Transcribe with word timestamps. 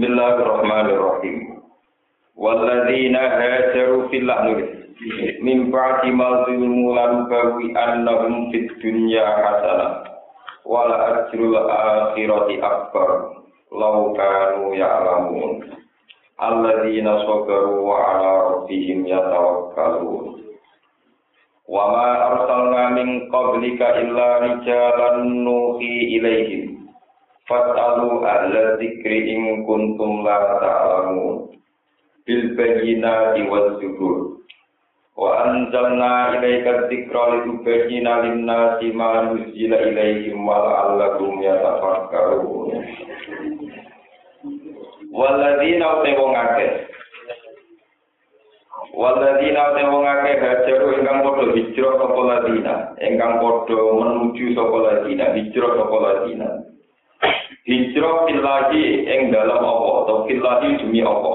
Bismillahirrahmanirrahim. 0.00 1.60
Walladzina 2.32 3.20
hajaru 3.20 4.08
fillah 4.08 4.48
nulis. 4.48 4.96
Min 5.44 5.68
ba'di 5.68 6.08
ma 6.08 6.48
zulmu 6.48 6.96
lan 6.96 7.28
bawi 7.28 7.68
annahum 7.76 8.48
fid 8.48 8.64
dunya 8.80 9.20
hasanah. 9.20 10.08
Wala 10.64 11.28
ajrul 11.28 11.52
akhirati 11.52 12.64
akbar. 12.64 13.44
Lau 13.76 14.16
kanu 14.16 14.72
ya'lamun. 14.72 15.68
Alladzina 16.40 17.20
sabaru 17.20 17.84
wa 17.84 18.00
ala 18.00 18.32
rabbihim 18.56 19.04
yatawakkalun. 19.04 20.48
Wa 21.68 21.84
ma 21.92 22.08
arsalna 22.24 22.96
min 22.96 23.28
qablika 23.28 24.00
illa 24.00 24.48
rijalan 24.48 25.44
nuhi 25.44 26.16
ilaihim. 26.16 26.69
Fas'alu 27.50 28.22
ahla 28.22 28.78
dzikri 28.78 29.34
in 29.34 29.66
kuntum 29.66 30.22
la 30.22 30.38
ta'lamun. 30.62 31.50
Bil 32.22 32.54
bayyinati 32.54 33.42
waz 33.50 33.74
zubur. 33.82 34.38
Wa 35.18 35.50
anzalna 35.50 36.38
ilaika 36.38 36.86
dzikra 36.86 37.42
litubayyina 37.42 38.22
lin-nasi 38.22 38.94
ma 38.94 39.34
nuzila 39.34 39.82
ilaihim 39.82 40.46
wa 40.46 40.62
la'allahum 40.62 41.42
yatafakkarun. 41.42 42.70
Walladzina 45.10 45.86
uti 46.06 46.10
wong 46.22 46.32
akeh. 46.38 46.72
Walladzina 48.94 49.74
uti 49.74 49.82
wong 49.90 50.06
akeh 50.06 50.38
hajaru 50.38 51.02
ingkang 51.02 51.26
padha 51.26 51.50
hijrah 51.50 51.98
sapa 51.98 52.20
ladina, 52.30 52.74
ingkang 53.02 53.42
padha 53.42 53.74
menuju 53.74 54.54
sapa 54.54 54.76
ladina, 54.86 55.34
hijrah 55.34 55.72
sapa 55.74 55.96
ladina. 55.98 56.69
Hijrah 57.68 58.26
fillahi 58.26 59.04
ing 59.04 59.20
dalam 59.30 59.60
apa 59.60 59.90
atau 60.04 60.16
fillahi 60.24 60.80
demi 60.80 61.04
apa? 61.04 61.32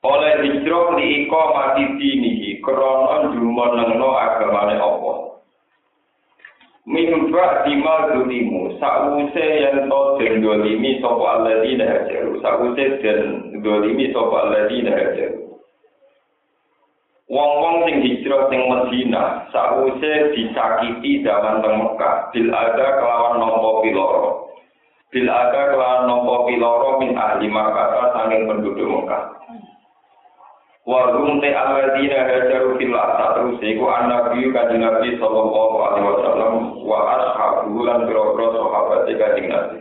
Oleh 0.00 0.32
hijrah 0.48 0.96
liiko 0.96 1.42
mati 1.52 1.84
dinihi 2.00 2.64
krono 2.64 3.36
jumenengno 3.36 4.10
agamane 4.16 4.80
apa? 4.80 5.12
Mimba 6.88 7.68
dima 7.68 8.16
dulimu 8.16 8.80
sa'use 8.80 9.46
yang 9.62 9.86
to 9.86 10.00
den 10.18 10.40
dolimi 10.40 10.98
sapa 10.98 11.38
alladzina 11.38 11.84
hajaru 11.84 12.40
sa'use 12.40 12.84
den 13.04 13.20
dolimi 13.60 14.10
sapa 14.10 14.48
alladzina 14.48 14.90
hajaru 14.96 15.49
Wong-wong 17.30 17.86
sing 17.86 18.02
hijrah 18.02 18.50
sing 18.50 18.66
Medina 18.66 19.46
sa'use 19.54 20.34
disakiti 20.34 21.22
zaman 21.22 21.62
teng 21.62 21.78
Mekah. 21.78 22.34
Bil 22.34 22.50
ada 22.50 22.98
kelawan 22.98 23.38
nampa 23.38 23.70
piloro. 23.86 24.50
Bil 25.14 25.30
ada 25.30 25.70
kelawan 25.70 26.10
nampa 26.10 26.50
piloro 26.50 26.98
min 26.98 27.14
ahli 27.14 27.46
Makkah 27.46 28.18
saking 28.18 28.50
penduduk 28.50 28.82
Mekah. 28.82 29.22
Warung 30.90 31.38
te 31.38 31.54
alladzina 31.54 32.18
hajaru 32.18 32.74
fil 32.82 32.98
terus 32.98 33.62
iku 33.62 33.84
annabi 33.86 34.50
kanjeng 34.50 34.82
Nabi 34.82 35.14
sallallahu 35.22 35.76
alaihi 35.86 36.06
wasallam 36.10 36.54
wa 36.82 36.98
ashabu 37.14 37.78
lan 37.86 38.10
pira-pira 38.10 38.46
sahabat 38.58 39.06
kanjeng 39.06 39.46
Nabi. 39.54 39.78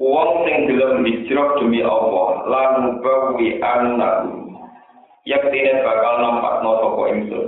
Wong 0.00 0.48
sing 0.48 0.64
gelem 0.64 1.04
hijrah 1.04 1.60
demi 1.60 1.84
Allah 1.84 2.30
lan 2.48 3.04
bawi 3.04 3.60
annahu 3.60 4.41
yaktine 5.28 5.82
bakal 5.82 6.14
nampakno 6.22 6.70
sapa 6.80 7.02
ingsun. 7.14 7.46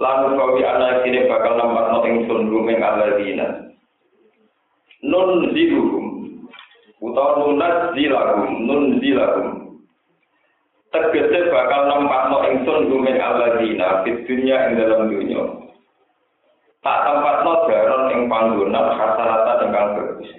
Lan 0.00 0.36
bawi 0.36 0.62
anak 0.64 0.88
yaktine 1.00 1.28
bakal 1.28 1.56
nampakno 1.56 1.98
ingsun 2.04 2.48
rumeng 2.48 2.80
alladzina. 2.80 3.72
Nun 5.00 5.52
ziluhum 5.56 6.10
utawa 7.00 7.40
nunaz 7.40 7.96
zilahum 7.96 8.68
nun 8.68 9.00
zilahum 9.00 9.48
tegese 10.92 11.48
bakal 11.48 11.88
nempatno 11.88 12.44
ingsun 12.44 12.92
gumen 12.92 13.16
alladzina 13.16 14.04
fit 14.04 14.28
dunya 14.28 14.56
ing 14.68 14.72
dalam 14.76 15.08
dunya 15.08 15.42
tak 16.84 16.98
tempatno 17.08 17.52
daron 17.70 18.12
ing 18.12 18.20
panggonan 18.28 18.86
hasanata 18.94 19.52
ingkang 19.64 19.90
bagus 19.96 20.30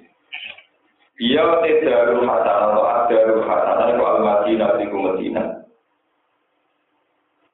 Iya 1.21 1.61
darul 1.85 2.25
hasanah 2.25 2.73
atau 2.73 2.81
adarul 2.81 3.45
hasanah 3.45 3.93
itu 3.93 4.01
al-madinah 4.01 4.69
di 4.81 4.85
Madinah. 4.89 5.60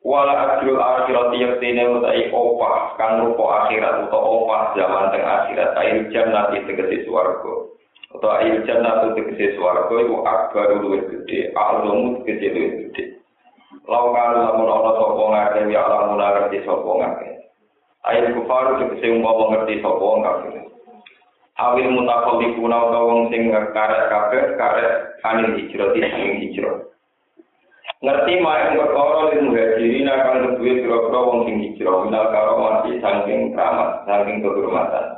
Wala 0.08 0.56
ajrul 0.56 0.80
akhirat 0.80 1.36
yaktine 1.36 1.84
utai 2.00 2.32
opah 2.32 2.96
kang 2.96 3.28
rupa 3.28 3.68
akhirat 3.68 4.08
atau 4.08 4.24
opah 4.40 4.72
zaman 4.72 5.12
teng 5.12 5.28
akhirat 5.28 5.76
air 5.84 6.08
jannah 6.16 6.48
tegese 6.48 7.04
swarga. 7.04 7.68
atau 8.16 8.32
air 8.40 8.64
jannah 8.64 9.04
itu 9.04 9.20
tegesi 9.20 9.60
suarga 9.60 9.96
itu 10.00 10.16
akbar 10.24 10.80
luwih 10.80 11.04
gede, 11.12 11.52
a'lamu 11.52 12.24
tegesi 12.24 12.48
luwih 12.56 12.72
gede. 12.88 13.04
Lau 13.84 14.16
kalau 14.16 14.48
lamun 14.48 14.72
ana 14.72 14.92
sapa 14.96 15.24
ngake 15.28 15.60
ya 15.72 15.80
Allah 15.84 16.02
mun 16.08 16.20
ngerti 16.20 16.58
sapa 16.64 16.88
ngake. 16.88 17.30
Air 18.08 18.26
kufar 18.32 18.80
tegesi 18.80 19.08
umpama 19.12 19.44
ngerti 19.52 19.84
sapa 19.84 20.08
ngake. 20.24 20.50
Awil 21.58 21.90
mutakallikuna 21.90 22.78
utawa 22.90 23.08
wong 23.10 23.22
sing 23.34 23.50
karek 23.50 24.04
kabeh 24.14 24.44
karek 24.56 24.92
anil 25.26 25.58
hijrah 25.58 25.90
sing 25.92 26.34
hijrah. 26.48 26.86
Ngerti 27.98 28.34
mayang 28.46 28.78
perkara 28.78 29.34
lil 29.34 29.50
muhajirin 29.50 30.06
akan 30.06 30.36
kedue 30.54 30.86
pira-pira 30.86 31.20
wong 31.26 31.40
sing 31.50 31.56
hijrah 31.66 32.06
minal 32.06 32.30
karomati 32.30 33.02
saking 33.02 33.58
keramat, 33.58 34.06
saking 34.06 34.46
kehormatan. 34.46 35.18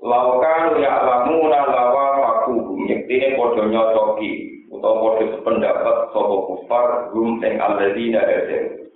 Laukan 0.00 0.80
ya 0.80 0.96
lamuna 1.04 1.60
lawa 1.68 2.04
fakuhum 2.24 2.88
Yektine 2.88 3.36
podo 3.36 3.68
nyocoki 3.68 4.64
Atau 4.72 4.96
podo 4.96 5.24
sependapat 5.36 5.96
Sopo 6.16 6.36
kufar 6.48 7.12
Hum 7.12 7.36
teng 7.44 7.60
alladina 7.60 8.24
hadir 8.24 8.88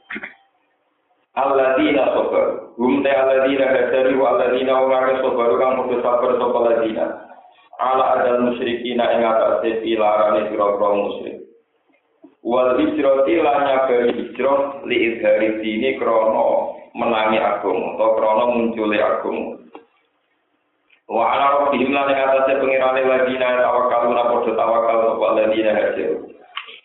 Alladina 1.37 2.09
sobar 2.17 2.73
Hum 2.81 3.05
teng 3.05 3.21
alladina 3.21 3.69
hadir 3.69 4.17
Wa 4.17 4.33
alladina 4.33 4.81
ungare 4.81 5.21
sobar 5.21 5.53
Kang 5.61 5.85
podo 5.85 6.01
sabar 6.01 6.31
sopo 6.41 6.57
alladina 6.65 7.05
Ala 7.77 8.05
adal 8.17 8.49
musyrikina 8.49 9.05
Ing 9.13 9.29
atas 9.29 9.61
pilarane 9.61 10.49
Biro-biro 10.49 10.89
musyrik 11.05 11.44
Wal 12.45 12.77
hijrati 12.77 13.41
lanya 13.41 13.89
beri 13.89 14.13
hijrah 14.13 14.85
Li 14.85 14.97
izhari 15.17 15.65
dini 15.65 15.97
krono 15.97 16.77
Menangi 16.93 17.41
agung 17.41 17.97
Atau 17.97 18.21
krono 18.21 18.45
munculi 18.53 19.01
agung 19.01 19.65
Wa 21.05 21.37
ala 21.37 21.47
rabbihim 21.61 21.93
lan 21.93 22.09
ing 22.09 22.17
atase 22.17 22.53
pengirane 22.65 23.05
ladina 23.05 23.61
tawakal 23.61 24.09
ora 24.09 24.25
padha 24.25 24.53
tawakal 24.57 24.97
sapa 25.05 25.27
ladina 25.37 25.77
hajar. 25.77 26.17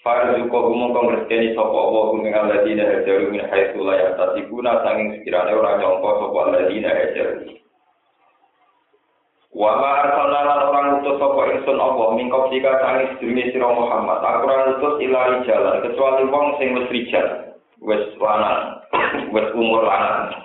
Farzuqo 0.03 0.59
umum 0.75 0.91
kang 0.91 1.07
rezeki 1.07 1.55
sapa 1.55 1.77
Allah 1.79 2.03
kuming 2.11 2.35
ladina 2.35 2.83
hajar 2.83 3.19
min 3.31 3.39
haitsu 3.47 3.79
la 3.79 3.95
yatasibuna 3.95 4.83
sanging 4.83 5.15
sekirane 5.15 5.55
ora 5.55 5.79
nyangka 5.79 6.11
sapa 6.19 6.41
ladina 6.51 6.89
hajar. 6.91 7.29
Wa 9.49 9.81
ma 9.81 10.05
arsalna 10.05 10.61
orang 10.69 11.01
utus 11.01 11.17
sapa 11.17 11.41
ingsun 11.49 11.81
apa 11.81 12.03
mingkop 12.13 12.53
jika 12.53 12.69
sanging 12.85 13.17
sedurunge 13.17 13.49
sira 13.49 13.69
Muhammad. 13.73 14.21
Aku 14.21 14.45
ora 14.45 14.77
utus 14.77 15.01
ilari 15.01 15.41
jalan 15.49 15.81
kecuali 15.81 16.23
wong 16.29 16.45
sing 16.61 16.77
wis 16.77 16.91
rijal, 16.93 17.27
wis 17.81 18.05
lanang, 18.21 18.77
wis 19.33 19.49
umur 19.57 19.89
lanang. 19.89 20.37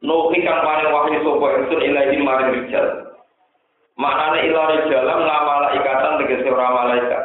Nuhi 0.00 0.40
kang 0.40 0.64
paring 0.64 0.88
wahyu 0.88 1.20
sapa 1.20 1.46
ingsun 1.60 1.84
ilahi 1.84 2.16
maring 2.24 2.50
rijal. 2.64 2.86
Maknane 4.00 4.48
ilahi 4.48 4.88
jalan 4.88 5.20
ngamala 5.28 5.68
ikatan 5.76 6.18
tegese 6.24 6.48
ora 6.48 6.68
malaikat. 6.72 7.24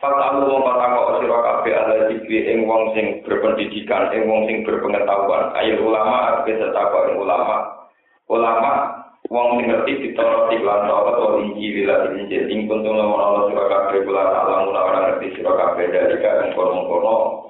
Fatamu 0.00 0.48
wong 0.48 0.64
patako 0.64 1.20
sira 1.20 1.38
kabeh 1.44 1.74
ala 1.76 1.94
dikri 2.08 2.48
ing 2.48 2.64
wong 2.64 2.96
sing 2.96 3.20
berpendidikan, 3.22 4.10
ing 4.16 4.26
wong 4.26 4.48
sing 4.48 4.64
berpengetahuan. 4.64 5.52
Ayo 5.60 5.84
ulama 5.84 6.40
arep 6.40 6.56
setako 6.56 7.12
ing 7.12 7.20
ulama. 7.20 7.82
Ulama 8.30 9.02
wong 9.32 9.58
sing 9.58 9.66
ngerti 9.72 9.92
ditoroti 10.04 10.60
lan 10.60 10.84
tawat 10.84 11.16
ora 11.16 11.40
injil 11.40 11.88
lan 11.88 12.12
injil 12.20 12.44
ing 12.52 12.68
kuntung 12.68 13.00
lamun 13.00 13.48
sira 13.48 13.64
kabeh 13.64 14.04
kula 14.04 14.22
alam 14.28 14.68
ora 14.68 14.98
ngerti 15.08 15.40
sira 15.40 15.52
kabeh 15.56 15.88
dari 15.88 16.16
kang 16.20 16.52
kono-kono 16.52 17.48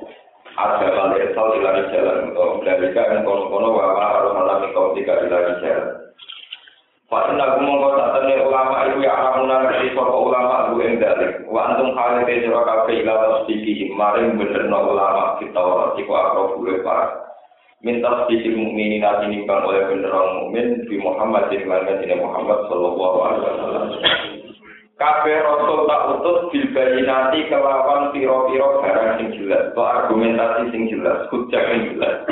ada 0.53 0.85
kali 0.85 1.17
esal 1.27 1.49
ilari 1.57 1.89
jalan 1.91 2.31
atau 2.31 2.61
dari 2.63 2.93
kan 2.95 3.25
kono-kono 3.25 3.69
wawa 3.73 4.05
harus 4.05 4.37
alami 4.37 4.69
kau 4.77 4.93
tiga 4.93 5.27
ilari 5.27 5.59
jalan. 5.65 5.89
Pak 7.09 7.29
Inna 7.29 7.61
kumongko 7.61 7.89
tatene 7.93 8.41
ulama 8.41 8.89
itu 8.89 9.05
ya 9.05 9.13
alamuna 9.13 9.57
ngerti 9.69 9.93
sapa 9.93 10.17
ulama 10.17 10.73
lu 10.73 10.81
ing 10.81 10.97
dalek. 10.97 11.45
Wa 11.49 11.73
antum 11.73 11.93
hale 11.93 12.25
te 12.25 12.47
sira 12.47 12.63
kabeh 12.63 13.05
ila 13.05 13.15
tasdiki 13.21 13.93
maring 13.93 14.37
benerno 14.41 14.93
ulama 14.93 15.37
kita 15.41 15.61
ora 15.61 15.93
iku 15.97 16.13
akro 16.15 16.57
bule 16.57 16.81
para. 16.81 17.32
Minta 17.83 18.25
sedikit 18.25 18.55
mukminin 18.55 19.03
nanti 19.03 19.27
nimbang 19.27 19.67
oleh 19.67 19.91
bener 19.91 20.15
orang 20.15 20.35
mukmin 20.47 20.67
di 20.87 20.97
Muhammad 21.03 21.51
di 21.51 21.67
mana 21.67 21.99
Muhammad 22.15 22.59
Sallallahu 22.71 23.19
Alaihi 23.27 23.43
Wasallam. 23.43 23.87
kabeh 25.03 25.35
rasul 25.43 25.83
tak 25.91 26.03
utus 26.15 26.39
bil 26.55 26.67
bayinati 26.71 27.51
kelawan 27.51 28.15
piro-piro 28.15 28.79
barang 28.79 29.19
sing 29.19 29.29
jelas 29.35 29.75
atau 29.75 29.83
argumentasi 29.83 30.71
sing 30.71 30.87
jelas 30.87 31.27
hujah 31.35 31.59
sing 31.59 31.81
jelas 31.91 32.23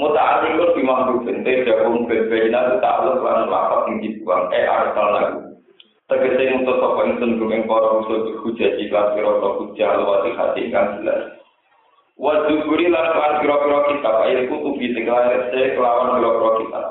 muta'atikun 0.00 0.74
di 0.74 0.82
makhluk 0.82 1.28
bente 1.28 1.68
ta'aluk 1.68 3.20
lan 3.20 3.52
lapat 3.52 3.80
sing 3.84 3.96
dibuang 4.00 4.48
eh 4.56 4.64
arsal 4.64 5.08
lagu 5.12 5.40
Tegese 6.04 6.52
ngutus 6.52 6.84
sapa 6.84 7.00
ingsun 7.08 7.40
gumeng 7.40 7.64
para 7.64 7.96
rusul 7.96 8.36
hujah 8.44 8.76
jika 8.76 9.16
pira-pira 9.16 9.56
hujah 9.56 9.88
lewati 9.96 10.36
hati 10.36 10.68
ingkang 10.68 11.00
jelas. 11.00 11.32
Wa 12.14 12.46
dzukuri 12.46 12.86
lan 12.88 13.10
kan 13.10 13.42
pira-pira 13.42 13.78
kitab 13.90 14.16
ayat 14.22 14.46
kutubi 14.46 14.94
tinggal 14.94 15.26
se 15.50 15.74
kelawan 15.74 16.22
pira-pira 16.22 16.50
kitab. 16.62 16.86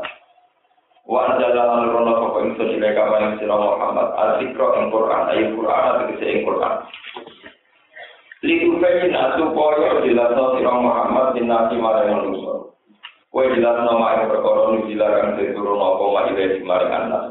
Wa 1.07 1.19
anzalna 1.31 1.87
rono 1.91 2.13
sapa 2.19 2.37
ingsun 2.47 2.75
ila 2.79 2.89
kaman 2.91 3.39
sira 3.39 3.55
Muhammad 3.55 4.07
al-zikra 4.19 4.67
ing 4.79 4.85
Quran 4.91 5.23
ayat 5.31 5.47
Quran 5.55 5.91
tegese 6.03 6.25
ing 6.27 6.41
Quran. 6.43 6.73
Liku 8.43 8.69
kayin 8.83 9.15
supaya 9.39 10.03
jelasno 10.03 10.45
sira 10.59 10.73
Muhammad 10.75 11.27
dinasti 11.39 11.75
marang 11.79 12.11
manusia. 12.11 12.55
Kowe 13.31 13.45
jelasno 13.55 13.91
mak 13.97 14.27
perkara 14.27 14.61
nujilakan 14.75 15.39
seturun 15.39 15.79
apa 15.79 16.03
mak 16.11 16.25
ile 16.35 16.45
marang 16.67 16.91
anak. 16.91 17.23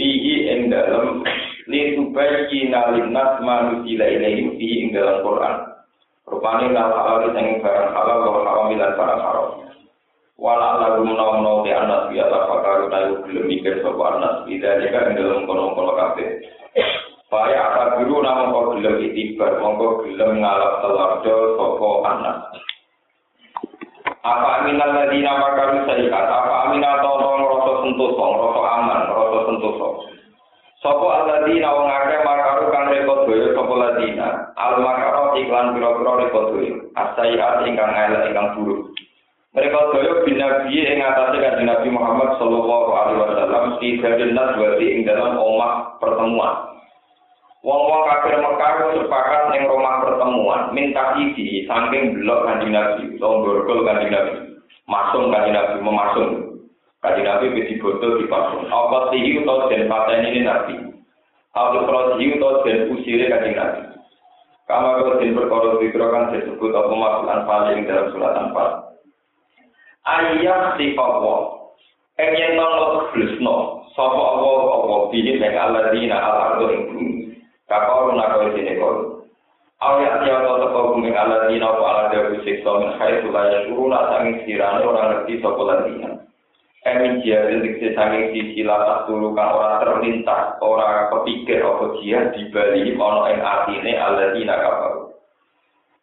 fihi 0.00 0.48
ing 0.48 0.72
dalam 0.72 1.20
li 1.68 1.92
tubayyina 1.92 2.96
linnas 2.96 3.32
ma 3.44 3.68
nuzila 3.68 4.08
ilaihim 4.08 4.56
fihi 4.56 4.76
ing 4.88 4.88
dalam 4.96 5.20
Quran. 5.20 5.56
Rupane 6.30 6.70
la 6.70 6.94
halal 6.94 7.34
sing 7.34 7.58
barang 7.58 7.90
halal 7.90 8.22
wa 8.22 8.40
haram 8.46 8.70
lan 8.70 8.92
barang 8.94 9.20
haram. 9.20 9.48
Wala 10.40 10.80
lagu 10.80 11.04
menawa-menawa 11.04 11.66
di 11.66 11.72
anas 11.74 12.06
biya 12.08 12.30
la 12.30 12.48
fakaru 12.48 12.88
tayu 12.88 13.12
gelem 13.28 13.44
mikir 13.50 13.82
sapa 13.82 14.04
anas 14.16 14.46
bida 14.46 14.78
ing 14.80 15.18
dalam 15.18 15.44
kono-kono 15.44 15.92
kabeh. 15.98 16.40
Faya 17.28 17.60
akal 17.60 17.88
biru 18.00 18.22
nama 18.22 18.48
kau 18.48 18.72
gelem 18.78 19.04
itibar, 19.04 19.58
mongko 19.58 20.06
gelem 20.06 20.40
ngalap 20.40 20.80
telardo 20.86 21.36
sapa 21.58 21.88
anas. 22.08 22.38
Apa 24.20 24.48
aminal 24.62 24.92
ladina 24.96 25.34
makaru 25.34 25.82
sayikat, 25.90 26.24
apa 26.24 26.54
aminal 26.70 27.04
tolong 27.04 27.42
rasa 27.42 27.72
sentosa, 27.84 28.24
rasa 28.38 28.62
aman, 28.80 29.00
rasa 29.10 29.38
sentosa. 29.50 29.88
Sopo 30.80 31.12
aladina 31.12 31.76
wong 31.76 31.92
akeh 31.92 32.24
makaru 32.24 32.72
kang 32.72 32.88
rekod 32.88 33.28
doyo 33.28 33.52
sopo 33.52 33.76
ladina. 33.76 34.48
Al 34.56 34.80
makaro 34.80 35.36
iklan 35.36 35.76
pira-pira 35.76 36.12
rekod 36.24 36.56
doyo. 36.56 36.88
Asayiat 36.96 37.68
ingkang 37.68 37.92
elek 37.92 38.32
ingkang 38.32 38.56
buruk. 38.56 38.88
Mereka 39.52 39.76
doyo 39.92 40.24
binabi 40.24 40.80
ing 40.80 41.04
atase 41.04 41.36
kanjeng 41.36 41.68
Nabi 41.68 41.88
Muhammad 41.92 42.32
sallallahu 42.40 42.90
alaihi 42.96 43.20
wasallam 43.20 43.64
fi 43.76 43.88
dalil 44.00 44.32
naswati 44.32 44.86
ing 44.88 45.00
dalam 45.04 45.36
omah 45.36 46.00
pertemuan. 46.00 46.54
Wong-wong 47.60 48.02
kafir 48.08 48.40
Mekah 48.40 48.72
sepakat 48.96 49.42
ning 49.52 49.68
rumah 49.68 50.00
pertemuan 50.00 50.72
minta 50.72 51.12
isi 51.20 51.68
saking 51.68 52.24
blok 52.24 52.48
kanjeng 52.48 52.72
Nabi, 52.72 53.20
borgol 53.20 53.84
kanjeng 53.84 54.16
Nabi. 54.16 54.64
Masung 54.88 55.28
kanjeng 55.28 55.52
Nabi 55.52 55.76
memasung. 55.84 56.49
Kanjeng 57.00 57.24
Nabi 57.24 57.56
wis 57.56 57.68
dibotol 57.72 58.20
di 58.20 58.28
pasung. 58.28 58.68
Apa 58.68 59.08
sih 59.08 59.40
utawa 59.40 59.72
den 59.72 59.88
pateni 59.88 60.36
ini 60.36 60.40
Nabi. 60.44 60.76
Apa 61.56 61.88
prosi 61.88 62.36
utawa 62.36 62.60
den 62.68 62.92
usire 62.92 63.24
kanjeng 63.32 63.56
Nabi. 63.56 63.80
Kama 64.68 65.00
kalau 65.00 65.16
den 65.16 65.32
perkara 65.32 65.80
dikira 65.80 66.06
kan 66.12 66.30
disebut 66.36 66.76
apa 66.76 66.92
masuk 66.92 67.24
anfal 67.32 67.72
ing 67.72 67.88
dalam 67.88 68.12
surat 68.12 68.36
anfal. 68.36 68.68
Ayat 70.04 70.76
sifawa. 70.76 71.36
Enyen 72.20 72.60
nang 72.60 73.08
blusno. 73.16 73.88
Sapa 73.96 74.20
Allah 74.20 74.60
apa 74.68 74.96
bihi 75.08 75.40
mek 75.40 75.56
alladzina 75.56 76.20
al-ardu 76.20 76.64
ing 76.68 76.82
bumi. 76.92 77.32
Kakau 77.64 78.12
nakau 78.12 78.52
sini 78.52 78.76
kau. 78.76 79.24
Awya 79.80 80.20
tiap 80.20 80.44
kau 80.44 80.60
teko 80.60 80.80
bumi 80.92 81.16
ala 81.16 81.48
dina 81.48 81.64
apa 81.64 82.12
ala 82.12 82.12
orang 84.84 85.08
ngerti 85.24 85.40
sopo 85.40 85.64
ladina. 85.64 86.19
Emin 86.80 87.20
jia 87.20 87.44
diksi 87.60 87.92
sanging 87.92 88.32
sisi 88.32 88.64
turu 89.04 89.36
kan 89.36 89.52
orang 89.52 89.84
terlintas, 89.84 90.56
orang 90.64 91.12
kepikir 91.12 91.60
apa 91.60 91.84
jia 92.00 92.32
dibali 92.32 92.96
ono 92.96 93.28
ing 93.28 93.36
atine 93.44 94.00
ala 94.00 94.32
dina 94.32 94.56
kakau. 94.56 95.12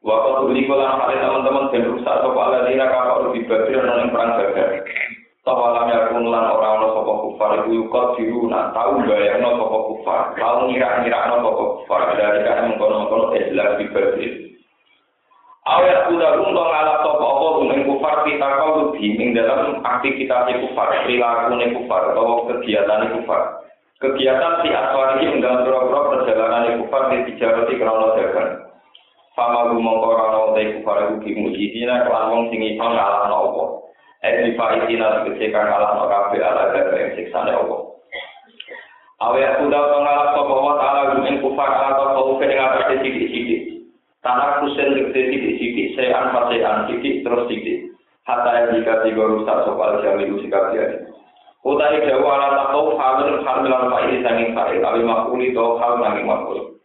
Waktu 0.06 0.32
tuli 0.38 0.70
kolam 0.70 1.02
hal 1.02 1.18
teman-teman 1.18 1.74
dan 1.74 1.82
rusak 1.90 2.16
sopo 2.22 2.38
ala 2.38 2.70
dina 2.70 2.94
kakau 2.94 3.34
dibagi 3.34 3.74
ono 3.74 3.94
ing 4.06 4.14
perang 4.14 4.38
gagal. 4.38 4.70
Tawalam 5.42 5.90
yakun 5.90 6.30
lan 6.30 6.46
ora 6.46 6.70
ana 6.78 6.88
sapa 6.94 7.14
kufar 7.26 7.52
iku 7.64 7.70
yukot 7.72 8.06
diruna 8.20 8.70
tau 8.76 9.02
bayangno 9.02 9.58
sapa 9.58 9.78
kufar 9.82 10.20
tau 10.38 10.68
ngira-ngirakno 10.70 11.36
sapa 11.42 11.64
kufar 11.74 12.02
dari 12.20 12.40
kan 12.46 12.68
mengkono-kono 12.70 13.34
Islam 13.34 13.80
dibagi 13.82 14.47
Awet 15.68 16.08
kuda 16.08 16.40
untuk 16.40 16.64
ngalap 16.64 17.04
sapa 17.04 17.26
apa 17.28 17.48
ing 17.76 17.82
kufar 17.92 18.16
kita 18.24 18.48
kau 18.56 18.96
ing 18.96 19.36
dalam 19.36 19.84
aktivitas 19.84 20.48
kufar 20.64 20.88
perilaku 21.04 21.60
kufar 21.76 22.02
atau 22.16 22.48
kegiatan 22.48 23.12
kufar 23.20 23.68
kegiatan 24.00 24.64
si 24.64 24.72
aswar 24.72 25.20
ini 25.20 25.44
dalam 25.44 25.68
pura-pura 25.68 26.16
perjalanan 26.16 26.88
kufar 26.88 27.12
di 27.12 27.18
tijarati 27.34 27.76
krono 27.76 28.16
dagang 28.16 28.64
Fama 29.36 29.76
gumong 29.76 30.00
korano 30.00 30.56
te 30.56 30.80
kufar 30.80 31.20
iku 31.20 31.36
mujizina 31.36 32.08
kelan 32.08 32.32
wong 32.32 32.42
sing 32.48 32.64
iso 32.64 32.88
ngalahno 32.88 33.38
apa 33.52 33.66
Edi 34.24 34.58
faitina 34.58 35.22
tegese 35.22 35.54
kang 35.54 35.68
alah 35.68 35.94
no 36.00 36.10
kabeh 36.10 36.42
ala 36.42 36.74
gada 36.74 36.96
ing 36.96 37.12
siksane 37.14 37.54
Allah. 37.54 37.86
Awe 39.22 39.40
aku 39.46 39.70
dah 39.70 39.84
pengalap 39.94 40.28
sapa 40.34 40.56
wa 40.58 40.74
taala 40.82 41.22
ing 41.28 41.38
kufar 41.44 41.70
ala 41.70 41.92
ta 41.94 42.16
kau 42.18 42.40
ing 42.40 42.56
atas 42.56 42.98
sithik-sithik. 42.98 43.67
Tanah 44.28 44.60
kusen 44.60 44.92
tegese 44.92 45.32
sithik-sithik, 45.32 45.96
sean 45.96 46.36
pasean 46.36 46.92
sithik 46.92 47.24
terus 47.24 47.48
sithik. 47.48 47.96
Hatta 48.28 48.52
yang 48.60 48.76
jika 48.76 49.08
tiga 49.08 49.24
rusak 49.24 49.64
sopal 49.64 50.04
jami 50.04 50.28
sikap 50.44 50.76
dia. 50.76 51.08
Utai 51.64 52.04
jawa 52.04 52.36
ala 52.36 52.50
takau 52.60 53.00
hamil 53.00 53.40
hamil 53.40 53.72
al 53.72 53.88
fa'il 53.88 54.20
sanging 54.20 54.52
fa'il 54.52 54.84
awi 54.84 55.00
makuli 55.08 55.56
to 55.56 55.80
hal 55.80 55.96
sanging 56.04 56.28
makuli. 56.28 56.76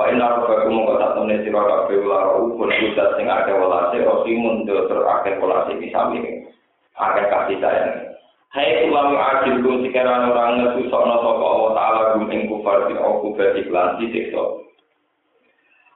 Fa'in 0.00 0.16
naro 0.16 0.48
baku 0.48 0.72
mongko 0.72 0.96
tak 0.96 1.12
temne 1.12 1.44
sira 1.44 1.60
kabeh 1.60 2.00
ular 2.08 2.40
upun 2.40 2.72
pusat 2.72 3.20
sing 3.20 3.28
akeh 3.28 3.52
welase 3.52 4.00
osimun 4.00 4.64
do 4.64 4.88
ter 4.88 5.00
akeh 5.04 5.36
welase 5.44 5.76
kisami. 5.76 6.48
Akeh 6.96 7.28
kasih 7.28 7.60
sayang. 7.60 8.16
Hai 8.48 8.88
ulama 8.88 9.20
adil 9.20 9.60
kum 9.60 9.84
sekarang 9.84 10.32
orang 10.32 10.56
ngetu 10.64 10.88
sokno 10.88 11.20
sapa 11.20 11.44
Allah 11.44 11.70
taala 11.76 12.00
gum 12.16 12.32
ing 12.32 12.48
kufar 12.48 12.88
di 12.88 12.96
aku 12.96 13.36
berarti 13.36 13.60
lan 13.68 14.00
disiksa. 14.00 14.71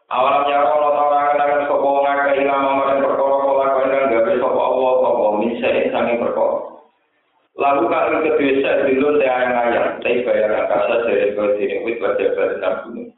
Awalam 0.07 0.47
ya 0.47 0.63
Allah 0.63 0.91
taala 0.95 1.21
kenangan 1.35 1.67
sapa 1.67 1.83
wong 1.83 2.07
akeh 2.07 2.47
ilmu 2.47 2.71
marang 2.79 3.03
perkara 3.03 3.37
kala 3.43 3.67
kandang 3.75 4.05
gawe 4.15 4.33
sapa 4.39 4.61
Allah 4.63 4.93
sapa 5.03 5.27
misal 5.43 5.77
sange 5.91 6.15
perkara. 6.23 6.59
Lalu 7.57 7.83
kalau 7.91 8.21
kedua 8.23 8.53
saya 8.63 8.85
dulu 8.87 9.09
saya 9.19 9.33
ayang-ayang, 9.33 9.89
tapi 10.05 10.23
bayar 10.23 10.69
kasa 10.71 10.95
dari 11.09 11.35
kedua 11.35 11.83
wit 11.83 11.97
baca 11.99 12.25
baca 12.39 12.71
gunung. 12.87 13.11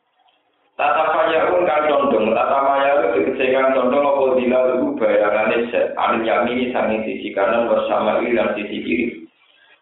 Tata 0.78 1.04
payahun 1.10 1.66
kan 1.66 1.90
condong, 1.90 2.32
tata 2.38 2.58
payahun 2.62 3.10
dikecekan 3.18 3.74
condong 3.74 4.06
apa 4.06 4.24
dila 4.38 4.60
lu 4.78 4.94
bayangane 4.94 5.66
set, 5.74 5.90
anu 5.98 6.22
yamini 6.22 6.70
sangi 6.70 7.02
sisi 7.02 7.34
kanan 7.34 7.66
bersama 7.66 8.22
ini 8.22 8.38
dan 8.38 8.54
sisi 8.54 8.78
kiri. 8.86 9.06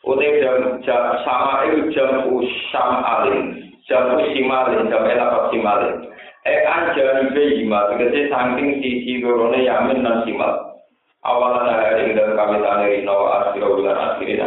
Utai 0.08 0.40
jam, 0.40 0.80
jam 0.82 1.20
sama 1.22 1.68
itu 1.68 1.92
jam 1.92 2.32
usam 2.32 2.90
alin, 3.04 3.60
jam 3.84 4.16
usimalin, 4.16 4.88
jam 4.88 5.04
elapat 5.04 5.52
simalin. 5.52 6.15
Eh 6.46 6.62
anjani 6.62 7.34
bejima, 7.34 7.90
tegese 7.90 8.30
saking 8.30 8.78
sisi 8.78 9.18
lorone 9.18 9.66
yamin 9.66 10.06
dan 10.06 10.22
simal. 10.22 10.78
Awalan 11.26 11.74
hari 11.74 12.14
dan 12.14 12.38
kami 12.38 12.62
taneri 12.62 13.02
nawa 13.02 13.50
akhirah 13.50 13.66
bulan 13.66 13.98
akhirin 13.98 14.46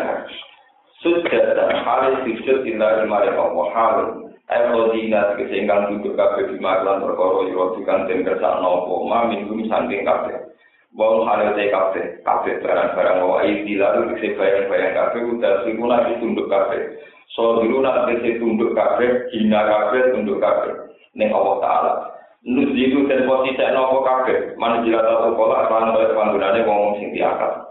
Sudah 1.03 1.59
dan 1.59 1.75
halis 1.83 2.23
sujud 2.23 2.63
illa 2.63 3.03
imari 3.03 3.35
Allah 3.35 3.67
halis. 3.75 4.31
Eko 4.47 4.95
dina 4.95 5.35
kesenggang 5.35 5.91
duduk 5.91 6.15
kafe 6.15 6.47
di 6.47 6.57
maklan 6.63 7.03
perkara 7.03 7.51
yo 7.51 7.75
bukan 7.75 8.07
den 8.07 8.23
kersa 8.23 8.63
nopo 8.63 9.03
ma 9.03 9.27
minggu 9.27 9.59
sanding 9.67 10.07
kafe. 10.07 10.55
Wong 10.95 11.27
hale 11.27 11.51
te 11.53 11.67
kafe, 11.67 12.23
kafe 12.23 12.63
barang-barang 12.63 13.27
wa 13.27 13.43
iki 13.43 13.75
lalu 13.75 14.15
kese 14.15 14.39
bayang-bayang 14.39 14.95
kafe 14.95 15.19
udah 15.21 15.67
simula 15.67 16.07
ditunduk 16.07 16.47
kafe. 16.47 16.95
So 17.35 17.59
dulu 17.59 17.83
kese 17.83 18.39
tunduk 18.39 18.71
kafe, 18.71 19.29
hina 19.35 19.67
kafe 19.67 20.15
tunduk 20.15 20.39
kafe. 20.39 20.88
Ning 21.17 21.29
Allah 21.33 21.55
taala. 21.63 21.93
Nus 22.39 22.71
itu 22.71 23.03
dan 23.11 23.27
posisi 23.27 23.59
nopo 23.75 23.99
kafe, 23.99 24.55
mana 24.55 24.79
jila 24.87 25.03
tahu 25.03 25.35
pola 25.35 25.67
kan 25.67 25.91
oleh 25.91 26.15
panggunane 26.15 26.63
wong 26.63 26.95
sing 26.95 27.11
diakal. 27.11 27.69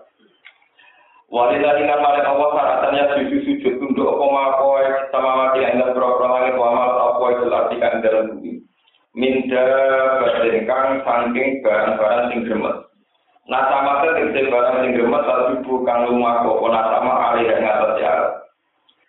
Wanita 1.28 1.76
dengan 1.76 2.00
paling 2.00 2.25
Allah 2.25 2.49
syaratannya 2.57 3.04
sujud 3.16 3.40
sujud 3.45 3.73
tunduk 3.80 4.09
apa 4.09 4.26
makoy 4.33 4.85
sama 5.12 5.30
mati 5.37 5.61
dalam 5.61 5.92
berapa 5.92 6.25
langit 6.25 6.57
wa 6.57 6.68
mal 6.73 6.92
apa 7.12 7.25
itu 7.37 7.45
artikan 7.52 8.00
dalam 8.00 8.25
bumi. 8.33 8.52
Minda 9.12 9.64
badengkang 10.25 11.04
saking 11.04 11.49
barang-barang 11.61 12.23
sing 12.33 12.40
gremet. 12.49 12.76
Nah 13.45 13.62
sama 13.68 14.04
tegese 14.04 14.49
barang 14.49 14.76
sing 14.80 14.92
gremet 14.97 15.23
tapi 15.28 15.61
bukan 15.68 16.00
rumah 16.12 16.45
kok 16.45 16.64
nah 16.64 16.85
sama 16.97 17.12
alih 17.33 17.45
yang 17.45 17.61
ngatas 17.61 17.92
ya. 18.00 18.12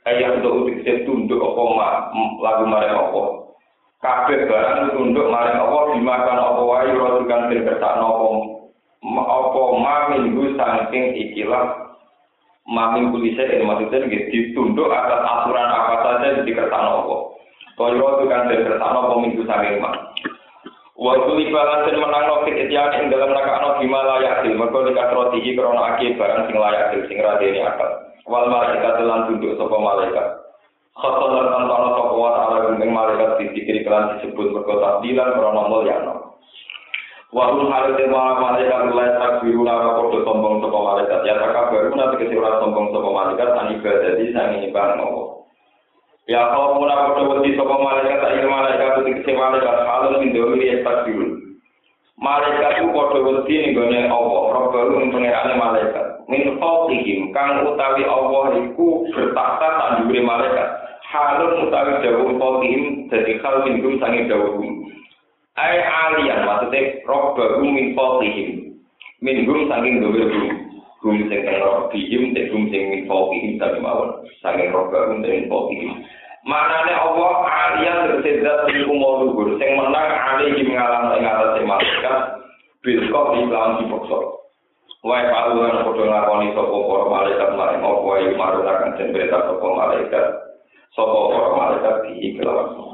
Kayak 0.03 0.43
untuk 0.43 0.71
udik 0.71 1.07
tunduk 1.07 1.39
apa 1.39 1.63
lagu 2.43 2.63
mare 2.67 2.87
apa. 2.95 3.48
Kabeh 3.99 4.47
barang 4.47 4.95
tunduk 4.95 5.27
mare 5.27 5.51
apa 5.59 5.91
dimakan 5.91 6.39
apa 6.39 6.61
wae 6.63 6.91
rotukan 6.95 7.51
sing 7.51 7.67
kersakno 7.67 8.07
apa 8.07 8.27
apa 9.19 9.61
ma 9.75 9.95
minggu 10.15 10.55
saking 10.55 11.19
ikilah 11.19 11.89
Mamin 12.69 13.09
kulise 13.09 13.49
ini 13.49 13.65
maksudnya 13.65 14.05
gitu, 14.05 14.53
ditunduk 14.53 14.93
atas 14.93 15.25
aturan 15.25 15.73
apa 15.73 16.05
saja 16.05 16.37
yang 16.37 16.45
dikertano 16.45 17.01
apa. 17.01 17.15
Kaya 17.81 17.97
itu 17.97 18.23
kan 18.29 18.45
dikertano 18.45 18.97
apa 19.09 19.15
minggu 19.17 19.41
saking 19.41 19.81
mak. 19.81 19.97
Waktu 20.93 21.31
libalan 21.33 21.89
dan 21.89 21.97
menang 21.97 22.25
nofik 22.29 22.59
itian 22.59 22.93
ing 22.93 23.03
dalam 23.09 23.33
nakakno 23.33 23.81
bima 23.81 24.05
layak 24.05 24.45
dil. 24.45 24.53
Mereka 24.53 24.85
dikatrotihi 24.85 25.57
krono 25.57 25.81
aki 25.81 26.13
barang 26.13 26.45
sing 26.45 26.55
layak 26.61 26.93
dil, 26.93 27.01
sing 27.09 27.17
radeni 27.17 27.65
akal. 27.65 27.89
Wal 28.29 28.45
malaikat 28.53 29.01
telan 29.01 29.25
tunduk 29.31 29.57
sopa 29.57 29.77
malaikat. 29.79 30.27
khotolar 30.97 31.45
kantono 31.53 31.87
sopo 31.97 32.15
wa 32.17 32.31
ta'ala 32.33 32.57
gunting 32.69 32.91
malaikat 32.93 33.37
disikiri 33.41 33.85
kelan 33.85 34.17
disebut 34.17 34.53
berkota 34.55 35.03
dilan 35.05 35.29
merona 35.37 35.63
mulyano 35.69 36.13
wahul 37.29 37.69
halu 37.69 37.93
te 37.93 38.09
wala 38.09 38.41
malaikat 38.41 38.89
mulai 38.89 39.13
takbiru 39.21 39.61
lara 39.61 39.93
kodo 39.97 40.25
sombong 40.25 40.65
sopo 40.65 40.79
malaikat. 40.81 41.21
Ya 41.25 41.37
takak 41.37 41.69
baru 41.69 41.93
nanti 41.93 42.25
kesiura 42.25 42.57
sombong 42.61 42.89
sopo 42.89 43.09
malaikat 43.13 43.49
an 43.53 43.73
ibadah 43.77 44.11
di 44.17 44.33
sang 44.33 44.57
nopo 44.97 45.45
ya 46.29 46.53
kau 46.53 46.77
pun 46.77 46.89
aku 46.89 47.09
dapat 47.17 47.37
di 47.45 47.57
sopo 47.57 47.75
malaikat 47.77 48.17
tak 48.21 48.33
ingin 48.33 48.49
malaikat 48.49 48.89
itu 49.05 49.09
kesiura 49.21 49.53
malaikat. 49.53 49.75
Halu 49.85 50.07
min 50.21 50.33
dewi 50.33 50.69
ya 50.69 50.75
takbiru. 50.81 51.48
Malaikat 52.19 52.83
itu 52.83 52.91
kodo 52.91 53.19
wedi 53.23 53.55
nih 53.55 53.71
gone 53.71 53.99
Allah. 54.11 54.43
Robbaru 54.51 54.99
min 54.99 55.15
pengirane 55.15 55.55
malaikat. 55.55 56.27
Min 56.27 56.59
fawqihim 56.59 57.31
kang 57.31 57.63
utawi 57.63 58.03
Allah 58.03 58.59
iku 58.59 59.07
tak 59.31 60.03
diberi 60.03 60.19
malaikat. 60.19 60.67
Halun 61.07 61.71
utawi 61.71 62.03
jauh 62.03 62.35
fawqihim 62.35 63.07
jadi 63.07 63.39
hal 63.39 63.63
minggum 63.63 64.03
sangi 64.03 64.27
jauh 64.27 64.59
Ai 65.59 65.79
alian 65.79 66.43
maksudnya 66.43 67.03
robbaru 67.07 67.63
min 67.63 67.95
fawqihim. 67.95 68.75
Minggum 69.23 69.71
saking 69.71 70.03
dubir 70.03 70.27
gum. 70.27 70.47
Gum 70.99 71.15
sing 71.31 71.47
kang 71.47 71.63
robbihim, 71.63 72.35
sing 72.35 72.51
gum 72.51 72.67
sing 72.67 72.83
min 72.91 73.01
fawqihim 73.07 73.55
tapi 73.63 73.79
mawon. 73.79 74.27
Saking 74.43 74.75
robbaru 74.75 75.23
min 75.23 75.47
fawqihim. 75.47 76.03
Manane 76.49 76.93
Allah 76.97 77.33
alian 77.45 77.97
bersedat 78.09 78.65
iku 78.73 78.93
mau 78.97 79.21
luhur. 79.21 79.53
Sing 79.61 79.69
menang 79.77 80.09
alihim 80.09 80.73
ngalang 80.73 81.21
ing 81.21 81.29
atase 81.29 81.61
malaikat 81.61 82.17
bil 82.81 83.05
kok 83.13 83.37
lawan 83.37 83.77
dipaksa. 83.77 84.19
Wae 85.05 85.29
paluan 85.29 85.85
padha 85.85 86.03
nglakoni 86.09 86.49
sapa 86.57 86.73
para 86.73 87.05
malaikat 87.05 87.49
maring 87.53 87.85
apa 87.85 88.01
wae 88.01 88.25
marunaken 88.33 88.97
den 88.97 89.13
berita 89.13 89.37
sapa 89.45 89.67
malaikat. 89.69 90.25
Sapa 90.97 91.17
para 91.29 91.49
malaikat 91.53 91.95
iki 92.17 92.41
kelawan 92.41 92.89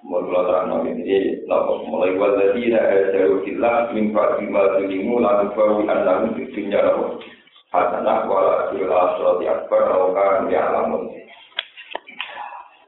Mulai 0.00 0.32
terang 0.32 0.88
ini, 0.88 1.44
lalu 1.44 1.84
mulai 1.84 2.16
waladhi 2.16 2.72
na 2.72 2.80
ajaru 2.88 3.44
killah 3.44 3.92
min 3.92 4.16
ba'di 4.16 4.48
ma 4.48 4.80
zulimu 4.80 5.20
lalu 5.20 5.52
bawi 5.52 5.84
annahu 5.92 6.40
di 6.40 6.48
dunya 6.56 6.80
lahu 6.80 7.20
hasanah 7.68 8.24
wala 8.24 8.72
ajrul 8.72 8.88
asrati 8.88 9.44
akbar 9.44 9.92
laukan 9.92 10.48
ya'lamun. 10.48 11.19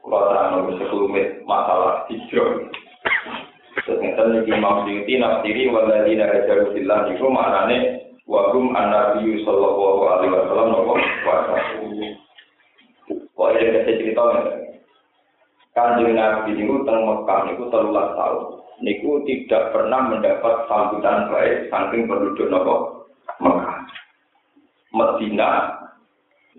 Kalau 0.03 0.27
terang 0.27 0.47
nabi 0.51 0.71
sekelumit 0.75 1.27
masalah 1.47 2.03
hijrah. 2.11 2.67
Ternyata 3.87 4.21
ini 4.29 4.51
Imam 4.51 4.83
Syuuti 4.83 5.13
nafsiri 5.15 5.71
waladhi 5.71 6.19
na 6.19 6.27
ajaru 6.27 6.75
killah 6.75 7.07
itu 7.07 7.25
maknanya 7.27 8.03
wagum 8.27 8.75
an-nabi 8.75 9.43
sallallahu 9.47 10.01
alaihi 10.07 10.31
wasallam 10.35 10.67
nopo 10.75 10.93
wasa. 10.99 11.55
Kok 13.33 13.47
ada 13.49 13.59
kita 13.59 13.91
cerita 13.99 14.23
Kanjeng 15.73 16.13
Nabi 16.13 16.53
niku 16.53 16.85
teng 16.85 17.01
Mekah 17.01 17.39
niku 17.49 17.63
telulas 17.73 18.13
tahun. 18.13 18.61
Niku 18.85 19.25
tidak 19.25 19.73
pernah 19.73 20.05
mendapat 20.05 20.69
sambutan 20.69 21.31
baik 21.33 21.71
saking 21.71 22.05
penduduk 22.05 22.51
nopo 22.51 22.75
Mekah. 23.41 23.87
Medina 24.93 25.51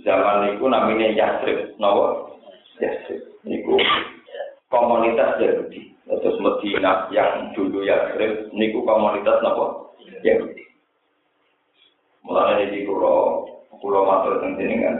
zaman 0.02 0.50
niku 0.50 0.66
namanya 0.66 1.14
Yasrib, 1.14 1.78
nopo 1.78 2.36
Yasrib. 2.82 3.33
Niku 3.44 3.76
komunitas 4.72 5.36
Yahudi. 5.40 5.92
Terus 6.04 6.36
Medina 6.40 7.08
yang 7.12 7.52
dulu 7.56 7.84
Yasrib 7.84 8.52
niku 8.56 8.84
komunitas 8.84 9.40
nopo 9.40 9.96
Yahudi. 10.24 10.64
Mulai 12.24 12.72
di 12.72 12.88
pulau 12.88 13.44
pulau 13.80 14.08
matur 14.08 14.40
tentang 14.40 14.80
kan. 14.80 14.96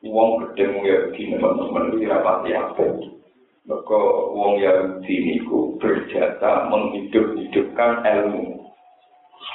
Uang 0.00 0.40
gede 0.40 0.64
mu 0.72 0.80
Yahudi 0.88 1.36
teman-teman 1.36 1.92
itu 1.92 2.08
rapati 2.08 2.50
apa? 2.56 2.84
Maka 3.68 4.00
wong 4.32 4.56
Yahudi 4.56 5.14
niku 5.20 5.76
berjata 5.76 6.72
menghidup-hidupkan 6.72 8.00
ilmu. 8.08 8.64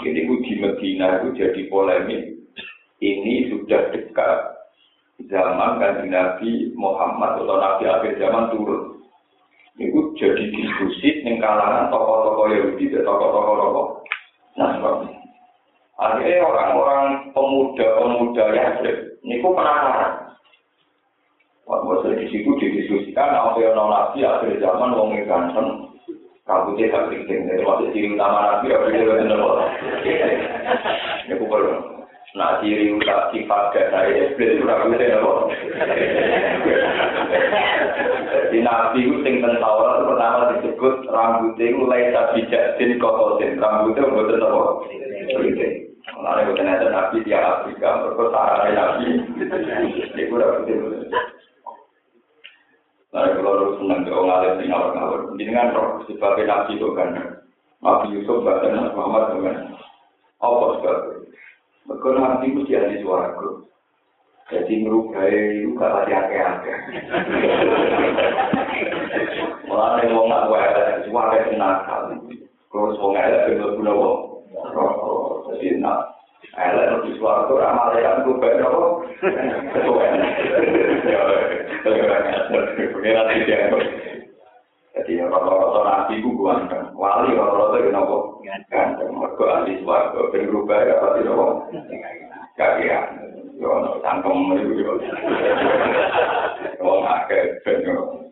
Jadi 0.06 0.22
di 0.22 0.54
Medina 0.62 1.22
itu 1.22 1.28
jadi 1.34 1.62
polemik. 1.66 2.38
Ini 3.02 3.52
sudah 3.52 3.92
dekat 3.92 4.55
zaman 5.24 5.80
kan 5.80 6.04
Nabi 6.06 6.76
Muhammad 6.76 7.40
atau 7.40 7.56
Nabi 7.56 7.84
akhir 7.88 8.20
zaman 8.20 8.52
turun. 8.52 9.00
Itu 9.76 10.16
jadi 10.16 10.44
diskusi 10.56 11.24
di 11.24 11.36
kalangan 11.36 11.92
tokoh-tokoh 11.92 12.48
Yahudi 12.48 12.96
dan 12.96 13.04
tokoh-tokoh 13.04 13.56
tokoh 13.60 13.86
Nasrani. 14.56 15.12
Akhirnya 15.96 16.48
orang-orang 16.48 17.32
pemuda-pemuda 17.36 18.46
Yahudi 18.56 18.92
niku 19.24 19.52
penasaran. 19.52 20.32
Waktu 21.66 22.22
di 22.22 22.26
situ 22.30 22.52
didiskusikan, 22.62 23.34
apa 23.34 23.58
yang 23.58 23.74
non 23.74 23.90
nabi 23.90 24.22
akhir 24.22 24.62
zaman 24.62 24.94
wong 24.94 25.18
ganteng, 25.26 25.98
kabutnya 26.46 26.94
tak 26.94 27.10
penting. 27.10 27.50
Jadi 27.50 27.66
waktu 27.66 27.90
ciri 27.90 28.14
utama 28.14 28.40
nabi, 28.46 28.70
apa 28.70 28.86
yang 28.94 29.02
dia 29.02 29.18
benar 29.26 29.42
Ini 31.26 31.36
pukul. 31.42 31.95
Nah, 32.36 32.60
ciri 32.60 32.92
utama 32.92 33.32
sifat 33.32 33.72
saya 33.96 34.12
iblis 34.12 34.60
itu 34.60 34.68
rambutnya 34.68 35.24
apa? 35.24 35.34
Di 38.52 38.60
nabi 38.60 39.08
itu 39.08 39.24
pertama 39.24 40.52
disebut 40.52 40.96
rambutnya 41.08 41.64
itu 41.64 41.84
laisa 41.88 42.36
bijak 42.36 42.76
din 42.76 43.00
kotosin. 43.00 43.56
Rambutnya 43.56 44.12
buatan 44.12 44.44
apa? 44.44 44.64
Nah, 46.20 46.44
itu 46.44 46.52
ternyata 46.60 46.92
nabi 46.92 47.24
di 47.24 47.32
Afrika, 47.32 48.04
berkosara 48.04 48.68
nabi. 48.68 49.16
Itu 50.20 50.36
rambutnya 50.36 50.76
Nah, 53.16 53.32
kalau 53.32 53.80
senang 53.80 54.04
ke 54.04 54.12
orang 54.12 54.60
sing 54.60 54.68
ngawur-ngawur. 54.68 55.40
Ini 55.40 55.56
kan 55.56 55.72
roh 55.72 56.04
sebagai 56.04 56.44
nabi 56.44 56.76
itu 56.76 56.92
kan. 57.00 57.16
Nabi 57.80 58.12
Yusuf 58.12 58.44
bahkan 58.44 58.92
Muhammad 58.92 59.40
dengan 59.40 59.56
apa 60.44 60.66
sebabnya. 60.84 61.25
Mereka 61.86 62.10
nanti 62.18 62.50
mesti 62.50 62.74
ada 62.74 62.98
suara 63.02 63.38
ku. 63.38 63.70
Jadi 64.50 64.86
merubah 64.86 65.26
itu 65.30 65.74
gak 65.74 65.90
pasti 65.90 66.12
ake-ake. 66.14 66.74
Malah 69.66 69.88
ada 69.98 70.02
yang 70.06 70.14
mau 70.14 70.30
ngakwe, 70.30 70.62
suara 71.10 71.34
itu 71.42 71.54
nakal. 71.58 72.02
Kalau 72.70 72.94
semua 72.94 73.10
ngelak, 73.14 73.46
bener 73.50 73.70
guna 73.78 73.92
wong. 73.94 74.18
Jadi 75.50 75.82
enak. 75.82 76.00
Elek 76.56 76.90
lebih 76.94 77.18
suara 77.18 77.50
ku, 77.50 77.58
ramah 77.58 77.90
ada 77.90 77.98
yang 78.02 78.18
merubah 78.22 78.50
itu. 78.54 78.74
Ketua 79.74 80.06
Pengirat 81.86 83.28
itu 83.34 83.78
jadi 84.96 85.28
rata-rata 85.28 85.82
nabi 85.84 86.24
gue 86.24 86.40
ganteng. 86.40 86.96
Wali 86.96 87.36
rata-rata 87.36 87.76
itu 87.84 87.92
nopo? 87.92 88.40
Ganteng. 88.48 89.12
Mereka 89.12 89.44
ahli 89.44 89.84
ben 90.32 90.48
berubah 90.48 90.80
ya 90.88 90.96
pasti 91.04 91.22
nopo? 91.28 91.48
Kagian 92.56 93.04
yo 93.60 93.72
no 93.84 94.00
tangkem 94.00 94.56
itu 94.56 94.80
yo. 94.80 94.96
Wong 96.80 97.04
akeh 97.04 97.60
ben 97.68 97.84
yo. 97.84 98.24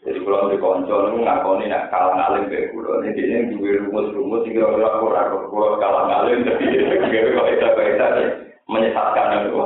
Jadi 0.00 0.16
kalau 0.24 0.48
di 0.48 0.56
konco 0.56 0.96
itu 1.12 1.16
ngakoni 1.28 1.68
nak 1.68 1.92
kalah 1.92 2.16
ngalim 2.16 2.48
kayak 2.48 2.72
kulo 2.72 3.04
ini 3.04 3.20
dia 3.20 3.36
yang 3.36 3.52
dua 3.52 3.84
rumus-rumus 3.84 4.48
sehingga 4.48 4.64
orang 4.64 4.96
aku 4.96 5.06
ragu 5.12 5.38
kulo 5.52 5.76
kalah 5.76 6.08
ngalim 6.08 6.40
jadi 6.48 6.66
dia 7.12 7.20
kalau 7.36 7.52
itu 7.52 7.68
kita 7.68 8.08
menyesatkan 8.64 9.44
itu 9.44 9.60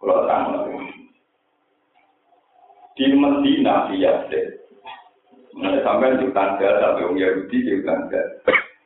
kulo 0.00 0.14
terang 0.24 0.44
di 3.00 3.16
Medina 3.16 3.88
di 3.88 4.04
Yasir 4.04 4.60
sampai 5.56 6.20
di 6.20 6.28
tangga 6.36 6.68
sampai 6.84 7.08
Om 7.08 7.16
Yahudi 7.16 7.56
di 7.64 7.80
tangga 7.80 8.20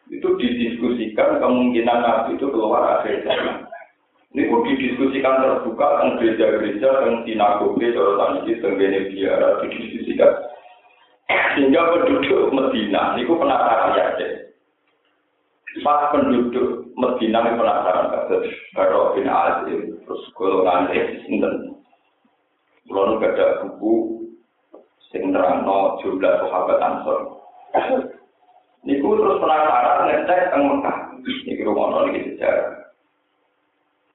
itu 0.06 0.28
didiskusikan 0.38 1.42
kemungkinan 1.42 1.99
Nabi 1.99 2.38
itu 2.38 2.47
keluar 2.54 3.02
akhir 3.02 3.26
zaman 3.26 3.66
Ini 4.35 4.50
pun 4.50 4.66
didiskusikan 4.66 5.47
terbuka 5.47 5.87
tentang 5.94 6.18
gereja-gereja, 6.18 6.88
tentang 6.90 7.23
sinagoge, 7.23 7.94
sorotan 7.94 8.42
ini, 8.42 8.59
tentang 8.59 9.06
biara, 9.14 9.62
didiskusikan. 9.62 10.33
Sehingga 11.54 11.94
penduduk 11.94 12.50
Medina, 12.50 13.14
ini 13.14 13.30
penasaran 13.30 13.94
ya, 13.94 14.11
Pas 15.87 16.11
penduduk 16.11 16.90
Medina 16.99 17.47
ini 17.47 17.62
penasaran, 17.62 18.11
Baro 18.75 19.14
bin 19.14 19.30
Azim, 19.30 20.02
terus 20.02 20.23
golongan 20.35 20.90
Sinten. 22.85 22.93
Belum 22.93 23.25
ada 23.25 23.47
buku, 23.64 23.95
sing 25.09 25.33
terang 25.33 25.64
jumlah 26.03 26.35
sahabat 26.45 26.79
Ansor. 26.83 27.19
Niku 28.85 29.17
terus 29.17 29.41
penasaran 29.41 30.12
ngecek 30.12 30.53
teng 30.53 30.62
Mekah. 30.69 30.99
Niki 31.25 31.64
rumono 31.64 32.05
niki 32.05 32.37
sejarah. 32.37 32.85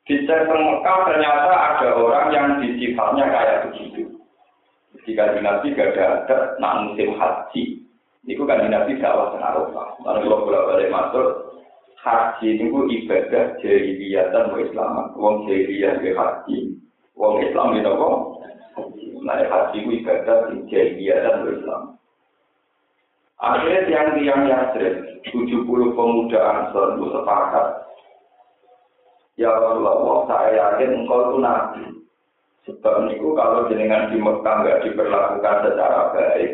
Dicek 0.05 0.45
teng 0.45 0.61
Mekah 0.61 0.97
ternyata 1.09 1.51
ada 1.53 1.87
orang 1.97 2.27
yang 2.29 2.47
disifatnya 2.61 3.25
kayak 3.33 3.61
begitu. 3.65 4.13
Jika 5.09 5.33
di 5.33 5.39
Nabi 5.41 5.73
gak 5.73 5.97
ada 5.97 6.05
ada 6.21 6.37
nak 6.61 6.85
musim 6.85 7.17
haji. 7.17 7.81
Niku 8.29 8.45
kan 8.45 8.61
di 8.61 8.69
Nabi 8.69 9.01
dakwah 9.01 9.33
teng 9.33 9.41
Arafah. 9.41 9.89
Lalu 10.05 10.29
kalau 10.29 10.45
bolak 10.45 10.65
balik 10.69 10.93
masuk 10.93 11.27
haji 12.05 12.47
niku 12.61 12.85
ibadah 12.85 13.57
jahiliyah 13.65 14.29
dan 14.29 14.53
Islam. 14.53 15.17
Wong 15.17 15.49
jahiliyah 15.49 15.97
ke 15.97 16.13
haji. 16.13 16.77
Wong 17.17 17.41
Islam 17.41 17.73
itu 17.73 17.89
kok. 17.89 18.38
Nah 19.19 19.43
haji 19.43 19.77
itu 19.83 19.89
ibadah 19.99 20.51
jahiliyah 20.71 21.17
dan 21.23 21.47
Islam. 21.51 21.83
Akhirnya 23.39 23.87
tiang-tiang 23.87 24.51
Yasrib, 24.51 24.95
70 25.31 25.95
pemuda 25.95 26.39
Ansor 26.43 26.99
itu 26.99 27.07
sepakat. 27.15 27.67
Ya 29.39 29.47
Rasulullah, 29.47 30.27
saya 30.27 30.51
yakin 30.51 31.07
engkau 31.07 31.19
itu 31.31 31.37
nabi. 31.39 31.83
Sebab 32.67 33.07
itu 33.15 33.31
kalau 33.39 33.71
jenengan 33.71 34.11
di 34.11 34.19
Mekah 34.19 34.55
nggak 34.59 34.81
diperlakukan 34.83 35.57
secara 35.63 36.11
baik, 36.11 36.51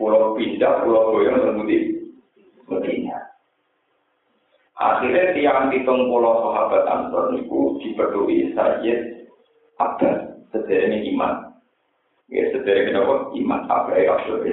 pulau 0.00 0.32
pindah, 0.32 0.80
pulau 0.80 1.12
goyang 1.12 1.36
bermudi 1.36 2.08
Medina. 2.64 3.28
Akhirnya 4.80 5.36
tiang 5.36 5.68
hitung 5.68 6.08
pulau 6.08 6.48
sahabat 6.48 6.88
Ansor 6.88 7.36
itu 7.36 7.76
diperlukan 7.84 8.56
Sayyid 8.56 9.28
Abbas, 9.76 10.48
sederhana 10.48 10.96
iman. 11.12 11.51
Ya, 12.32 12.48
sederhana 12.48 13.28
iman, 13.36 13.60
apa 13.68 13.92
yang 14.00 14.16
Abdul 14.16 14.48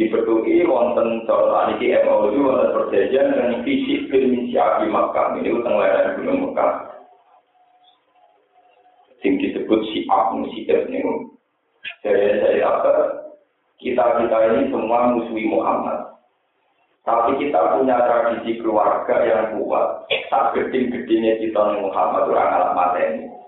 dipetuki 0.00 0.62
wonten 0.64 1.26
cara 1.26 1.72
niki 1.72 1.92
MOU 2.06 2.46
wonten 2.46 2.72
perjanjian 2.72 3.32
dengan 3.34 3.60
fisik 3.66 4.08
film 4.08 4.48
Syafi 4.48 4.86
Makkah. 4.86 5.36
Ini 5.36 5.50
utang 5.50 5.76
lereng 5.76 6.16
Gunung 6.20 6.38
Mekah. 6.48 6.72
Sing 9.20 9.36
disebut 9.36 9.80
si 9.92 10.08
Abu 10.08 10.48
si 10.54 10.64
ini. 10.64 11.00
Saya 12.00 12.40
saya 12.40 12.64
apa? 12.64 12.92
Kita 13.80 14.24
kita 14.24 14.36
ini 14.52 14.72
semua 14.72 15.12
musuhi 15.16 15.44
Muhammad. 15.48 16.16
Tapi 17.04 17.40
kita 17.40 17.80
punya 17.80 17.96
tradisi 18.04 18.60
keluarga 18.60 19.16
yang 19.24 19.56
kuat. 19.56 20.04
Tak 20.28 20.56
geding-gedingnya 20.56 21.40
kita 21.40 21.80
Muhammad 21.80 22.28
orang 22.28 22.52
alam 22.54 22.72
mata 22.76 23.00
ini 23.00 23.39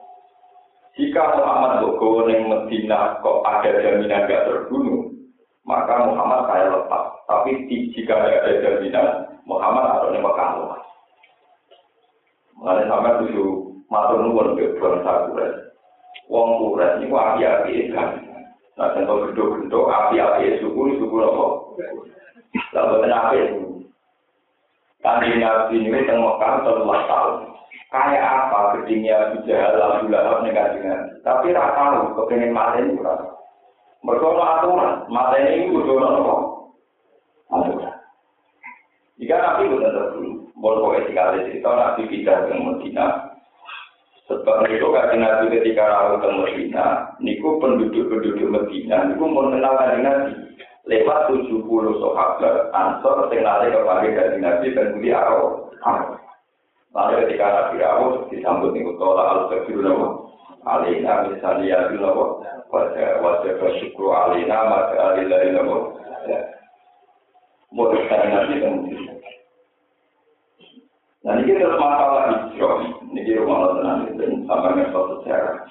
jika 0.99 1.23
Muhammad 1.41 1.81
Bogo 1.81 2.29
yang 2.29 2.49
Medina 2.53 3.17
kok 3.25 3.41
ada 3.49 3.71
jaminan 3.81 4.29
gak 4.29 4.45
terbunuh 4.45 5.13
maka 5.63 5.95
Muhammad 6.07 6.51
saya 6.51 6.75
lepas. 6.75 7.05
Tapi 7.31 7.51
jika 7.95 8.15
ada 8.19 8.51
jaminan, 8.61 9.07
Muhammad 9.47 9.85
atau 9.99 10.11
ini 10.11 10.21
Mekah 10.21 10.49
lepas. 10.59 10.83
Mengenai 12.59 12.91
sampai 12.91 13.19
tujuh 13.25 13.51
matur 13.91 14.19
nuwun 14.23 14.55
ke 14.55 14.79
bangsa 14.79 15.27
Quraisy. 15.31 15.61
Wong 16.31 16.79
ini 16.79 17.07
api-api 17.11 17.91
kan. 17.91 18.09
Nah, 18.79 18.89
contoh 18.95 19.29
gendok-gendok 19.29 19.91
api-api 19.91 20.63
suku 20.63 20.81
suku 21.01 21.17
apa? 21.19 21.47
Lalu 22.73 22.95
kenapa 23.05 23.31
itu? 23.37 23.61
Kanjeng 25.03 25.43
Nabi 25.43 25.83
ini 25.83 26.07
teng 26.07 26.23
Mekah 26.23 26.63
telah 26.63 27.03
tahun. 27.11 27.35
Kayak 27.93 28.25
apa 28.25 28.81
gedingnya 28.81 29.29
Abu 29.29 29.45
Jahal, 29.45 29.77
Abu 29.77 30.09
Lahab, 30.09 30.49
Tapi 31.21 31.53
rata 31.53 31.77
tahu 31.77 32.17
kepengen 32.25 32.57
mati 32.57 32.81
ini 32.81 32.97
berapa. 32.97 33.29
Mereka 34.01 34.29
aturan, 34.33 35.07
mata 35.13 35.37
ini 35.37 35.69
kudu 35.69 36.01
nopo. 36.01 36.35
Aturan. 37.53 37.93
Jika 39.21 39.37
nabi 39.39 39.71
bukan 39.71 39.93
terlalu, 39.93 40.29
boleh 40.57 41.05
sekali 41.05 41.47
cerita 41.47 41.71
nabi 41.71 42.09
pindah 42.09 42.49
ke 42.49 42.55
Medina. 42.57 43.07
Sebab 44.27 44.65
itu 44.73 44.89
kan 44.89 45.13
nabi 45.15 45.53
ketika 45.53 45.85
rawat 45.85 46.25
ke 46.25 46.29
Medina, 46.33 47.13
niku 47.21 47.61
penduduk-penduduk 47.61 48.49
Medina, 48.49 49.07
niku 49.07 49.29
mengenal 49.29 49.77
kan 49.79 50.01
nabi 50.01 50.33
lewat 50.89 51.31
70 51.31 51.63
sahabat 52.01 52.73
ansor 52.75 53.31
sing 53.31 53.45
lari 53.47 53.71
kepada 53.71 54.03
kanjeng 54.03 54.43
nabi 54.43 54.67
dan 54.75 54.97
budi 54.97 55.13
arau. 55.15 55.71
Lalu 56.93 57.25
ketika 57.25 57.47
nabi 57.49 57.81
rawat 57.81 58.29
disambut 58.29 58.77
niku 58.77 58.93
tolak 59.01 59.49
al-kabir 59.49 59.81
alina 60.63 61.27
misalnya 61.27 61.91
itu 61.91 61.99
nopo 61.99 62.45
wajah 62.71 63.19
wajah 63.19 63.53
bersyukur 63.59 64.15
alina 64.15 64.59
maka 64.71 65.17
alina 65.17 65.37
itu 65.43 65.51
nopo 65.57 65.77
mau 67.73 67.89
nanti 67.89 68.61
kemudian 68.61 69.17
Nah 71.23 71.39
ini 71.39 71.55
terus 71.55 71.79
masalah 71.79 72.51
hijrah, 72.51 72.83
ini 73.15 73.39
rumah 73.39 73.79
tenang 73.79 74.11
itu 74.11 74.43
sama 74.43 74.75
metode 74.75 75.23
sejarah. 75.23 75.71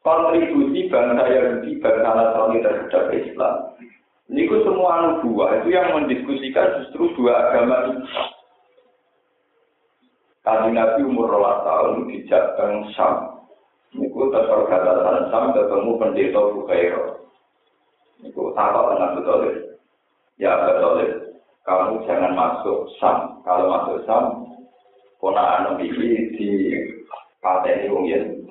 Kontribusi 0.00 0.88
bangsa 0.88 1.28
Yahudi, 1.28 1.76
bangsa 1.76 2.10
Nasrani 2.16 2.64
terhadap 2.64 3.12
Islam. 3.12 3.54
Ini 4.32 4.48
semua 4.64 5.20
nubuah 5.20 5.60
itu 5.60 5.76
yang 5.76 5.92
mendiskusikan 5.92 6.80
justru 6.80 7.12
dua 7.20 7.52
agama 7.52 7.92
ini. 7.92 8.00
Kali 10.42 10.74
Nabi 10.74 11.06
umur 11.06 11.30
rolas 11.30 11.62
tahun 11.62 12.10
di 12.10 12.26
Jateng 12.26 12.90
Sam. 12.98 13.46
Niku 13.94 14.26
tetap 14.34 14.66
kata 14.66 15.30
Sam 15.30 15.54
ketemu 15.54 15.94
pendeta 16.02 16.42
Bukhairo. 16.50 17.30
Niku 18.18 18.50
takut 18.58 18.90
dengan 18.90 19.14
betul. 19.22 19.42
Ya 20.42 20.58
betul. 20.66 20.98
Kamu 21.62 22.02
jangan 22.10 22.34
masuk 22.34 22.90
Sam. 22.98 23.38
Kalau 23.46 23.70
masuk 23.70 24.02
Sam, 24.02 24.50
kona 25.22 25.62
anu 25.62 25.78
ini 25.78 26.34
di 26.34 26.50
pateni 27.38 27.86
wong 27.86 28.10
yen. 28.10 28.42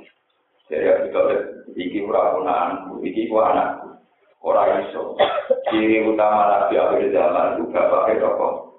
Jadi 0.72 0.88
ya 0.88 0.96
betul. 1.04 1.28
Iki 1.76 2.08
ora 2.08 2.40
ponaan, 2.40 3.04
iki 3.04 3.28
ku 3.28 3.36
anakku. 3.36 4.00
Ora 4.40 4.80
iso. 4.80 5.20
Ciri 5.68 6.08
utama 6.08 6.56
Nabi 6.56 6.80
akhir 6.80 7.12
zaman 7.12 7.60
juga 7.60 7.92
pakai 7.92 8.16
rokok. 8.24 8.71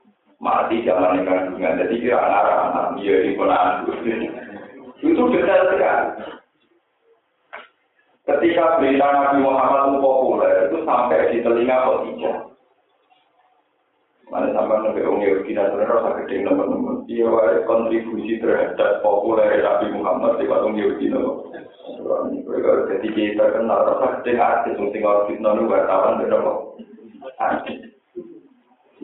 Mati 0.42 0.82
zaman 0.82 1.22
kandungan. 1.22 1.78
Jadi 1.86 1.94
kira 2.02 2.18
anak-anak 2.18 2.86
dia 2.98 3.14
di 3.22 3.38
ponaan 3.38 3.86
itu 5.02 5.22
detail 5.30 5.62
sekali. 5.70 6.08
Ketika 8.22 8.78
berita 8.78 9.06
Nabi 9.10 9.38
Muhammad 9.42 9.82
itu 9.90 9.98
populer, 9.98 10.54
itu 10.70 10.78
sampai 10.86 11.30
di 11.34 11.38
telinga 11.42 11.76
Khadijah. 11.82 12.36
Mana 14.30 14.48
sampai 14.56 14.80
nabi 14.80 15.04
Umi 15.04 15.28
Yahudi 15.28 15.52
Nasrani 15.52 15.90
rasa 15.90 16.24
gede 16.24 16.46
teman-teman. 16.46 17.04
Iya, 17.04 17.66
kontribusi 17.68 18.40
terhadap 18.40 19.04
populer 19.04 19.60
Nabi 19.60 19.92
Muhammad 19.92 20.38
di 20.38 20.46
Yahudi 20.46 21.06
Nasrani. 21.10 22.38
Jadi 22.94 23.08
kita 23.10 23.44
kenal 23.58 23.90
rasa 23.90 24.22
gede 24.22 24.32
artis, 24.38 24.78
mungkin 24.78 25.02
orang 25.04 25.26
fitnah 25.26 25.52
itu 25.58 25.64
wartawan, 25.66 26.18
beda 26.22 26.38
kok. 26.38 26.58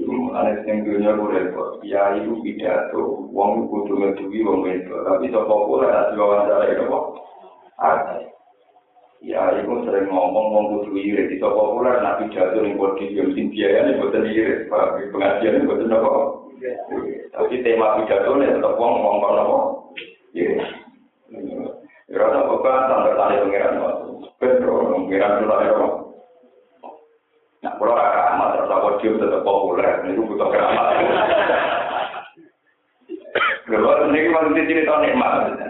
Mulane 0.07 0.63
sing 0.63 0.87
dunya 0.87 1.11
ku 1.19 1.27
repot. 1.27 1.83
Ya 1.83 2.15
iku 2.15 2.39
pidato, 2.39 3.27
wong 3.35 3.67
kudu 3.67 3.99
ngeduwi 3.99 4.47
wong 4.47 4.63
itu. 4.71 4.95
Tapi 4.95 5.27
sapa 5.35 5.51
ora 5.51 5.89
ada 5.91 6.15
diwawancara 6.15 6.71
itu 6.71 6.85
kok. 6.87 7.05
Ada. 7.83 8.17
Ya 9.19 9.43
iku 9.59 9.83
sering 9.83 10.07
ngomong 10.07 10.47
wong 10.55 10.65
kudu 10.79 10.95
iri 10.95 11.27
di 11.27 11.43
sapa 11.43 11.59
ora 11.59 11.99
nak 11.99 12.23
pidato 12.23 12.63
ning 12.63 12.79
podium 12.79 13.35
sing 13.35 13.51
biaya 13.51 13.91
ning 13.91 13.99
boten 13.99 14.29
iri, 14.31 14.71
Pak. 14.71 15.11
Pengajian 15.11 15.67
boten 15.67 15.91
apa. 15.91 16.11
Tapi 17.35 17.55
tema 17.67 17.99
pidato 17.99 18.31
nek 18.39 18.55
tetep 18.55 18.79
wong 18.79 18.93
ngomong 19.03 19.17
kono 19.19 19.41
apa. 19.43 19.59
Iya. 20.39 20.63
Ya 22.07 22.17
ora 22.23 22.39
apa 22.47 22.71
sampai 22.87 23.19
tali 23.19 23.43
pengiran. 23.43 23.83
Betul, 24.39 25.11
pengiran 25.11 25.43
dulu 25.43 26.07
Nah, 27.59 27.75
kalau 27.75 27.99
podium 28.89 29.21
tetap 29.21 29.45
populer, 29.45 30.01
itu 30.09 30.25
butuh 30.25 30.49
keramat. 30.49 30.89
Kalau 33.69 34.09
ini 34.09 34.33
kan 34.33 34.57
cerita 34.57 34.95
nikmat. 35.05 35.61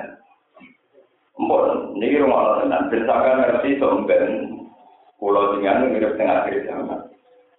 Mbok, 1.38 1.94
ini 1.98 2.22
rumah 2.22 2.38
Allah 2.38 2.54
tenang. 2.62 2.84
Bersakan 2.90 3.42
ngerti 3.42 3.78
somben 3.82 4.22
pulau 5.18 5.58
tinggal 5.58 5.90
mirip 5.90 6.14
tengah 6.14 6.46
akhir 6.46 6.66
zaman. 6.66 7.10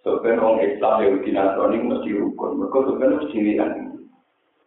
Somben 0.03 0.39
orang 0.39 0.63
Islam 0.63 1.03
Yahudi 1.03 1.31
Nasrani 1.35 1.77
mesti 1.83 2.09
rukun. 2.15 2.59
Mereka 2.59 2.79
somben 2.87 3.19
mesti 3.19 3.37
lihat 3.39 3.71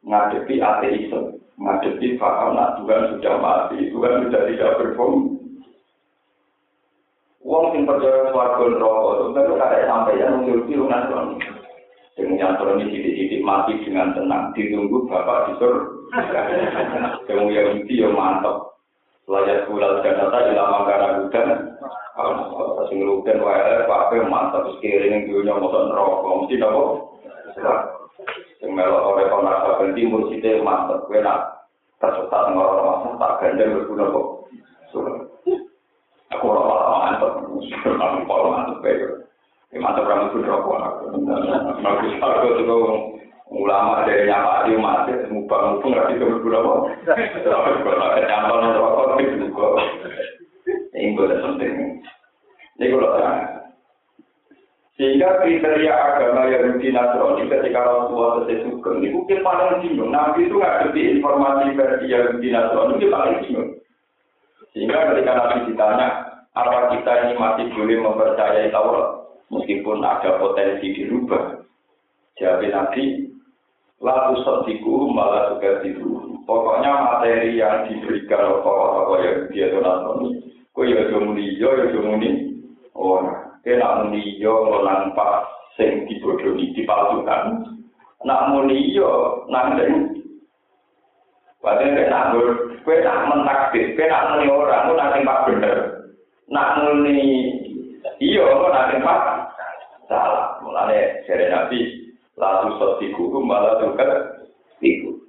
ngadepi 0.04 0.54
ateisme, 0.60 1.40
ngadepi 1.56 2.20
paham 2.20 2.56
nak 2.56 2.80
Tuhan 2.80 3.16
sudah 3.16 3.34
mati, 3.40 3.88
Tuhan 3.92 4.28
sudah 4.28 4.42
tidak 4.48 4.76
berfungsi. 4.80 5.41
Wong 7.42 7.74
sing 7.74 7.82
percaya 7.82 8.30
swarga 8.30 8.64
neraka 8.70 9.10
itu 9.18 9.30
kan 9.34 9.82
sampai 9.90 10.20
yang 10.22 10.46
ngerti 10.46 10.72
lunas 10.78 11.10
kon. 11.10 11.42
Sing 12.14 12.38
nyantor 12.38 12.78
ini 12.78 12.92
sidik-sidik 12.92 13.42
mati 13.42 13.74
dengan 13.82 14.14
tenang 14.14 14.54
ditunggu 14.54 15.10
bapak 15.10 15.50
di 15.50 15.52
sur. 15.58 15.74
Sing 17.26 17.38
yang 17.50 17.82
itu 17.82 18.06
ya 18.06 18.08
mantap. 18.14 18.78
Layak 19.26 19.66
kulal 19.66 19.98
janata 20.06 20.38
ilama 20.54 20.86
karena 20.86 21.08
hudan. 21.18 21.48
Kalau 22.14 22.86
sing 22.86 23.02
rugen 23.02 23.42
wae 23.42 23.90
pape 23.90 24.16
mantap 24.22 24.62
sekiring 24.78 25.26
dunya 25.26 25.58
mosok 25.58 25.90
neraka 25.90 26.30
mesti 26.46 26.54
napa? 26.62 26.82
Sing 28.62 28.70
melok 28.70 29.18
kok 29.18 29.42
nasa 29.42 29.82
ganti 29.82 30.06
mursite 30.06 30.62
mantap 30.62 31.10
kowe 31.10 31.18
nak 31.18 31.66
tersesat 31.98 32.54
ngoro 32.54 32.82
masa 32.86 33.08
tak 33.18 33.34
gandeng 33.42 33.82
berguna 33.82 34.14
kok. 34.14 34.26
Aku 36.32 36.48
ora 36.48 37.01
aku 37.22 38.72
bae. 38.82 39.06
Mantap 39.72 40.04
ramu 40.04 40.36
pun 40.36 40.44
rokok 40.44 40.76
aku. 40.84 41.04
Aku 41.80 43.12
ulama 43.52 44.08
dari 44.08 44.24
mati 44.80 46.16
berguna 46.16 46.58
kok 46.64 46.80
kalau 48.24 48.56
rokok 48.80 49.20
ini 50.92 51.12
gue 51.12 51.26
penting 51.28 51.74
ini 52.80 52.84
gue 52.88 53.08
sehingga 54.96 55.40
kriteria 55.40 55.92
agama 55.92 56.48
Yahudi 56.52 56.92
Nasrani 56.92 57.48
ketika 57.48 57.80
Rasulullah 57.80 58.44
selesai 58.44 58.68
sugeng 58.68 59.00
ini 59.00 59.08
mungkin 59.16 59.40
paling 59.40 59.80
bingung 59.84 60.12
Nabi 60.12 60.46
itu 60.46 60.56
nggak 60.56 60.76
ngerti 60.88 61.00
informasi 61.16 61.74
versi 61.76 62.06
Yahudi 62.12 62.48
Nasrani 62.52 62.96
itu 62.96 63.06
paling 63.12 63.36
bingung 63.44 63.70
sehingga 64.72 65.12
ketika 65.12 65.32
Nabi 65.36 65.56
ditanya 65.68 66.08
apa 66.52 66.92
kita 66.92 67.12
ini 67.28 67.32
masih 67.40 67.66
boleh 67.72 67.96
mempercayai 67.96 68.68
Taurat? 68.68 69.24
Meskipun 69.48 70.04
ada 70.04 70.36
potensi 70.36 70.92
dirubah. 70.96 71.64
Jawab 72.40 72.64
Nabi 72.64 73.28
lalu 74.00 74.34
sediku 74.44 75.08
malah 75.12 75.56
juga 75.56 75.80
tidur. 75.84 76.28
Pokoknya 76.42 76.90
materi 76.90 77.54
yang 77.54 77.86
diberikan 77.86 78.50
oleh 78.50 78.60
tokoh-tokoh 78.66 79.18
yang 79.22 79.38
dia 79.54 79.70
donatoni, 79.70 80.28
kau 80.74 80.82
ya 80.82 81.06
jomuni, 81.06 81.54
ya 81.54 81.70
jomuni, 81.94 82.58
oh, 82.98 83.22
kena 83.62 84.02
muni 84.02 84.42
yo 84.42 84.82
nampak 84.82 85.46
sing 85.78 86.02
dibodohi 86.10 86.74
dipalsukan, 86.74 87.62
nak 88.26 88.50
muni 88.50 88.90
yo 88.90 89.46
nandeng. 89.46 90.18
Padahal 91.62 91.94
kena 91.94 92.20
ngur, 92.34 92.48
kue 92.82 92.96
nak 93.06 93.30
mentakdir, 93.30 93.94
kue 93.94 94.04
nak 94.10 94.34
muni 94.34 94.50
orang, 94.50 94.90
kue 94.90 94.98
nak 94.98 95.42
bener, 95.46 96.01
nak 96.50 96.82
muni 96.82 97.18
kue 98.18 98.68
nak 98.70 98.88
tempat 98.94 99.20
salah. 100.06 100.58
Mulanya 100.62 101.22
dari 101.26 101.46
nabi 101.50 101.80
lalu 102.38 102.68
sotiku 102.78 103.30
malah 103.42 103.78
juga 103.82 104.38
itu. 104.82 105.22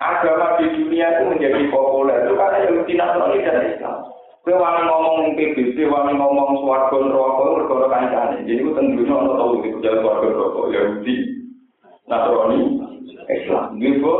Agama 0.00 0.56
di 0.56 0.80
dunia 0.80 1.20
itu 1.20 1.24
menjadi 1.28 1.68
populer 1.68 2.24
itu 2.24 2.32
karena 2.32 2.64
yang 2.64 2.76
tidak 2.88 3.08
Nasrani 3.12 3.44
dan 3.44 3.68
Islam. 3.68 3.96
Kue 4.40 4.56
wangi 4.56 4.88
ngomong 4.88 5.36
PBB, 5.36 5.76
wangi 5.92 6.16
ngomong 6.16 6.64
suarga 6.64 6.96
neraka, 6.96 7.44
berkoro 7.52 7.86
kancane. 7.92 8.40
Jadi 8.48 8.64
itu 8.64 8.72
tentunya 8.72 9.12
orang 9.12 9.36
tahu 9.36 9.60
itu 9.60 9.76
jalan 9.84 10.00
suarga 10.00 10.26
neraka 10.32 10.60
Yahudi, 10.72 11.14
Nasrani, 12.08 12.58
Islam. 13.28 13.64
Gitu. 13.76 14.12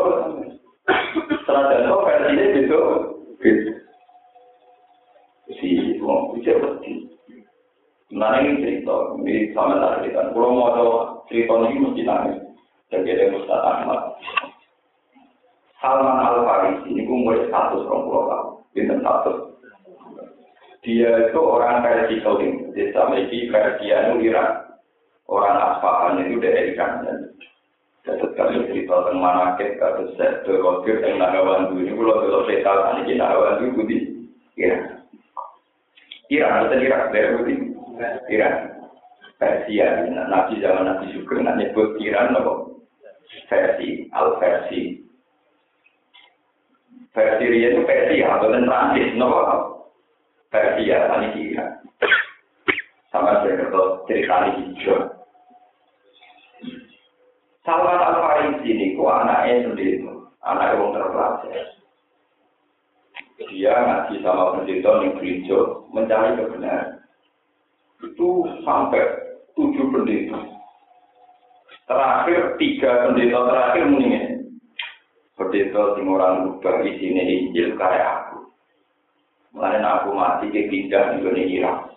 Serada 1.49 1.75
itu 1.81 1.97
versinya 2.05 2.45
gitu. 2.53 2.81
Gitu. 3.41 3.80
Si 5.59 5.99
mau 5.99 6.31
bisa 6.37 6.55
berarti. 6.55 7.11
Nah 8.15 8.43
ini 8.43 8.63
cerita, 8.63 9.19
ini 9.23 9.51
sama 9.55 9.79
tak 9.79 10.03
cerita. 10.03 10.31
Kalau 10.35 10.51
mau 10.55 10.71
tahu 10.75 10.91
cerita 11.31 11.55
ini 11.67 11.83
mesti 11.83 12.03
nangis. 12.07 12.39
Jadi 12.91 13.07
ada 13.07 13.39
Ustaz 13.39 13.63
Ahmad. 13.63 14.01
Salman 15.79 16.19
Al 16.21 16.43
Farisi 16.45 16.93
ini 16.93 17.07
orang 17.07 18.05
pulau 18.05 18.29
tahun, 18.29 18.47
bintang 18.77 19.01
status. 19.01 19.39
Dia 20.85 21.29
itu 21.29 21.41
orang 21.41 21.81
versi 21.81 22.21
Saudi, 22.21 22.53
desa 22.77 23.09
Meki 23.09 23.49
Persianu 23.49 24.21
Irak. 24.21 24.81
Orang 25.31 25.57
Asfahan 25.57 26.27
itu 26.27 26.43
dari 26.43 26.75
Iran. 26.75 27.07
Jadi 28.03 28.27
kami 28.35 28.67
cerita 28.67 29.07
tentang 29.07 29.23
manakib, 29.23 29.77
kata 29.77 30.03
saya, 30.17 30.41
terkokir, 30.43 31.05
yang 31.05 31.21
Nagawandu 31.21 31.79
ini, 31.85 31.93
kalau 31.95 32.43
tahu, 32.49 32.49
ini 33.05 33.13
Nagawandu 33.21 33.65
itu 33.71 33.83
di 33.87 33.99
Iran. 36.31 36.71
Betul 36.71 36.87
Irak, 36.87 37.03
dari 37.11 37.29
Budi. 37.37 37.55
Iran. 38.31 38.55
Persia, 39.41 40.05
Nabi 40.05 40.61
zaman 40.61 40.85
Nabi 40.85 41.17
Sugeng, 41.17 41.49
nak 41.49 41.57
nyebut 41.57 41.97
Iran, 41.97 42.37
nopo 42.37 42.85
versi, 43.49 44.05
al 44.13 44.37
versi. 44.37 45.01
Versi 47.11 47.45
Ria 47.49 47.73
itu 47.73 47.81
Persia, 47.89 48.37
atau 48.37 48.53
Prancis, 48.53 49.17
nopo 49.17 49.41
Persia, 50.53 51.09
tadi 51.09 51.57
Iran. 51.57 51.73
Sama 53.09 53.43
saya 53.43 53.67
kata 53.67 53.83
cerita 54.07 54.37
hijau. 54.55 54.99
Salman 57.67 57.99
Al 57.99 58.17
Farisi 58.23 58.71
ini 58.71 58.95
kok 58.95 59.11
anaknya 59.11 59.67
sendiri, 59.67 60.07
anak 60.47 60.79
yang 60.79 60.95
terpelajar. 60.95 61.80
Dia 63.49 63.73
ngaji 63.73 64.21
sama 64.21 64.61
pendeta 64.61 65.01
yang 65.01 65.17
gereja 65.17 65.59
mencari 65.89 66.37
kebenaran 66.37 67.01
itu 68.05 68.29
sampai 68.65 69.05
tujuh 69.57 69.87
pendeta. 69.93 70.41
Terakhir 71.89 72.61
tiga 72.61 72.91
pendeta 73.09 73.39
terakhir 73.49 73.83
mendingin. 73.89 74.25
Pendeta 75.37 75.97
sing 75.97 76.05
orang 76.05 76.53
rubah 76.53 76.85
sini 76.85 77.49
Injil 77.49 77.77
kayak 77.81 78.29
aku. 78.29 78.53
Mulai 79.57 79.81
aku 79.81 80.09
mati 80.13 80.53
ke 80.53 80.69
pindah 80.69 81.17
di 81.17 81.43
Irak. 81.57 81.97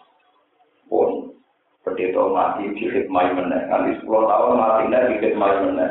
Pun 0.88 1.36
pendeta 1.84 2.24
mati 2.32 2.72
di 2.72 2.88
hikmah 2.88 3.36
mana. 3.36 3.60
Nanti 3.68 4.00
sepuluh 4.00 4.26
tahun 4.32 4.60
mati 4.60 4.84
di 4.90 5.16
hikmah 5.28 5.52
mana. 5.60 5.88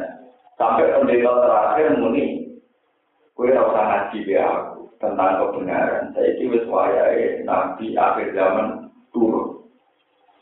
Sampai 0.56 0.96
pendeta 0.96 1.32
terakhir 1.44 2.00
muni. 2.00 2.56
Kue 3.32 3.48
rasa 3.48 3.80
ngaji 3.80 4.28
be 4.28 4.36
aku 4.36 4.71
tentang 5.02 5.42
kebenaran. 5.42 6.14
Saya 6.14 6.30
kira 6.38 6.62
wayai 6.70 7.42
nabi 7.42 7.98
akhir 7.98 8.38
zaman 8.38 8.86
turun. 9.10 9.66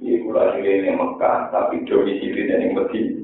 Ini 0.01 0.25
kula 0.25 0.57
ini 0.61 0.92
Mekah, 0.96 1.53
tapi 1.53 1.85
domisili 1.88 2.49
yang 2.49 2.77
Medina. 2.77 3.20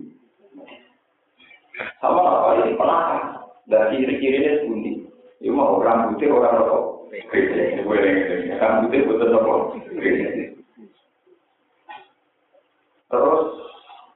Sama 2.00 2.20
apa 2.20 2.48
ini 2.64 2.76
penakar. 2.76 3.20
Dan 3.68 3.92
ciri-cirinya 3.92 4.62
sebundi. 4.62 4.92
Ini 5.40 5.52
mau 5.52 5.80
putih, 5.80 6.32
orang 6.32 6.56
rokok. 6.64 6.84
Putih, 8.86 9.00
betul 9.08 9.28
rokok. 9.36 9.60
Terus, 13.06 13.42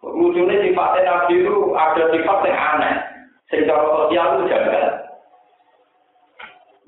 lucunya 0.04 0.56
sifatnya 0.60 1.00
Nabi 1.08 1.34
itu 1.40 1.54
ada 1.72 2.02
sifat 2.12 2.38
yang 2.44 2.60
aneh. 2.76 2.94
Secara 3.48 3.84
sosial 3.88 4.26
itu 4.36 4.42
jaga. 4.52 4.99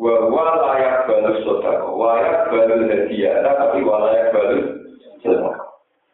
Wa 0.00 0.24
layak 0.72 1.05
balus 1.05 1.44
sodako, 1.44 2.00
layak 2.00 2.48
balus 2.48 2.88
hadiah, 2.88 3.44
tapi 3.44 3.85
walayak 3.85 4.33
balus 4.33 4.64
sodako. 5.20 5.72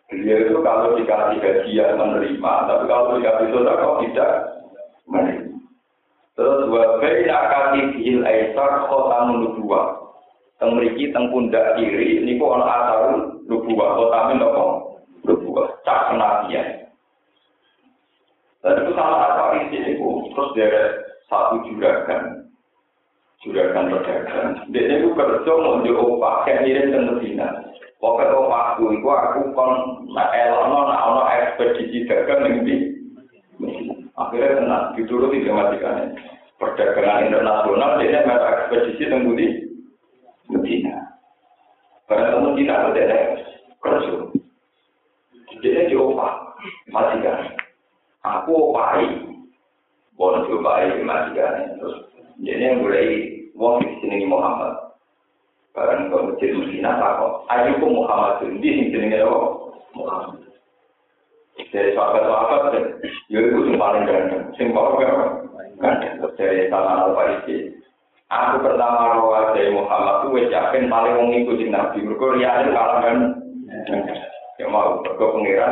Beliau 0.09 0.41
itu 0.41 0.59
kalau 0.65 0.97
dikasih 0.97 1.37
gajian 1.39 2.01
menerima, 2.01 2.53
tapi 2.65 2.85
kalau 2.89 3.21
dikasih 3.21 3.47
kok 3.53 3.99
tidak 4.03 4.33
menerima. 5.05 5.57
Terus 6.39 6.71
bayi 6.71 7.27
kasih 7.27 7.85
bil 7.99 8.21
aisar 8.25 8.87
kota 8.87 9.19
dua. 9.59 9.83
Teng 10.59 10.75
mriki 10.75 11.11
teng 11.15 11.31
pundak 11.31 11.79
kiri 11.79 12.23
niku 12.23 12.51
ana 12.51 12.67
asarun 12.67 13.47
nubuwah 13.47 13.95
kota 13.95 14.19
men 14.31 14.43
napa? 14.43 14.65
Nubuwah 15.23 15.71
cak 15.87 16.11
kenabian. 16.11 16.67
Dan 18.63 18.75
itu 18.83 18.91
salah 18.95 19.35
apa 19.35 19.45
ini 19.67 19.79
niku 19.83 20.31
terus 20.35 20.51
dari 20.59 20.83
satu 21.31 21.63
juragan 21.63 22.38
juragan 23.43 23.95
pedagang. 23.95 24.49
Dia 24.75 24.99
itu 24.99 25.15
kerja 25.15 25.53
mau 25.55 25.79
diopah 25.83 26.43
kayak 26.43 26.67
ngirim 26.67 26.91
ke 26.91 26.99
Medina. 26.99 27.49
Pokoknya 27.99 28.31
kok 28.31 28.47
waktu 28.51 28.85
itu 28.95 29.09
aku 29.11 29.41
kon 29.59 29.73
nak 30.15 30.31
elono 30.31 30.87
nak 30.87 31.03
ono 31.03 31.23
ekspedisi 31.27 32.07
dagang 32.07 32.47
yang 32.47 32.57
di 32.63 32.77
akhirnya 34.15 34.55
kena 34.63 34.79
dituruti 34.95 35.43
gramatikannya 35.43 36.15
perdagangan 36.59 37.27
internasional 37.27 37.99
dia 37.99 38.23
mereka 38.23 38.49
ekspedisi 38.55 39.11
tunggu 39.11 39.33
di 39.35 39.47
Medina. 40.51 41.19
Karena 42.07 42.39
Medina 42.39 42.91
ada 42.91 43.19
kerja. 43.83 44.15
Dia 45.59 45.91
diopah 45.91 46.55
majikan. 46.91 47.55
Aku 48.23 48.71
opai, 48.71 49.27
boleh 50.15 50.43
diopai 50.47 51.03
majikan 51.03 51.79
terus 51.79 52.08
dia 52.39 52.55
yang 52.55 52.87
mulai 52.87 53.35
wong 53.59 53.83
di 53.83 53.91
sini 53.99 54.27
Muhammad. 54.31 54.95
Barang 55.75 56.11
kau 56.11 56.31
masjid 56.31 56.55
Medina 56.55 56.99
kok. 56.99 57.47
Ayo 57.51 57.79
ku 57.83 57.87
Muhammad 57.91 58.47
di 58.47 58.63
sini 58.63 58.95
jenenge 58.95 59.27
apa? 59.27 59.39
Muhammad. 59.95 60.39
Dari 61.75 61.91
sahabat-sahabat, 61.93 63.03
ya 63.29 63.39
itu 63.43 63.59
yang 63.67 63.83
paling 63.83 64.07
ganteng. 64.07 64.47
Sing 64.55 64.71
paling 64.71 64.95
ganteng. 65.03 66.23
Dari 66.39 66.71
tanah 66.71 67.11
al-Farisi. 67.11 67.75
Aku 68.29 68.61
pertama 68.61 69.17
rawat 69.17 69.57
dari 69.57 69.73
Muhammad 69.73 70.29
tuh 70.29 70.37
wes 70.37 70.53
paling 70.53 71.13
wong 71.17 71.29
ngikutin 71.33 71.73
Nabi. 71.73 72.05
Mereka 72.05 72.27
rianin 72.37 72.77
kalangan. 72.77 73.19
Ya 74.61 74.67
mau 74.69 75.01
ke 75.01 75.25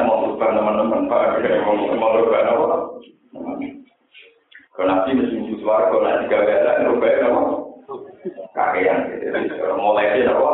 mau 0.07 0.25
berubah 0.25 0.57
teman-teman 0.57 1.05
pak. 1.11 1.43
Mau 2.01 2.11
berubah 2.17 2.41
apa? 2.49 2.77
Kalau 4.77 4.89
Nabi 4.93 5.17
mesti 5.17 5.57
suara 5.65 5.89
kalau 5.89 6.05
nanti 6.05 6.29
gak 6.29 6.45
ada 6.45 6.85
berubah 6.85 7.13
apa? 7.25 7.41
Kakean 8.53 8.99
gitu. 9.09 9.65
Mulai 9.73 10.13
dari 10.13 10.29
apa? 10.29 10.51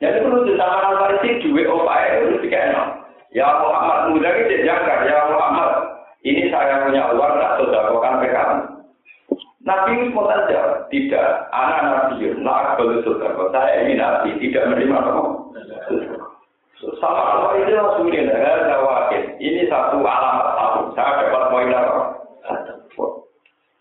Jadi 0.00 0.20
perlu 0.24 0.48
ditambah 0.48 0.92
Farisi 1.00 1.44
dua 1.44 1.62
upaya 1.68 2.24
itu 2.24 2.40
dikena. 2.40 3.04
Ya 3.36 3.48
Muhammad 3.60 4.16
muda 4.16 4.30
ini 4.40 4.64
jangkar. 4.64 5.04
Ya 5.04 5.28
Muhammad 5.28 5.70
ini 6.24 6.48
saya 6.48 6.88
punya 6.88 7.12
uang 7.12 7.32
tak 7.36 7.54
sodakokan 7.60 8.20
PKM. 8.24 8.60
Nabi 9.64 9.96
itu 9.96 10.12
mau 10.12 10.28
saja, 10.28 10.84
tidak. 10.92 11.48
Anak 11.48 11.80
Nabi, 11.88 12.36
nak 12.36 12.76
kalau 12.76 13.00
sodako. 13.00 13.48
Saya 13.48 13.80
ini 13.88 13.96
Nabi, 13.96 14.36
tidak 14.36 14.68
menerima 14.68 14.92
apa? 15.00 15.22
Sama 17.00 17.22
Allah 17.32 17.52
ini 17.64 17.72
langsung 17.72 18.12
ini, 18.12 18.28
ada 18.28 18.76
wakil. 18.84 19.24
Ini 19.40 19.64
satu 19.72 20.04
alamat 20.04 20.52
Saya 20.92 21.32
dapat 21.32 21.44
poin 21.48 21.72
apa? 21.72 22.02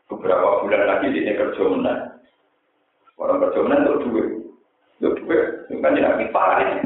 Beberapa 0.08 0.64
bulan 0.64 0.84
lagi 0.88 1.12
ini 1.12 1.36
kerja 1.36 1.64
menang. 1.68 2.02
Orang 3.20 3.44
kerja 3.44 3.60
menang 3.68 3.84
untuk 3.92 4.00
duit. 4.08 4.28
Untuk 5.04 5.20
duit, 5.28 5.44
kan 5.84 5.98
tidak 6.00 6.16
ini. 6.24 6.78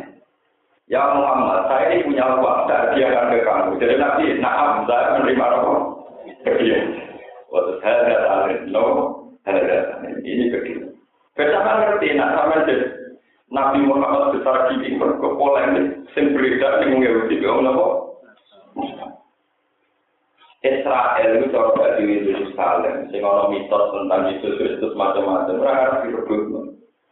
Ya 0.87 1.03
Muhammad, 1.11 1.67
saya 1.67 1.91
ini 1.91 2.07
punya 2.07 2.39
uang, 2.39 2.65
saya 2.65 2.95
hadiahkan 2.95 3.35
ke 3.35 3.43
kamu. 3.43 3.71
Jadi 3.75 3.95
Nabi, 3.99 4.25
nah, 4.39 4.87
saya 4.87 5.19
menerima 5.19 5.45
apa? 5.45 5.71
Dia. 6.47 6.79
Waktu 7.51 7.73
saya 7.83 7.97
datang, 8.07 8.71
no, 8.71 8.83
saya 9.43 9.67
datang. 9.67 10.15
Ini 10.23 10.47
kecil. 10.47 10.95
Bersama 11.35 11.83
ngerti, 11.83 12.15
nak 12.15 12.39
sama 12.39 12.63
Nabi 13.51 13.79
Muhammad 13.83 14.39
besar 14.39 14.71
gini, 14.71 14.95
mereka 14.95 15.27
polemik, 15.35 16.07
sing 16.15 16.31
beredar, 16.31 16.83
sing 16.83 16.99
Yahudi, 17.03 17.35
kamu 17.43 17.67
apa? 17.67 17.85
Israel 20.65 21.29
itu 21.37 21.53
cara 21.53 22.01
di 22.01 22.05
Yerusalem, 22.25 23.13
sing 23.13 23.21
ono 23.21 23.53
mitos 23.53 23.93
tentang 23.93 24.33
Yesus 24.33 24.57
Kristus 24.57 24.97
macam-macam, 24.97 25.61
orang 25.61 25.77
harus 25.85 26.01
direbut. 26.09 26.41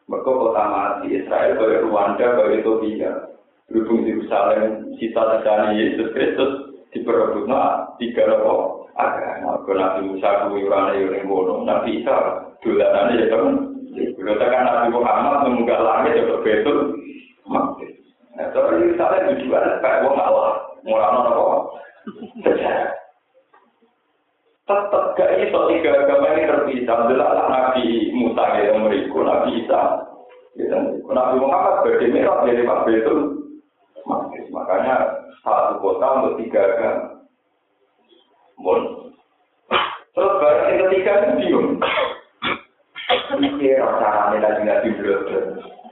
Mereka 0.10 0.30
kota 0.30 0.64
mati, 0.66 1.14
Israel 1.14 1.54
kaya 1.58 1.86
Rwanda, 1.86 2.26
kaya 2.26 2.58
Ethiopia. 2.62 3.36
berhubung 3.66 4.06
Yerusalem 4.06 4.94
sisa-sisa 5.02 5.74
Yesus 5.74 6.14
Kristus 6.14 6.52
diperebut. 6.94 7.50
Nah 7.50 7.98
tiga 7.98 8.30
nopo 8.30 8.86
agama. 8.94 9.66
Ke 9.66 9.74
Nabi 9.74 10.00
Musa 10.06 10.46
kuwi 10.46 10.70
ora 10.70 10.78
ana 10.86 11.02
yo 11.02 11.10
ning 11.10 11.26
kono 11.26 11.66
Nabi 11.66 12.02
Isa 12.02 12.16
dolanane 12.62 13.14
ya 13.18 13.26
kan 13.34 13.46
kalau 13.98 14.36
tekan 14.38 14.64
Nabi 14.70 14.88
Muhammad 14.94 15.36
mengunggah 15.50 15.82
langit 15.82 16.14
ya 16.14 16.38
betul. 16.46 16.78
Mati 17.50 17.86
nah 18.38 18.54
terus 18.54 18.78
Yerusalem 18.86 19.34
dijual 19.34 19.66
kayak 19.82 20.04
wong 20.06 20.18
Allah. 20.22 20.54
Ngurano 20.86 21.20
nopo 21.26 21.46
sejarah 22.46 23.05
tetap 24.66 25.14
gak 25.14 25.34
iso 25.46 25.60
tiga 25.70 25.92
agama 25.94 26.34
ini 26.34 26.50
terpisah 26.50 26.98
adalah 27.06 27.46
Nabi 27.46 28.10
Musa 28.18 28.44
yang 28.66 28.82
mereka 28.82 29.22
Nabi 29.22 29.62
Isa 29.62 29.82
Nabi 31.06 31.36
Muhammad 31.38 31.86
berdemerat 31.86 32.50
dari 32.50 32.66
Pak 32.66 32.84
Betul 32.90 33.20
Makanya 34.56 34.96
satu 35.44 35.84
kota 35.84 36.08
untuk 36.22 36.38
tiga 36.42 36.62
agama. 36.64 37.22
Bon. 38.62 38.82
Terus 40.16 40.34
barang 40.40 40.68
yang 40.72 40.80
ketiga 40.88 41.12
itu 41.12 41.32
bingung. 41.44 41.70
Ini 43.36 43.68
rasanya 43.84 44.38
lagi 44.40 44.62
nabi 44.64 44.90
belum. 44.96 45.22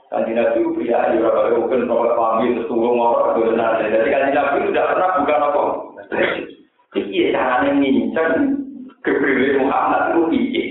Kanji 0.08 0.32
nabi 0.32 0.64
pria 0.80 1.12
di 1.12 1.20
beberapa 1.20 1.60
mungkin 1.60 1.90
nomor 1.90 2.16
pamit 2.16 2.56
setunggu 2.64 2.96
orang 2.96 3.36
itu 3.36 3.42
benar. 3.52 3.72
Jadi 3.84 4.08
kanji 4.08 4.32
nabi 4.32 4.58
tidak 4.72 4.90
pernah 4.96 5.10
buka 5.20 5.36
apa. 5.36 5.64
Iki 6.94 7.34
caranya 7.36 7.72
ngincang 7.76 8.63
kepribadian 9.04 9.68
Muhammad 9.68 10.16
itu. 10.32 10.64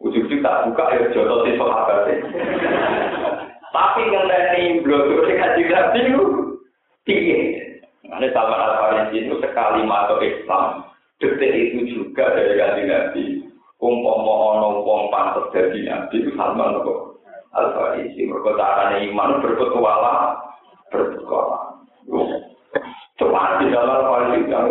Ujung-ujung 0.00 0.40
tak 0.40 0.64
buka 0.64 0.84
ya 0.96 1.12
jodoh 1.12 1.44
si 1.44 1.60
sahabat. 1.60 2.08
Tapi 3.70 4.00
ngenani 4.08 4.80
blog 4.80 5.06
itu 5.12 5.36
kanji 5.36 5.62
nabi 5.68 6.00
itu 6.08 6.24
Iya. 7.10 7.38
Ini 8.10 8.28
Salman 8.34 8.60
Al 8.60 8.74
Farisi 8.78 9.24
itu 9.24 9.34
sekali 9.40 9.82
masuk 9.86 10.20
Islam, 10.22 10.84
detik 11.22 11.52
itu 11.52 11.78
juga 11.94 12.32
dari 12.34 12.58
ganti 12.58 12.82
Nabi. 12.86 13.24
Umpama 13.80 14.60
ono 14.60 14.84
wong 14.84 15.08
pantes 15.08 15.48
jadi 15.56 15.78
Nabi 15.88 16.14
itu 16.20 16.30
Salman 16.36 16.80
Al 17.54 17.66
Farisi. 17.74 18.26
Mereka 18.26 18.58
caranya 18.58 18.98
iman 19.04 19.40
berpetualang, 19.42 20.36
berpetualang. 20.92 21.66
Coba 23.16 23.62
di 23.62 23.66
dalam 23.72 24.00
Farisi 24.06 24.48
yang 24.48 24.66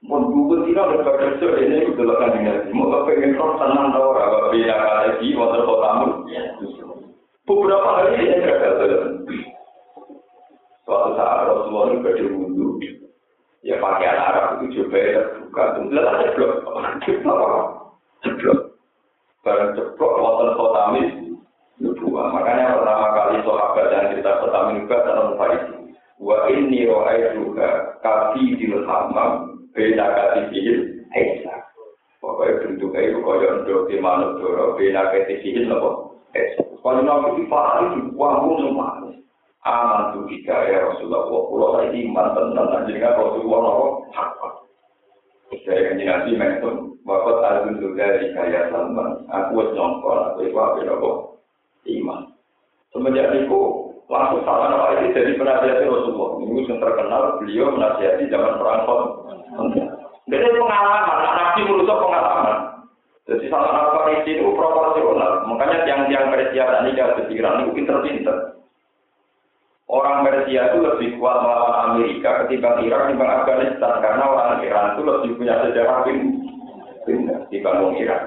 pintar. 0.00 0.08
Menggubut 0.08 0.64
ini 0.64 0.80
ada 0.80 1.04
kerja 1.04 1.48
ini 1.60 1.76
itu 1.84 1.92
adalah 1.92 2.16
kanji 2.24 2.38
Nabi. 2.48 2.68
Mau 2.72 3.04
pengen 3.04 3.36
kau 3.36 3.52
tenang 3.60 3.92
tau 3.92 4.16
orang 4.16 4.50
beda 4.52 5.20
di 5.20 5.36
motor 5.36 5.60
kotamu. 5.68 6.08
Beberapa 7.44 7.88
hari 7.98 8.10
ini 8.24 8.46
gagal. 8.46 8.74
Suatu 10.86 11.14
saat 11.14 11.46
Rasulullah 11.46 11.86
itu 11.94 12.02
gede 12.02 12.24
wudhu, 12.34 12.82
ya 13.62 13.78
pakaian 13.78 14.18
Arab 14.18 14.58
itu 14.58 14.82
coba 14.82 14.98
terbuka, 14.98 15.62
tunggal 15.78 16.02
aja 16.02 16.34
ceblok, 16.34 16.52
ceblok, 17.06 17.54
ceblok. 18.26 18.58
Barang 19.46 19.70
ceblok, 19.78 20.12
wonten 20.18 20.50
khotamis, 20.58 21.10
nubuah. 21.78 22.34
Makanya 22.34 22.74
pertama 22.74 23.06
kali 23.14 23.38
sahabat 23.46 23.86
yang 23.94 24.06
cerita 24.10 24.42
khotamis 24.42 24.82
juga 24.82 24.96
dalam 25.06 25.38
Farisi. 25.38 25.78
Wa 26.18 26.36
inni 26.50 26.90
ro'aiduka 26.90 27.68
kafi 28.02 28.58
dil 28.58 28.82
hamam, 28.82 29.49
beda 29.72 30.04
kati 30.04 30.40
fihil, 30.50 30.80
Aisyah. 31.14 31.58
Pokoknya 32.20 32.60
bentuknya 32.68 33.00
itu 33.08 33.18
kaya 33.24 33.48
untuk 33.64 33.88
di 33.88 33.96
manut 33.96 34.38
doro, 34.38 34.76
beda 34.76 35.02
kati 35.14 35.34
fihil, 35.40 35.66
nopo. 35.70 36.10
Kalau 36.80 37.02
nabi 37.04 37.42
di 37.42 37.44
Farisi, 37.50 38.00
wangun 38.16 38.56
semua. 38.64 38.90
aman 39.60 40.16
tu 40.16 40.24
jika 40.32 40.56
ya 40.72 40.88
Rasulullah. 40.88 41.28
Pulau 41.28 41.76
lagi 41.76 42.00
iman 42.08 42.32
tentang 42.32 42.72
anjingnya 42.80 43.12
Rasulullah 43.12 43.60
apa? 44.16 44.48
Saya 45.68 45.92
kan 45.92 46.00
nabi 46.00 46.32
mention 46.32 46.96
bahwa 47.04 47.44
azun 47.44 47.76
dari 47.92 48.32
kaya 48.32 48.72
salman. 48.72 49.28
Aku 49.28 49.60
nyongkol 49.76 50.32
aku 50.32 50.48
itu 50.48 50.56
apa? 50.56 50.80
Nopo 50.88 51.10
iman. 51.84 52.20
Semenjak 52.96 53.36
itu 53.36 53.60
langsung 54.10 54.42
salah 54.42 54.66
nama 54.72 54.96
ini 54.98 55.14
jadi 55.14 55.36
penasihat 55.36 55.84
Rasulullah. 55.84 56.30
Ini 56.40 56.60
yang 56.64 56.78
terkenal 56.80 57.22
beliau 57.38 57.76
menasihati 57.76 58.32
zaman 58.32 58.56
perang 58.56 58.82
jadi 60.30 60.46
pengalaman 60.56 61.02
nabi 61.36 61.60
merusak 61.68 61.98
pengalaman 61.98 62.58
jadi 63.28 63.44
salah 63.52 63.72
apa 63.94 64.00
itu 64.24 64.46
proporsional 64.56 65.44
makanya 65.46 65.84
yang-yang 65.86 66.32
persiapan 66.32 66.88
ini 66.88 66.98
kalau 66.98 67.18
pikiran 67.24 67.62
itu 67.62 67.70
pinter-pinter 67.76 68.36
Orang 69.90 70.22
Persia 70.22 70.70
itu 70.70 70.86
lebih 70.86 71.18
kuat 71.18 71.42
melawan 71.42 71.98
Amerika 71.98 72.46
ketimbang 72.46 72.86
Irak 72.86 73.10
ketimbang 73.10 73.42
Afghanistan 73.42 73.98
karena 73.98 74.22
orang 74.22 74.62
Iran 74.62 74.94
itu 74.94 75.02
lebih 75.02 75.30
punya 75.34 75.54
sejarah 75.66 76.06
pindah 77.02 77.38
dibanding 77.50 77.98
Irak. 77.98 78.22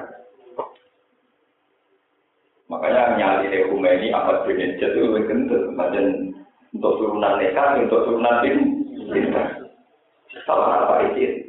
Makanya 2.68 3.16
nyali 3.16 3.48
ini 3.48 4.12
Ahmad 4.12 4.44
bin 4.44 4.60
itu 4.60 4.84
lebih 4.92 5.24
kental. 5.32 5.72
Macam 5.72 6.36
untuk 6.76 6.94
turunan 7.00 7.40
nekat, 7.40 7.80
untuk 7.88 8.12
turunan 8.12 8.44
pindah. 8.44 9.63
Salah 10.44 10.90
apa 10.90 11.14
itu? 11.14 11.46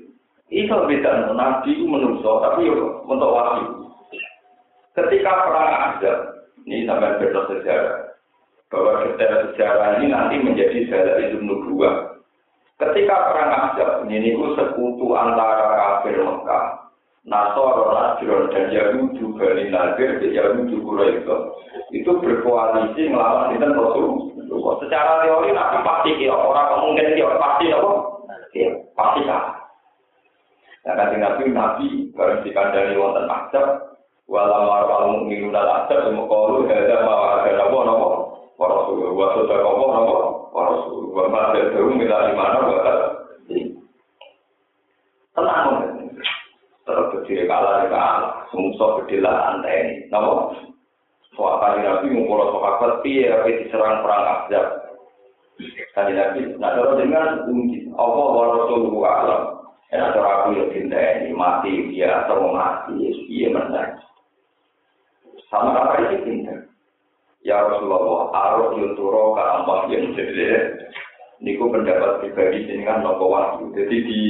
Itu 0.53 0.77
beda. 0.87 1.33
Nabi 1.33 1.73
itu 1.73 1.85
menusuk, 1.89 2.45
tapi 2.45 2.69
untuk 3.09 3.33
wahyu. 3.33 3.89
Ketika 4.95 5.33
perang 5.49 5.71
ada, 5.75 6.13
ini 6.63 6.87
sampai 6.87 7.19
beda 7.19 7.41
sejarah 7.51 8.15
bahwa 8.71 9.03
sejarah 9.07 9.39
sejarah 9.51 9.89
ini 9.99 10.07
nanti 10.15 10.35
menjadi 10.39 10.87
sejarah 10.87 11.19
itu 11.27 11.43
nubuah. 11.43 12.15
Ketika 12.75 13.15
perang 13.31 13.51
Ahzab 13.55 13.91
ini 14.11 14.35
itu 14.35 14.55
sekutu 14.59 15.15
antara 15.15 15.79
kafir 15.79 16.19
Mekah, 16.19 16.91
Nasoro, 17.23 17.95
Najron, 17.95 18.51
dan 18.51 18.75
Yahudi 18.75 19.23
Bani 19.39 19.71
Nadir, 19.71 20.19
Yahudi 20.19 20.77
Quraisy 20.83 21.27
itu 21.95 22.11
berkoalisi 22.19 23.09
melawan 23.09 23.55
kita 23.55 23.71
Rasul. 23.71 24.35
Secara 24.83 25.23
teori 25.23 25.55
Nabi 25.55 25.79
pasti 25.87 26.11
kira 26.19 26.35
orang 26.35 26.71
kemungkinan 26.75 27.15
kira 27.15 27.35
pasti 27.39 27.67
apa? 27.71 27.93
Ya, 28.55 28.71
pasti 28.95 29.27
kan. 29.27 29.65
Nah, 30.85 30.95
nanti 30.95 31.17
Nabi 31.19 31.45
Nabi 31.51 31.87
bareng 32.15 32.45
dikandani 32.45 32.95
wonten 32.95 33.27
Ahzab, 33.27 33.99
walau 34.31 34.69
marwal 34.69 35.05
mukminun 35.17 35.57
al 35.57 35.83
Ahzab, 35.83 36.07
semua 36.07 36.29
kalau 36.29 36.63
ada 36.69 36.97
mau 37.03 37.41
ada 37.41 37.51
apa 37.57 37.79
nopo 37.89 38.09
para 38.55 38.77
suhu 38.87 39.17
wa 39.17 39.33
sudah 39.33 39.59
ngomong 39.65 39.93
apa 39.97 40.17
para 40.53 40.73
suhu 40.87 41.11
wa 41.17 41.25
ma 41.33 41.57
jauh 41.57 41.89
minta 41.89 42.31
di 42.31 42.35
mana 42.37 42.69
wa 42.69 42.81
tenang 45.35 45.69
terus 46.85 47.07
berdiri 47.17 47.49
kalah 47.49 47.89
kalah, 47.89 48.45
sungsok 48.53 49.09
gede 49.09 49.25
lah 49.25 49.57
anteni. 49.57 50.05
Nama 50.13 50.53
soal 51.33 51.59
kali 51.65 51.81
nabi 51.81 52.13
ngumpul 52.13 52.45
sahabat 52.55 53.01
piye 53.01 53.33
tapi 53.33 53.67
diserang 53.67 54.05
perang 54.05 54.23
Ahzab. 54.23 54.84
Kali 55.95 56.13
nabi, 56.19 56.59
nak 56.59 56.75
cara 56.75 56.93
dengan 56.99 57.47
unji, 57.47 57.87
Allah 57.95 58.29
wa 58.35 58.45
Rasulullah 58.59 59.13
alam. 59.23 59.43
Enak 59.95 60.11
cara 60.19 60.31
aku 60.43 60.49
ya 60.59 60.65
cinta 60.75 60.99
ini 60.99 61.31
mati 61.31 61.73
dia 61.95 62.27
atau 62.27 62.51
mati, 62.51 62.99
iya 63.31 63.55
menang. 63.55 63.95
Sama 65.47 65.79
apa 65.79 66.03
ini 66.11 66.17
cinta? 66.27 66.55
Ya 67.47 67.63
Rasulullah, 67.63 68.35
arus 68.35 68.83
yuturo 68.83 69.39
ke 69.39 69.43
ambang 69.47 69.93
yang 69.95 70.11
jadi 70.19 70.75
niku 71.39 71.71
pendapat 71.71 72.27
pribadi 72.27 72.67
dengan 72.67 73.07
nopo 73.07 73.31
wahyu. 73.31 73.71
Jadi 73.79 73.97
di 74.03 74.21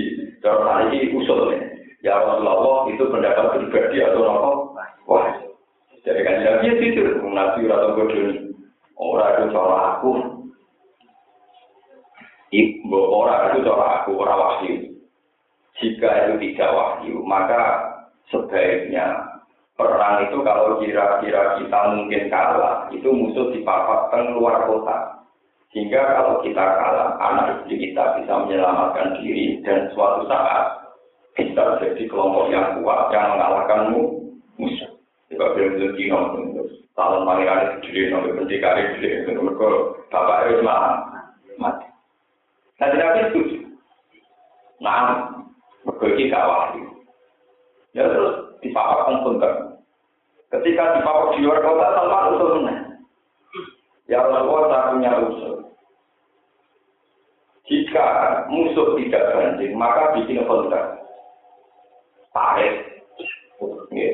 dalam 0.45 0.93
ini 0.93 1.17
usulnya. 1.17 1.73
Ya 2.05 2.21
Rasulullah 2.21 2.91
itu 2.93 3.05
pendapat 3.09 3.57
pribadi 3.57 4.05
atau 4.05 4.21
nopo 4.21 4.51
wahyu. 5.09 5.57
Jadi 6.05 6.21
kan 6.21 6.45
ya 6.45 6.61
dia 6.61 6.77
tidur 6.77 7.17
nabi 7.33 7.65
atau 7.65 7.97
bodoh 7.97 8.53
orang 9.01 9.33
itu 9.41 9.47
cara 9.57 9.79
aku. 9.97 10.13
Ibu 12.55 13.01
orang 13.11 13.59
itu 13.59 13.67
cara 13.67 13.87
aku 14.07 14.15
orang 14.15 14.39
wahyu. 14.39 14.95
Jika 15.83 16.07
itu 16.07 16.33
tidak 16.39 16.71
wahyu, 16.71 17.19
maka 17.27 17.63
sebaiknya 18.31 19.27
perang 19.75 20.31
itu 20.31 20.39
kalau 20.47 20.79
kira-kira 20.79 21.59
kita 21.59 21.81
mungkin 21.99 22.31
kalah, 22.31 22.87
itu 22.95 23.11
musuh 23.11 23.51
dipapatkan 23.51 24.39
luar 24.39 24.71
kota. 24.71 25.27
Sehingga 25.75 25.99
kalau 26.15 26.47
kita 26.47 26.63
kalah, 26.63 27.19
anak 27.19 27.67
istri 27.67 27.91
kita 27.91 28.23
bisa 28.23 28.33
menyelamatkan 28.47 29.19
diri 29.19 29.59
dan 29.67 29.91
suatu 29.91 30.23
saat 30.31 30.95
bisa 31.35 31.83
jadi 31.83 32.07
kelompok 32.07 32.55
yang 32.55 32.79
kuat 32.79 33.11
yang 33.11 33.35
mengalahkanmu 33.35 34.31
musuh. 34.63 34.95
Juga 35.27 35.59
belum 35.59 35.83
jadi 35.83 36.03
nonton. 36.07 36.71
Tahun 36.95 37.27
pangeran 37.27 37.83
itu 37.83 37.91
jadi 37.91 38.15
nonton 38.15 38.39
pencikari 38.39 38.95
jadi 39.03 39.35
nonton. 39.35 39.99
Bapak 40.15 40.55
itu 40.55 40.63
mati. 41.59 41.94
Nah, 42.85 42.93
tidak 42.93 43.33
setuju. 43.33 43.59
Nah, 44.85 45.33
berbagai 45.89 46.29
gak 46.29 46.45
wahyu. 46.45 46.85
Ya 47.97 48.05
terus 48.13 48.61
dipapak 48.61 49.25
pun 49.25 49.41
Ketika 50.53 51.01
dipapak 51.01 51.33
di 51.33 51.49
luar 51.49 51.65
kota, 51.65 51.97
tanpa 51.97 52.37
usul 52.37 52.69
Ya 54.05 54.21
Rasulullah 54.21 54.69
saya 54.69 54.93
punya 54.93 55.11
usul. 55.17 55.55
Jika 57.65 58.07
musuh 58.53 59.01
tidak 59.01 59.33
banding, 59.33 59.73
maka 59.73 60.13
bikin 60.21 60.45
kontak. 60.45 61.01
Parit. 62.37 63.01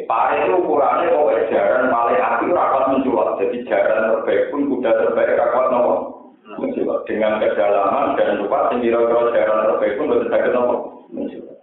Parit 0.06 0.46
itu 0.46 0.54
ukurannya 0.62 1.10
kalau 1.10 1.34
jaran 1.50 1.90
paling 1.90 2.22
api 2.22 2.46
rapat 2.54 2.82
menjual. 2.94 3.34
Jadi 3.42 3.66
jaran 3.66 4.14
terbaik 4.14 4.54
pun 4.54 4.70
kuda 4.70 4.90
terbaik 4.94 5.34
rapat 5.34 5.64
menjual. 5.74 6.19
Dengan 7.08 7.40
kedalaman 7.40 8.14
dan 8.20 8.38
lupa 8.40 8.68
sendiri 8.70 8.94
kalau 8.94 9.32
jaran 9.32 9.66
terbaik 9.74 9.96
pun 9.96 10.12
bisa 10.12 10.26
sakit 10.28 10.52
nopo 10.52 10.74
menjual. 11.10 11.56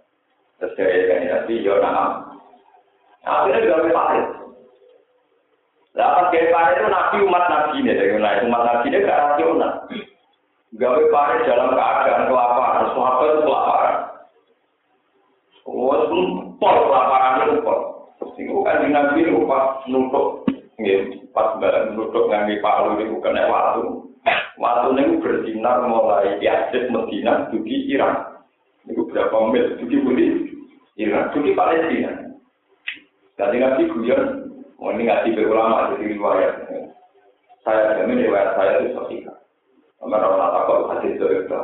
Terus 0.58 0.74
dari 0.74 1.06
ini 1.06 1.62
ya 1.62 1.74
nah. 1.78 2.28
Akhirnya 3.22 3.64
juga 3.64 3.94
parit. 3.94 4.26
Lah 5.98 6.30
pas 6.30 6.30
itu 6.30 6.86
nabi 6.86 7.16
umat 7.26 7.44
nabi 7.50 7.82
ini, 7.82 7.90
dari 7.90 8.14
nah, 8.22 8.38
umat 8.46 8.62
nabi 8.62 8.86
ini 8.86 9.02
gak 9.02 9.18
rasional. 9.18 9.72
Gawe 10.78 11.02
pare 11.10 11.36
dalam 11.48 11.74
keadaan 11.74 12.28
kelaparan, 12.28 12.92
sahabat 12.92 13.24
itu 13.24 13.40
kelaparan. 13.42 13.96
Oh, 15.64 15.96
pol 16.60 16.76
kelaparan 16.86 17.40
itu 17.50 17.64
pol. 17.64 17.78
Itu 18.38 18.62
kan 18.62 18.86
nabi 18.86 19.26
itu 19.26 19.42
pas 19.48 19.82
nutup, 19.90 20.46
pas 21.34 21.58
barang 21.58 21.98
nutup 21.98 22.30
ngambil 22.30 22.62
palu 22.62 22.90
itu 23.02 23.16
kena 23.18 23.50
waktu. 23.50 24.07
Waktu 24.58 24.88
ini 24.98 25.22
bersinar 25.22 25.86
mulai 25.86 26.42
Yazid 26.42 26.90
Medina, 26.90 27.46
dugi 27.54 27.94
Iran. 27.94 28.42
Itu 28.90 29.06
berapa 29.06 29.54
mil, 29.54 29.78
dugi 29.78 30.02
Iran, 30.98 31.30
dugi 31.30 31.54
Palestina. 31.54 32.26
Jadi 33.38 33.56
nabi 33.62 33.86
guyon, 33.86 34.48
Oh, 34.78 34.94
ini 34.94 35.10
berulama 35.10 35.98
jadi 35.98 36.14
riwayat. 36.14 36.70
Saya 37.66 37.98
jamin 37.98 38.22
riwayat 38.22 38.54
saya 38.54 38.78
itu 38.78 38.94
sahih. 38.94 39.26
Karena 39.98 40.22
orang 40.22 40.54
takut 40.54 40.86
hadis 40.94 41.18
itu 41.18 41.26
itu. 41.26 41.58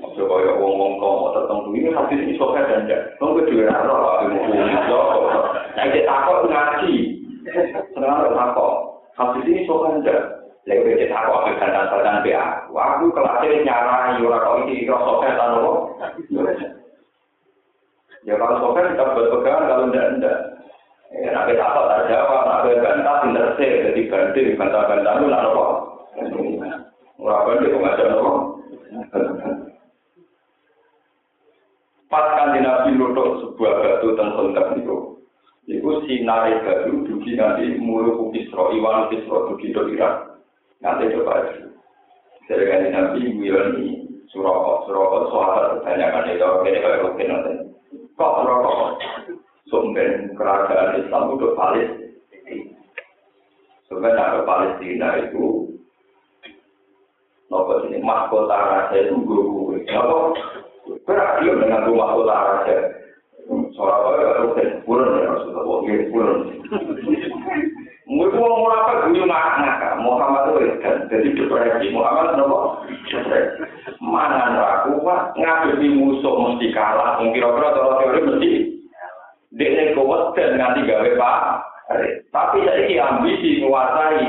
Maksudnya 0.00 0.24
kalau 0.24 0.56
wong-wong 0.64 0.96
kau 0.96 1.36
tertentu 1.36 1.68
ini 1.76 1.92
hadis 1.92 2.16
ini 2.24 2.40
dan 2.40 2.88
tidak. 2.88 3.02
Kamu 3.20 3.44
kedua 3.44 3.68
rara 3.68 3.92
lah, 3.92 4.14
aku 4.24 4.32
mau 4.32 5.44
Nah, 5.76 5.84
dia 5.92 6.08
takut 6.08 6.48
ngaji. 6.48 6.94
Senang. 7.92 8.24
Hadis 9.20 9.44
ini 9.44 9.68
sahih 9.68 10.00
dan. 10.00 10.45
Lagi 10.66 10.98
dia 10.98 11.06
takut 11.14 11.46
aku 11.46 11.62
kan 11.62 11.70
dasar 11.70 12.02
dan 12.02 12.26
BA. 12.26 12.42
Aku 12.74 13.14
kelasnya 13.14 13.62
nyarai 13.62 14.18
orang 14.18 14.42
kau 14.42 14.58
ini 14.66 14.82
sahih 14.82 15.30
dan 15.38 15.54
apa? 15.62 15.72
Ya 18.26 18.34
kalau 18.34 18.74
sahih 18.74 18.90
kita 18.90 19.04
buat 19.14 19.30
pegangan 19.30 19.70
kalau 19.70 19.86
tidak 19.94 20.06
tidak. 20.18 20.36
Ya, 21.14 21.30
nabi 21.30 21.54
takut 21.54 21.86
tak 21.86 22.10
jawab, 22.10 22.40
nabi 22.50 22.82
bantah 22.82 23.16
pinter 23.22 23.46
sih, 23.54 23.70
jadi 23.78 24.00
banding, 24.10 24.58
bantah-bantah 24.58 25.12
itu 25.14 25.26
nak 25.30 25.46
apa? 25.46 25.66
Murah 27.14 27.40
banding 27.46 27.70
kok 27.70 27.82
ngajak 27.86 28.08
apa? 28.10 28.32
Pas 32.10 32.26
kan 32.34 32.58
nabi 32.58 32.90
nutuk 32.98 33.38
sebuah 33.38 33.72
batu 33.86 34.18
dan 34.18 34.34
kontak 34.34 34.66
itu, 34.82 35.22
itu 35.70 35.90
sinar 36.10 36.50
batu 36.66 37.06
dugi 37.06 37.38
nanti 37.38 37.78
mulu 37.78 38.34
kisro, 38.34 38.74
iwan 38.74 39.06
kisro 39.14 39.54
dugi 39.54 39.70
do. 39.70 40.34
Nanti 40.80 41.12
coba 41.16 41.32
aja. 41.44 41.64
Jadi 42.46 42.62
kan 42.70 42.82
nabi 42.94 43.20
ini 43.26 43.48
surokot, 44.30 44.86
surokot, 44.86 45.22
soal 45.34 45.82
kebanyakan 45.82 46.30
itu, 46.30 46.48
ini 46.68 46.78
kayak 46.78 47.02
rutin 47.02 47.28
nanti. 47.32 47.52
Kok 48.14 48.34
surokot? 48.42 48.92
sumber 49.66 50.30
kerajaan 50.38 51.02
Islam 51.02 51.34
untuk 51.34 51.58
Palestina. 51.58 52.06
Sebenarnya 53.86 54.42
Palestina 54.42 55.08
itu 55.26 55.74
nopo 57.46 57.86
ini 57.86 58.02
mahkota 58.02 58.58
raja 58.58 58.96
itu 58.98 59.14
gue 59.22 59.78
nopo 59.86 60.34
berarti 61.06 61.46
dengan 61.46 61.86
rumah 61.86 62.10
mahkota 62.10 62.34
raja 62.34 62.76
soal 63.78 63.94
apa 64.02 64.10
ya 64.18 64.30
rugen 64.42 64.70
purun 64.82 65.14
ya 65.22 65.30
Rasulullah 65.30 65.78
ini 65.86 66.10
Mungkin 68.06 68.38
mau 68.38 68.70
apa 68.70 69.10
gue 69.10 69.18
ngakak 69.18 69.98
Muhammad 69.98 70.54
itu 70.54 70.78
kan 70.78 71.10
jadi 71.10 71.26
depresi 71.26 71.90
Muhammad 71.90 72.38
nopo 72.38 72.86
depresi 73.10 73.66
mana 73.98 74.54
aku 74.62 75.02
pak 75.02 75.34
ngadepi 75.34 75.90
musuh 75.90 76.38
mesti 76.38 76.70
kalah 76.70 77.18
mungkin 77.18 77.42
kira-kira 77.42 77.74
teori 77.74 78.20
mesti 78.22 78.50
Dia 79.56 79.90
kuat 79.96 80.36
dan 80.38 80.54
nganti 80.54 80.86
gawe 80.86 81.10
pak. 81.18 81.38
Tapi 82.30 82.58
saya 82.62 82.86
ini 82.86 83.00
ambisi 83.00 83.64
menguasai 83.64 84.22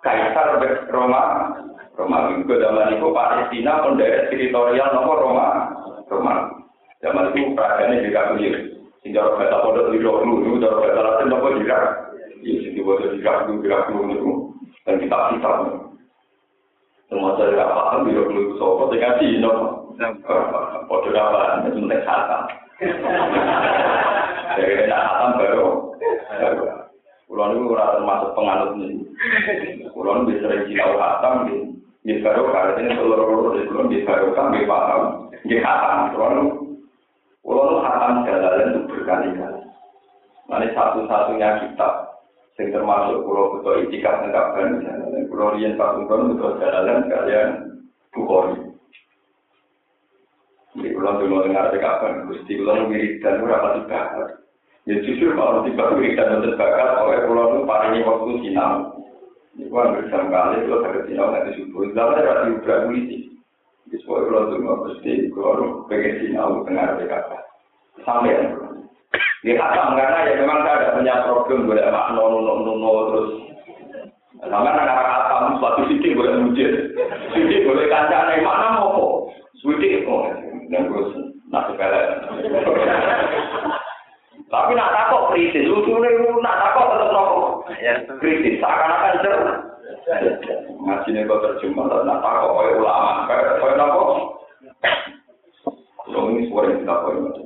Kaisar 0.00 0.58
Roma. 0.88 1.52
Roma 1.94 2.32
itu 2.32 2.48
zaman 2.48 2.96
itu 2.96 3.06
Palestina 3.12 3.84
penderet 3.84 4.32
teritorial 4.32 4.96
nomor 4.96 5.18
Roma. 5.20 5.46
Roma. 6.08 6.34
Zaman 7.04 7.36
itu 7.36 7.52
perajaannya 7.52 8.06
juga 8.06 8.32
clear. 8.32 8.56
Sehingga 9.04 9.28
orang 9.28 9.44
kata 9.44 9.56
pada 9.60 9.82
di 9.92 9.98
dulu 10.00 10.24
orang 10.64 10.88
kata 10.88 11.00
lain 11.04 11.26
nopo 11.28 11.48
jirak. 11.60 11.84
Ya, 12.46 12.62
sehingga 12.62 12.86
pada 12.86 13.10
jirak 13.18 13.38
dulu 13.50 13.58
jirak 13.66 13.82
dulu 13.90 14.02
itu 14.14 14.32
dan 14.86 15.02
kita 15.02 15.18
kita. 15.34 15.50
Semua 17.10 17.34
saya 17.34 17.66
paham 17.74 18.06
di 18.06 18.14
dulu 18.14 18.38
itu 18.38 18.54
sopo 18.54 18.86
dikasih 18.94 19.42
nopo. 19.42 19.90
Pada 20.86 21.10
apa? 21.10 21.66
Itu 21.66 21.82
penting 21.82 22.06
Dari 24.56 24.86
nak 24.86 25.02
hatam 25.10 25.30
baru. 25.42 25.68
Kulon 27.26 27.58
itu 27.58 27.66
ora 27.66 27.98
termasuk 27.98 28.30
penganut 28.38 28.78
ini. 28.78 29.02
Kulon 29.90 30.30
bisa 30.30 30.46
sering 30.46 30.70
hatam 30.78 31.34
di 31.50 31.56
di 32.06 32.22
baru 32.22 32.46
kali 32.54 32.86
ini 32.86 32.94
seluruh 32.94 33.58
kulon 33.66 33.90
di 33.90 34.06
baru 34.06 34.30
kan 34.38 34.54
di 34.54 34.62
paham 34.70 35.02
di 35.50 35.58
hatam. 35.58 36.14
Kulon 36.14 36.34
kulon 37.42 37.82
hatam 37.82 38.22
jalan 38.22 38.70
itu 38.70 38.80
berkali-kali. 38.86 39.62
Nanti 40.46 40.66
satu-satunya 40.78 41.66
kitab 41.66 42.15
yang 42.56 42.68
termasuk 42.72 43.20
pulau 43.20 43.60
betul 43.60 43.84
itikaf 43.84 44.24
negapkan 44.24 44.80
dan 44.80 45.28
pulau 45.28 45.52
rian 45.52 45.76
satu 45.76 46.08
tahun 46.08 46.32
betul 46.32 46.52
jalan 46.56 47.04
kalian 47.12 47.48
bukhori 48.16 48.56
di 50.76 50.88
pulau 50.92 51.20
dulu 51.20 51.44
dengar 51.44 51.72
kapan 51.76 52.24
gusti 52.28 52.56
pulau 52.56 52.88
mirip 52.88 53.20
dan 53.20 53.44
berapa 53.44 53.84
tiga 53.84 54.00
Ya 54.86 55.02
justru 55.02 55.34
kalau 55.34 55.66
tiba 55.66 55.98
tiba 55.98 56.22
dan 56.22 56.54
bakat 56.54 56.90
oleh 57.02 57.26
pulau 57.26 57.58
itu 57.58 57.60
paling 57.66 58.06
waktu 58.06 58.38
sinau. 58.38 58.94
Ini 59.58 59.66
kan 59.66 59.98
bersama 59.98 60.30
kali 60.30 60.62
kalau 60.62 60.78
sakit 60.86 61.02
sinau 61.10 61.26
nanti 61.34 61.58
subuh. 61.58 61.90
Lalu 61.90 62.12
ada 62.22 62.46
di 62.46 62.54
ubah 62.54 62.78
polisi. 62.86 63.18
Di 63.90 63.98
sebuah 63.98 64.30
pulau 64.30 64.42
itu 64.46 64.56
mau 64.62 64.78
pasti 64.86 65.12
kalau 65.34 65.82
pengen 65.90 66.14
sinau 66.22 66.62
tengah 66.62 67.02
PKK. 67.02 67.30
Sampai 68.06 68.38
yang 69.46 69.62
Dia 69.62 69.62
hatam 69.62 69.94
karena 69.94 70.26
ya 70.26 70.32
memang 70.42 70.58
saya 70.66 70.74
ada 70.82 70.94
punya 70.98 71.14
problem 71.22 71.70
boleh 71.70 71.86
makno 71.86 72.22
nuno 72.34 72.52
nuno 72.66 72.90
terus 73.06 73.30
sama 74.42 74.74
anak 74.74 74.90
anak 74.90 75.06
hatam 75.06 75.42
suatu 75.62 75.86
sidik 75.86 76.18
boleh 76.18 76.34
mujir, 76.42 76.90
sidik 77.30 77.62
boleh 77.62 77.86
kancane 77.86 78.42
mana 78.42 78.74
mau 78.74 78.90
kok, 78.98 79.12
sidik 79.62 80.02
oh 80.10 80.26
dan 80.66 80.90
terus 80.90 81.10
nasib 81.46 81.78
Tapi 84.46 84.72
nak 84.78 84.94
takut 84.94 85.34
kritis, 85.34 85.66
lucu 85.66 85.90
nih, 85.90 86.22
nak 86.38 86.58
takut 86.62 86.94
tetap 86.94 87.10
rokok. 87.10 87.66
Kritis, 88.22 88.62
seakan-akan 88.62 89.14
cer. 89.26 89.36
Ngaji 90.86 91.08
nih 91.10 91.26
kok 91.26 91.42
terjemah, 91.42 92.06
nak 92.06 92.22
takut 92.22 92.54
oleh 92.54 92.78
ulama. 92.78 93.26
Kayak 93.26 93.58
apa? 93.74 94.02
Kalau 96.06 96.30
ini 96.30 96.46
suara 96.46 96.70
yang 96.70 96.86
tidak 96.86 97.02
boleh 97.02 97.45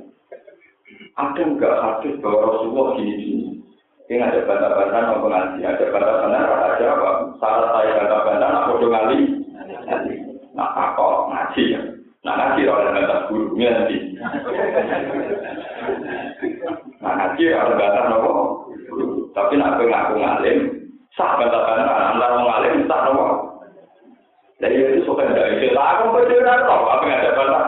Ada 1.19 1.41
enggak 1.43 1.75
hadis 1.83 2.15
bahwa 2.23 2.39
Rasulullah 2.47 2.95
gini-gini? 2.95 3.59
Ini 4.11 4.19
ada 4.19 4.43
bantah-bantah 4.43 5.01
mau 5.07 5.27
ngaji, 5.27 5.63
ada 5.63 5.85
bantah-bantah 5.87 6.43
ada 6.43 6.85
apa? 6.99 7.09
Salah 7.39 7.69
saya 7.75 7.91
bantah-bantah, 7.95 8.47
nak 8.51 8.65
bodoh 8.67 8.89
ngali. 8.91 9.19
Nak 10.51 10.71
takut 10.75 11.31
ngaji 11.31 11.63
ya. 11.71 11.81
Nah 12.27 12.33
ngaji 12.35 12.61
orang 12.67 12.95
bantah 12.95 13.19
gurunya 13.31 13.69
nanti. 13.71 13.97
Nah 16.99 17.11
ngaji 17.15 17.43
harus 17.55 17.77
bantah 17.79 18.03
nopo. 18.11 18.31
Tapi 19.31 19.53
nak 19.55 19.79
ngaku 19.79 20.13
ngalim, 20.19 20.57
sah 21.15 21.39
bantah-bantah. 21.39 21.95
Antara 22.11 22.39
ngalim, 22.39 22.75
sah 22.91 22.99
nopo. 23.07 23.25
Jadi 24.59 24.75
itu 24.75 25.07
suka 25.07 25.23
tidak 25.27 25.55
istilah. 25.55 25.87
Aku 26.03 26.19
nopo, 26.19 26.87
apa 26.87 27.03
yang 27.07 27.19
ada 27.19 27.31
bantah. 27.39 27.65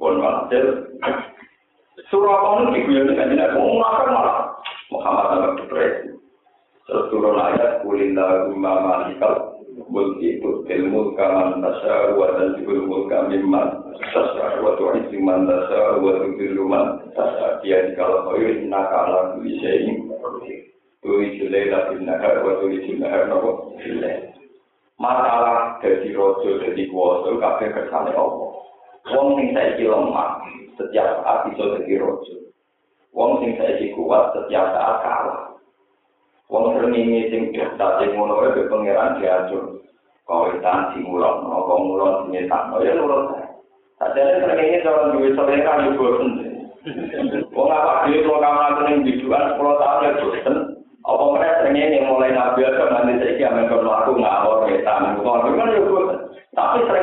Bon 0.00 0.16
walhasil. 0.16 0.96
Surah 2.08 2.36
kamu 2.40 2.74
dibuat 2.74 3.04
dengan 3.12 3.30
jenak 3.36 3.52
oh, 3.54 3.60
mengumumkan 3.60 4.08
malah. 4.10 4.38
Muhammad 4.90 5.26
Abad 5.30 5.52
Depresi 5.62 6.10
terus 6.90 7.06
turun 7.14 7.38
ayat 7.38 7.86
kulin 7.86 8.18
lagu 8.18 8.50
mama 8.58 9.06
nikal 9.06 9.62
bukti 9.94 10.42
bukti 10.42 10.74
mulka 10.90 11.22
man 11.22 11.62
nasyaru 11.62 12.18
wa 12.18 12.34
dan 12.34 12.58
jibul 12.58 12.82
mulka 12.82 13.30
mimman 13.30 13.94
sasyaru 14.10 14.66
wa 14.66 14.74
tuhan 14.74 15.06
jiman 15.06 15.46
nasyaru 15.46 16.02
wa 16.02 16.18
tuhan 16.18 16.34
jiman 16.34 16.86
sasyaru 17.14 17.62
dia 17.62 17.78
dikala 17.86 18.26
kau 18.26 18.42
yuk 18.42 18.66
naka 18.66 18.98
alam 19.06 19.26
tulisya 19.38 19.70
ini 19.86 20.10
tuhi 20.98 21.38
jilela 21.38 21.94
bin 21.94 22.10
nahar 22.10 22.42
wa 22.42 22.58
tuhi 22.58 22.82
jilnahar 22.82 23.30
nama 23.30 23.50
jilela 23.78 24.34
masalah 24.98 25.78
dari 25.78 26.10
rojo 26.10 26.58
dari 26.58 26.90
kuasa 26.90 27.38
kabeh 27.38 27.68
kersane 27.72 28.12
Allah. 28.12 28.50
Wong 29.10 29.34
sing 29.34 29.50
saiki 29.50 29.90
lemah, 29.90 30.38
setiap 30.78 31.22
saat 31.22 31.50
bisa 31.50 31.82
jadi 31.82 31.98
rojo. 31.98 32.34
Wong 33.10 33.42
sing 33.42 33.58
saiki 33.58 33.90
kuat, 33.98 34.30
setiap 34.38 34.70
saat 34.70 34.96
kalah. 35.02 35.50
Wong 36.50 36.78
sering 36.78 36.94
sing 37.30 37.42
daftar 37.54 38.02
sing 38.02 38.14
ngono 38.14 38.38
wae 38.42 38.54
be 38.54 38.70
pangeran 38.70 39.18
diatur. 39.18 39.82
Kawitan 40.26 40.94
sing 40.94 41.02
mulon, 41.06 41.42
kok 41.46 41.82
mulon 41.82 42.30
sing 42.30 42.46
tak 42.46 42.70
ya 42.86 42.94
nurut. 42.94 43.34
Sadene 43.98 44.46
ini 44.58 44.82
cara 44.82 45.10
duwe 45.10 45.34
selera 45.34 45.84
yo 45.86 45.90
bosen. 45.98 46.30
Wong 47.50 47.68
apa 47.70 48.06
dhewe 48.06 48.26
kok 48.26 48.42
kamar 48.42 48.82
ning 48.86 49.02
biduan 49.02 49.58
10 49.58 49.78
tahun 49.78 50.06
ya 50.06 50.10
bosen. 50.22 50.56
Apa 51.02 51.24
sering 51.62 51.74
ini 51.78 52.06
mulai 52.06 52.30
nabi 52.30 52.62
atau 52.62 52.86
nanti 52.94 53.18
saiki 53.18 53.42
amen 53.42 53.66
kalau 53.66 53.90
aku 53.90 54.18
ngawur 54.18 54.70
wetan. 54.70 55.18
Kok 55.18 55.54
kan 55.54 55.74
yo 55.74 55.99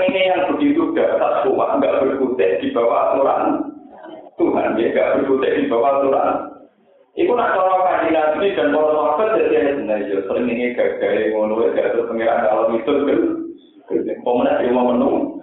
seringnya 0.08 0.32
yang 0.32 0.44
begitu 0.56 0.96
dasar 0.96 1.44
kuat, 1.44 1.70
nggak 1.84 2.00
berkutik 2.00 2.64
di 2.64 2.72
bawah 2.72 3.12
aturan 3.12 3.44
Tuhan, 4.40 4.80
ya 4.80 4.88
nggak 4.96 5.12
berkutik 5.20 5.52
di 5.52 5.64
bawah 5.68 6.00
aturan. 6.00 6.30
Iku 7.18 7.34
nak 7.36 7.58
cara 7.58 7.76
kaji 7.82 8.10
nabi 8.14 8.54
dan 8.54 8.72
para 8.72 8.94
sahabat 8.94 9.36
jadi 9.42 9.74
sebenarnya 9.74 10.06
ya 10.06 10.18
sering 10.30 10.48
ini 10.54 10.78
gagal 10.78 11.34
ngono 11.34 11.66
ya 11.66 11.70
gak 11.74 12.08
pengiran 12.08 12.46
kalau 12.46 12.72
itu 12.78 12.92
kan. 13.04 13.22
Pemenang 14.22 14.60
dia 14.62 14.76
mau 14.76 14.92
menung. 14.94 15.42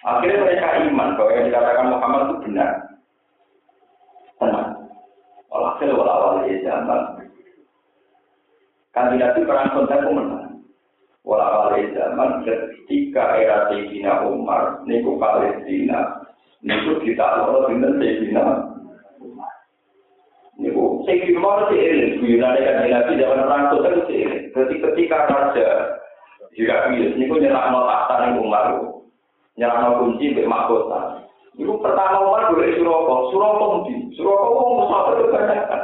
Akhirnya 0.00 0.40
mereka 0.40 0.80
iman 0.88 1.18
bahwa 1.20 1.30
yang 1.36 1.46
dikatakan 1.52 1.92
Muhammad 1.92 2.22
itu 2.24 2.36
benar. 2.48 2.70
Tenang. 4.40 4.68
Walhasil 5.52 5.92
walawal 5.92 6.48
ya 6.48 6.56
zaman. 6.64 7.28
Kandidat 8.96 9.36
itu 9.36 9.44
perang 9.44 9.68
konten 9.76 10.00
pemenang. 10.00 10.50
Wala 11.20 11.46
wali 11.68 11.92
zaman 11.92 12.48
ketika 12.90 13.38
era 13.38 13.70
Sayyidina 13.70 14.26
Umar, 14.26 14.82
niku 14.82 15.14
Palestina, 15.14 16.26
niku 16.58 16.98
kita 17.06 17.38
loro 17.38 17.70
dengan 17.70 18.02
Sayyidina 18.02 18.66
Niku 20.58 21.06
Sayyidina 21.06 21.38
Umar 21.38 21.70
si 21.70 21.78
eling, 21.78 22.18
guyonane 22.18 22.58
kan 22.66 22.90
Nabi 22.90 23.22
zaman 23.22 23.46
perang 23.46 23.62
itu 23.70 24.02
si 24.10 24.14
eling. 24.26 24.44
Jadi 24.50 24.74
ketika 24.82 25.30
raja 25.30 25.68
pilih, 26.50 27.14
niku 27.14 27.38
nyerang 27.38 27.78
tahta 27.78 28.26
ning 28.26 28.42
Umar, 28.42 28.74
nyerang 29.54 30.02
kunci 30.02 30.34
mbek 30.34 30.50
mahkota. 30.50 31.22
Niku 31.54 31.78
pertama 31.78 32.26
Umar 32.26 32.50
boleh 32.50 32.74
Suroko, 32.74 33.30
Suroko 33.30 33.86
mudi, 33.86 34.18
Suroko 34.18 34.46
wong 34.50 34.70
musafir 34.82 35.30
kebanyakan. 35.30 35.82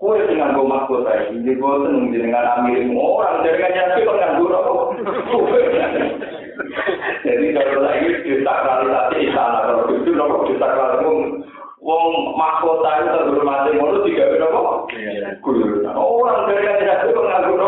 Kue 0.00 0.16
dengan 0.24 0.56
gue 0.56 0.64
mahkota 0.64 1.28
ini, 1.28 1.44
jadi 1.44 1.60
gue 1.60 1.72
seneng 1.84 2.08
dengan 2.08 2.56
amirim 2.56 2.96
orang 2.96 3.44
dari 3.44 3.60
ngaji 3.60 4.00
kok 4.00 4.16
nganggur 4.16 4.52
apa? 4.56 4.72
Jadi 7.28 7.52
kalau 7.52 7.84
lagi 7.84 8.08
disakralisasi 8.24 9.16
istana 9.28 9.60
kalau 9.60 9.92
itu 9.92 10.16
nopo 10.16 10.48
disakralisasi 10.48 11.04
wong 11.84 12.04
mahkota 12.32 12.90
itu 12.96 13.28
terhormati 13.28 13.76
mulu 13.76 14.00
tiga 14.08 14.40
nopo. 14.40 14.88
Orang 15.92 16.48
dari 16.48 16.64
ngaji 16.64 17.12
kok 17.12 17.20
nganggur? 17.20 17.60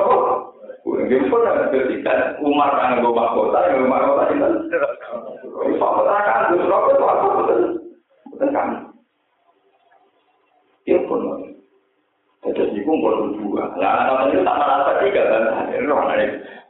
Gue 0.88 1.20
pun 1.28 1.44
ada 1.44 1.68
ketika 1.68 2.40
Umar 2.40 2.72
nganggo 2.80 3.12
mahkota, 3.12 3.76
yang 3.76 3.92
mahkota 3.92 4.32
itu. 4.32 4.48
Mahkota 5.76 6.16
kan, 6.24 6.56
gue 6.56 6.64
nopo 6.64 6.96
itu 6.96 7.04
apa 7.04 7.26
betul? 7.44 7.60
Betul 8.32 8.48
kan? 8.56 8.68
Iya 10.88 10.98
pun. 11.04 11.51
Jadi 12.42 12.74
itu 12.74 12.90
boleh 12.90 13.38
dua. 13.38 13.70
Nah, 13.78 14.10
kalau 14.10 14.34
itu 14.34 14.42
tak 14.42 14.58
merasa 14.58 14.92
tiga 14.98 15.22
kan? 15.30 15.42
Roh 15.86 15.98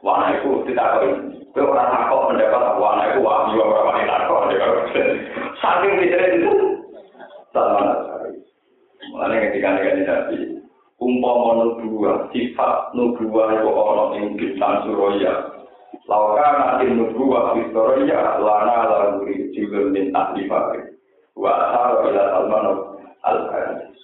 warna 0.03 0.35
itu 0.35 0.49
tidak 0.69 1.01
orang 1.57 1.89
takut 1.89 2.21
mendapat 2.29 2.75
warna 2.77 3.03
itu 3.09 3.19
wah 3.23 3.47
juga 3.49 3.63
orang 3.71 3.87
wanita 3.89 4.15
takut. 4.21 4.41
Saking 5.63 5.93
tidak 6.03 6.21
itu, 6.37 6.53
tak 7.55 7.65
merasa. 7.73 8.13
Mulanya 9.09 9.37
ketika 9.49 9.69
negatif 9.75 10.05
nabi, 10.07 10.37
umpama 10.99 11.49
nubuah, 11.59 12.29
sifat 12.31 12.93
nubuah 12.95 13.47
itu 13.57 13.67
orang 13.67 14.11
yang 14.15 14.27
bintang 14.37 14.75
suraya. 14.87 15.33
Lauka 16.03 16.47
nanti 16.59 16.91
nubuah 16.91 17.55
Victoria, 17.55 18.39
lana 18.43 18.77
lalu 18.91 19.51
juga 19.55 19.87
minta 19.87 20.35
dipakai. 20.35 20.99
Wa 21.33 21.51
asal 21.51 22.11
ila 22.11 22.23
salman 22.31 22.65
al-Qadis. 23.23 23.97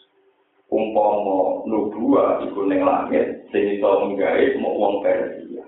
Umpama 0.70 1.66
nubuah 1.66 2.46
iku 2.46 2.62
ning 2.70 2.86
langit 2.86 3.42
sing 3.50 3.78
iso 3.78 3.90
nggawe 4.14 4.44
mok 4.62 4.78
wong 4.78 4.94
Persia. 5.02 5.66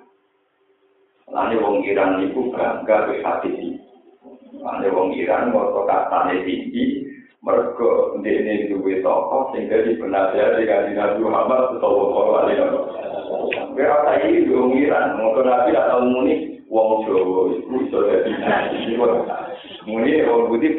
Lane 1.34 1.58
wong 1.58 1.82
Iran 1.82 2.22
iku 2.30 2.54
bangga 2.54 3.10
be 3.10 3.18
hati. 3.26 3.82
Lane 4.62 4.88
wong 4.94 5.18
Iran 5.18 5.50
ngono 5.50 5.90
katane 5.90 6.46
tinggi 6.46 7.10
mergo 7.42 8.14
ndene 8.22 8.70
duwe 8.70 9.02
toko 9.02 9.50
sing 9.50 9.66
dadi 9.66 9.98
penasihat 9.98 10.62
di 10.62 10.70
kanjeng 10.70 11.26
Muhammad 11.26 11.82
sallallahu 11.82 12.32
alaihi 12.38 12.62
wasallam. 12.62 13.74
Kira 13.74 13.98
tadi 14.06 14.46
wong 14.54 14.78
Iran 14.78 15.18
ngono 15.18 15.42
nabi 15.42 15.74
tak 15.74 15.90
tau 15.90 16.06
muni 16.06 16.62
wong 16.70 17.10
Jawa 17.10 17.58
iku 17.58 17.74
iso 17.90 18.00
dadi 18.06 18.32
nabi. 18.38 18.94
Muni 19.90 20.22
wong 20.30 20.42
budi 20.46 20.78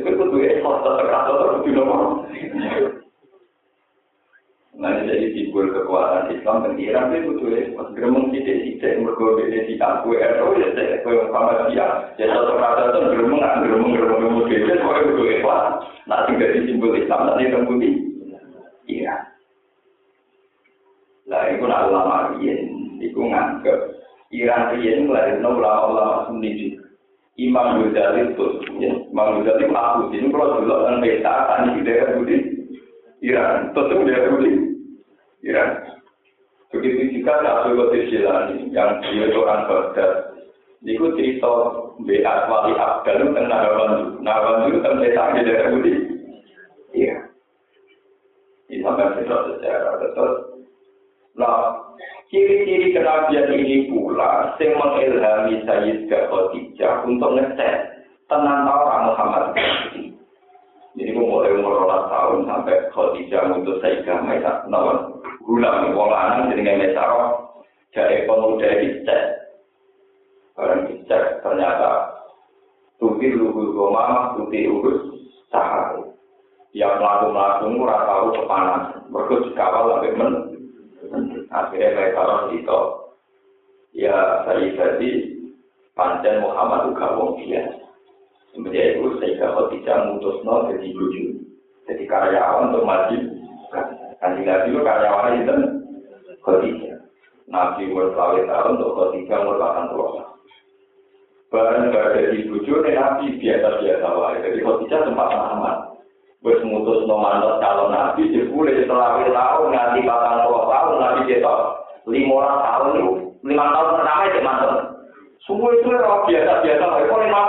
per. 0.00 0.16
Itu 0.16 0.36
ekor 0.40 0.74
atau 0.80 1.68
nomor. 1.68 2.24
Nah, 4.72 4.98
jadi 5.04 5.36
simbol 5.36 5.68
kekuatan 5.68 6.32
Islam 6.32 6.64
dan 6.64 6.74
Iran 6.80 7.12
itu 7.12 7.36
kudu 7.36 7.44
ekor. 7.52 7.92
Geremeng 7.92 8.32
sidik-sidik 8.32 9.04
mergobek 9.04 9.52
di 9.52 9.76
ya 9.76 10.68
saya 10.72 11.04
kue 11.04 11.20
sama 11.28 11.68
dia. 11.68 11.86
Ya 12.16 12.24
satu 12.32 12.56
kata 12.56 12.82
itu 12.88 12.98
geremeng, 13.12 13.44
geremeng, 13.62 13.92
geremeng, 13.92 14.18
geremeng, 14.18 14.44
geremeng, 14.48 14.80
kue 14.80 15.06
kudu 15.12 15.24
ekor. 15.38 15.60
Nah, 16.08 16.24
tinggal 16.24 16.50
di 16.56 16.60
simbol 16.64 16.96
Islam 16.96 17.20
nanti 17.28 17.52
terbukti. 17.52 17.90
Iya. 18.88 19.14
Lah, 21.30 21.46
itu 21.54 21.64
nak 21.64 21.86
ulama 21.86 22.16
Iran, 22.42 22.98
itu 22.98 23.20
nganggep 23.22 23.78
Iran 24.34 24.74
Iran 24.80 25.06
melahirkan 25.06 25.46
ulama-ulama 25.46 26.26
Sunni 26.26 26.50
juga. 26.58 26.81
Imam 27.40 27.88
Ghazali 27.88 28.32
itu, 28.32 28.46
ya. 28.76 28.92
Imam 29.08 29.40
Ghazali 29.40 29.64
aku 29.72 30.12
ini 30.12 30.28
kalau 30.28 30.60
dulu 30.60 30.76
kan 30.84 31.00
peta 31.00 31.34
tani 31.48 31.68
di 31.80 31.82
daerah 31.88 32.12
Budi, 32.20 32.36
Iran, 33.24 33.72
tentu 33.72 34.04
daerah 34.04 34.28
Budi, 34.36 34.50
Iran. 35.48 35.70
Begitu 36.72 37.20
juga 37.20 37.40
Nabi 37.44 37.76
Qadir 37.76 38.02
Jilani 38.08 38.72
yang 38.72 39.00
dia 39.04 39.28
orang 39.36 39.68
Baghdad, 39.68 40.32
Niku 40.82 41.14
cerita 41.14 41.52
BA 42.02 42.34
wali 42.50 42.74
Abdal 42.74 43.30
tentang 43.30 43.46
Nahawan 43.46 44.18
Nahawan 44.18 44.66
itu 44.66 44.82
tentang 44.82 44.98
desa 44.98 45.30
di 45.30 45.40
daerah 45.46 45.68
Budi. 45.70 45.92
Iya. 46.90 47.16
Ini 48.66 48.82
sampai 48.82 49.14
cerita 49.14 49.36
sejarah. 49.46 49.94
Terus, 50.10 50.34
nah, 51.38 51.78
ciri-ciri 52.32 52.96
kenabian 52.96 53.52
ini 53.52 53.92
pula 53.92 54.56
yang 54.56 54.72
mengilhami 54.80 55.60
Sayyid 55.68 56.08
Khadijah 56.08 57.04
untuk 57.04 57.36
ngecek 57.36 57.74
tenang 58.32 58.64
orang 58.64 59.12
Muhammad. 59.12 59.44
Jadi 60.96 61.12
mulai 61.12 61.52
umur 61.52 61.84
tahun 61.88 62.48
sampai 62.48 62.88
Khadijah 62.88 63.52
untuk 63.52 63.84
Sayyidah 63.84 64.24
Maisa, 64.24 64.64
nawan 64.72 65.20
gulam, 65.44 65.92
wong 65.92 66.08
lanang 66.08 66.48
jadi 66.56 66.72
Maisa, 66.72 67.04
jadi 67.92 68.24
pemuda 68.24 68.80
dicek 68.80 69.22
Barang 70.52 70.84
dicek 70.88 71.40
ternyata 71.40 72.12
tuti 73.00 73.32
lugu 73.32 73.72
goma, 73.72 74.36
tuti 74.36 74.68
urus 74.68 75.00
sahari. 75.48 76.04
Yang 76.76 77.00
melaku-melaku 77.00 77.64
murah 77.72 78.00
tahu 78.04 78.26
kepanasan. 78.36 79.04
Mereka 79.12 79.34
dikawal 79.48 79.84
sampai 79.96 80.12
men. 80.16 80.51
Akhirnya 81.52 81.88
mereka 81.92 82.20
harus 82.24 82.56
itu. 82.56 82.80
Ya 83.92 84.16
saya 84.48 84.72
jadi 84.72 85.10
pancen 85.92 86.40
Muhammad 86.40 86.88
juga 86.88 87.12
wong 87.20 87.36
biasa. 87.36 87.84
Sebenarnya 88.52 88.84
itu 88.96 89.08
saya 89.20 89.32
kalau 89.40 89.68
tidak 89.68 89.98
mutus 90.08 90.36
no 90.44 90.54
jadi 90.72 90.88
lucu. 90.96 91.24
Jadi 91.84 92.04
karyawan 92.08 92.72
untuk 92.72 92.88
maju. 92.88 93.18
Kan 94.22 94.38
Nabi 94.40 94.68
itu 94.72 94.80
karyawan 94.80 95.34
itu 95.44 95.56
Khadijah. 96.40 96.98
Nabi 97.52 97.92
umur 97.92 98.16
tahun 98.16 98.80
untuk 98.80 98.92
Khadijah 98.96 99.38
umur 99.44 99.56
80 99.60 101.52
Barang 101.52 101.92
gak 101.92 102.16
ada 102.16 102.32
di 102.32 102.48
bujo, 102.48 102.80
nabi 102.80 103.36
biasa-biasa 103.36 104.08
wae. 104.08 104.40
Jadi 104.40 104.58
Khadijah 104.64 105.00
sempat 105.04 105.28
aman. 105.36 105.91
Wes 106.42 106.58
mutus 106.66 107.06
nomor 107.06 107.62
calon 107.62 107.94
nabi, 107.94 108.34
boleh 108.50 108.74
setelah 108.82 109.22
tahun 109.22 109.70
nanti 109.70 110.02
patang 110.02 110.42
puluh 110.50 110.66
tahun 110.66 110.98
nabi 110.98 111.20
kita 111.30 111.54
lima 112.10 112.50
tahun 112.66 112.98
itu 112.98 113.14
lima 113.46 113.64
tahun 113.70 113.88
pertama 113.94 114.22
itu 114.26 114.40
mantan. 114.42 114.74
Semua 115.46 115.70
itu 115.70 115.86
orang 115.90 116.26
biasa-biasa 116.26 116.84
wae. 116.86 117.06
Kok 117.06 117.22
lima? 117.22 117.42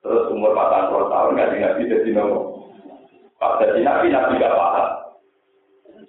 Terus 0.00 0.28
umur 0.32 0.56
patang 0.56 0.88
puluh 0.88 1.12
tahun 1.12 1.36
nanti 1.36 1.56
nabi 1.60 1.92
jadi 1.92 2.10
nomor. 2.16 2.42
Pas 3.36 3.60
jadi 3.60 3.80
nabi 3.84 4.06
nabi 4.08 4.40
gak 4.40 4.56
paham. 4.56 4.88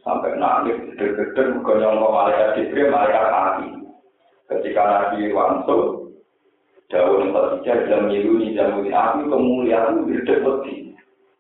Sampai 0.04 0.36
nangis, 0.36 0.76
gede-gede, 0.96 1.60
bukan 1.60 1.80
nyongkok 1.80 2.12
malaikat 2.12 2.60
Jibril, 2.60 2.92
malaikat 2.92 3.24
mati. 3.32 3.68
Ketika 4.52 4.84
nabi 4.84 5.32
langsung, 5.32 6.12
Daun 6.92 7.34
yang 7.66 7.90
jam 7.90 8.06
jam 8.06 8.06
ini 8.12 8.94
aku 8.94 9.26
kemuliaan 9.26 10.06
berdepeti. 10.06 10.93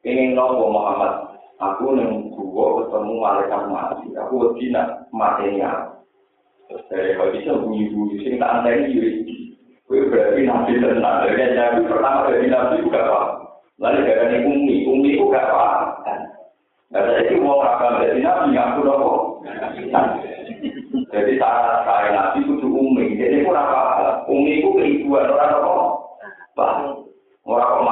Ingin 0.04 0.36
nopo 0.36 0.68
Muhammad. 0.68 1.39
Aku 1.64 1.95
neng 1.95 2.36
gua 2.36 2.84
ketemu 2.84 3.14
malaikat 3.24 3.62
mati. 3.72 4.12
Aku 4.20 4.34
wedi 4.36 4.68
nak 4.68 5.08
matinya. 5.16 5.95
Terus 6.68 6.84
dari 6.91 7.16
kau 7.16 7.32
bisa 7.32 7.56
bunyi 7.56 7.88
sing 8.20 8.36
tak 8.36 8.64
aneh 8.64 8.91
ini 8.91 9.24
Kue 9.88 10.10
berarti 10.12 10.43
nabi 10.43 10.80
tenang. 10.80 11.24
Dari 11.24 11.56
nabi 11.56 11.88
pertama 11.88 12.28
dari 12.28 12.47
nabi 12.51 12.84
juga 12.84 13.04
pak. 13.08 13.28
Lalu 13.80 13.99
dari 14.08 14.38
umi, 14.47 14.76
umi 14.88 15.10
itu 15.20 15.28
gak 15.28 15.51
pak. 15.51 15.74
Nah 16.93 17.01
saya 17.04 17.26
itu 17.26 17.41
mau 17.41 17.60
akan 17.64 18.04
dari 18.04 18.20
nabi 18.20 18.56
aku 18.56 18.80
nopo. 18.84 19.12
Jadi 21.14 21.32
saat 21.39 21.84
saya 21.88 22.10
nabi 22.12 22.43
itu 22.43 22.68
umi. 22.68 23.16
Jadi 23.16 23.43
aku 23.43 23.51
apa? 23.56 24.24
Umi 24.28 24.64
itu 24.64 24.70
keibuan 24.76 25.32
orang 25.32 25.51
apa? 25.51 25.72
Bah, 26.54 26.95
orang 27.43 27.82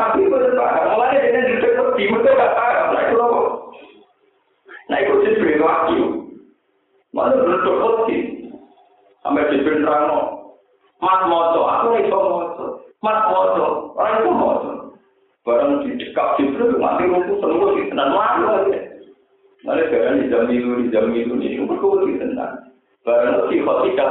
Nabi 0.00 0.24
itu 0.24 0.32
berbahaya. 0.32 0.96
Mulai 0.96 1.20
dengan 1.20 1.60
duduk 1.60 1.88
di 2.00 2.04
betul 2.08 2.32
gak 2.32 2.54
paham. 2.56 2.86
Nah 2.96 3.02
itu 3.04 3.16
apa? 3.20 3.40
Nah 4.88 4.96
itu 4.96 5.12
jibril 5.28 5.60
wakil. 5.60 6.04
Mana 7.12 7.36
duduk 7.36 7.76
lagi. 7.84 8.18
Sampai 9.20 9.52
jibril 9.52 9.84
terang 9.84 10.40
Mas 11.00 11.24
moco, 11.28 11.64
aku 11.64 11.96
itu 11.96 12.12
moco. 12.12 12.64
Mas 13.00 13.20
moco, 13.28 13.96
orang 13.96 14.16
itu 14.20 14.30
moco. 14.32 14.70
Barang 15.44 15.80
di 15.84 15.96
dekat 15.96 16.28
jibril, 16.36 16.76
mati 16.76 17.08
rumput 17.08 17.40
semua 17.40 17.72
di 17.72 17.88
tenan 17.88 18.12
malu 18.12 18.44
aja. 18.52 18.80
Nanti 19.64 19.92
jangan 19.92 20.20
di 20.20 20.28
jam 20.28 20.44
itu, 20.48 20.68
di 20.84 20.92
jam 20.92 21.08
itu, 21.12 21.32
ini 21.36 21.64
berkuat 21.64 22.04
di 22.04 22.20
tenang. 22.20 22.68
Barang 23.04 23.48
si 23.48 23.60
khotika 23.64 24.04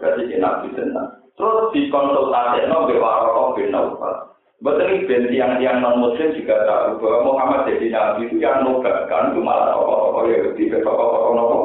Berarti 0.00 0.40
nabi 0.40 0.68
tenang. 0.72 1.19
Terus 1.40 1.72
dikonsultasi 1.72 2.68
no 2.68 2.84
bewaroko 2.84 3.56
bin 3.56 3.72
Naufal. 3.72 4.36
Betul 4.60 5.08
ben 5.08 5.32
tiang-tiang 5.32 5.80
non 5.80 6.04
muslim 6.04 6.36
juga 6.36 6.68
tahu 6.68 7.00
bahwa 7.00 7.18
Muhammad 7.32 7.64
jadi 7.64 7.88
nabi 7.88 8.28
itu 8.28 8.44
yang 8.44 8.60
nobatkan 8.60 9.32
itu 9.32 9.40
malah 9.40 9.72
tokoh-tokoh 9.72 10.28
Yahudi 10.28 10.68
tokoh-tokoh 10.68 11.32
nopo. 11.32 11.58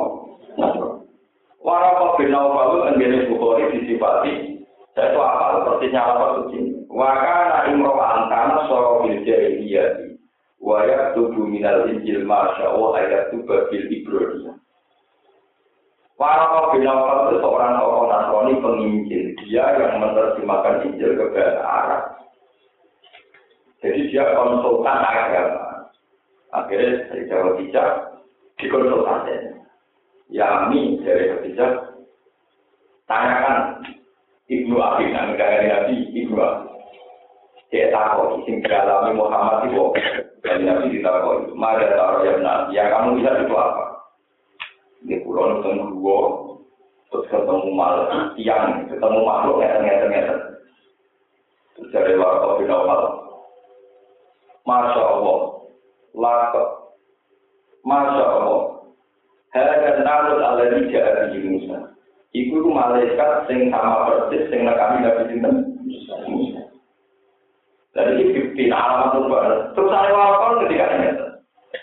Waroko 1.60 2.16
bin 2.16 2.32
Naufal 2.32 2.66
itu 2.72 2.78
menjadi 2.96 3.18
bukhori 3.28 3.64
disifati. 3.76 4.34
Saya 4.96 5.12
itu 5.12 5.20
apa? 5.20 5.46
Seperti 5.60 5.86
nyala 5.92 6.26
suci. 6.40 6.60
Wakana 6.88 7.68
imro 7.68 8.00
antana 8.00 8.64
soro 8.72 9.04
bil 9.04 9.28
jahiliyati. 9.28 10.16
Wayak 10.64 11.20
tubuh 11.20 11.44
minal 11.44 11.92
injil 11.92 12.24
masya 12.24 12.72
Allah 12.72 13.04
ayat 13.04 13.24
tubuh 13.36 13.68
bil 13.68 13.86
ibrodiyah. 13.92 14.56
Para 16.16 16.72
bin 16.72 16.88
itu 16.88 17.38
seorang 17.44 17.76
tokoh 17.76 18.08
Nasrani 18.08 18.64
penginjil. 18.64 19.36
Dia 19.44 19.68
yang 19.76 20.00
menerjemahkan 20.00 20.88
Injil 20.88 21.12
ke 21.20 21.26
bahasa 21.36 21.64
Arab. 21.64 22.04
Jadi 23.84 24.00
dia 24.08 24.24
konsultan 24.32 25.04
agama. 25.04 25.92
Akhirnya 26.56 27.12
dari 27.12 27.28
Jawa 27.28 27.60
Bijak 27.60 27.90
dikonsultasi. 28.64 29.60
Ya 30.32 30.72
ini 30.72 31.04
dari 31.04 31.52
Jawa 31.52 31.84
tanyakan 33.12 33.84
Ibnu 34.48 34.76
Abi, 34.80 35.12
nama 35.12 35.36
dari 35.36 35.68
Nabi 35.68 35.96
Ibnu 36.16 36.38
Abi. 36.40 36.70
Dia 37.74 37.92
tahu, 37.92 38.46
sing 38.48 38.64
dialami 38.64 39.18
Muhammad 39.18 39.68
itu, 39.68 39.84
dan 40.46 40.64
Nabi 40.64 40.96
ditakoi, 40.96 41.52
Mada 41.58 41.92
taruh 41.98 42.24
yang 42.24 42.40
Nabi, 42.46 42.78
ya 42.78 42.88
kamu 42.94 43.20
bisa 43.20 43.42
itu 43.42 43.52
apa? 43.58 43.95
Di 45.06 45.22
pulau 45.22 45.62
nonton 45.62 46.02
dua, 46.02 46.20
terus 47.14 47.30
ketemu 47.30 47.70
mal 47.78 48.10
tiang, 48.34 48.90
ketemu 48.90 49.20
makhluk 49.22 49.62
ngeten 49.62 49.86
ngeten 49.86 50.10
ngeten. 50.10 50.40
Terus 51.78 51.90
dari 51.94 52.14
warga 52.18 52.58
bin 52.58 52.74
Awal, 52.74 53.02
Masya 54.66 55.02
Allah, 55.06 55.40
laka, 56.18 56.64
Masya 57.86 58.26
Allah, 58.26 58.62
Hada 59.56 60.04
nalut 60.04 60.44
ala 60.44 60.68
dijak 60.68 61.32
di 61.32 61.40
Musa. 61.48 61.96
Iku 62.36 62.60
itu 62.60 62.68
malaikat 62.68 63.48
sing 63.48 63.72
sama 63.72 64.04
persis 64.04 64.52
sing 64.52 64.68
nekami 64.68 65.08
Nabi 65.08 65.32
Sinten 65.32 65.56
Musa. 66.28 66.62
Dan 67.96 68.20
ini 68.20 68.36
bukti 68.36 68.68
alamat 68.68 69.16
itu 69.16 69.32
Terus 69.72 69.88
saya 69.88 70.12
wafal 70.12 70.60
ketika 70.68 70.86
ini. 71.00 71.10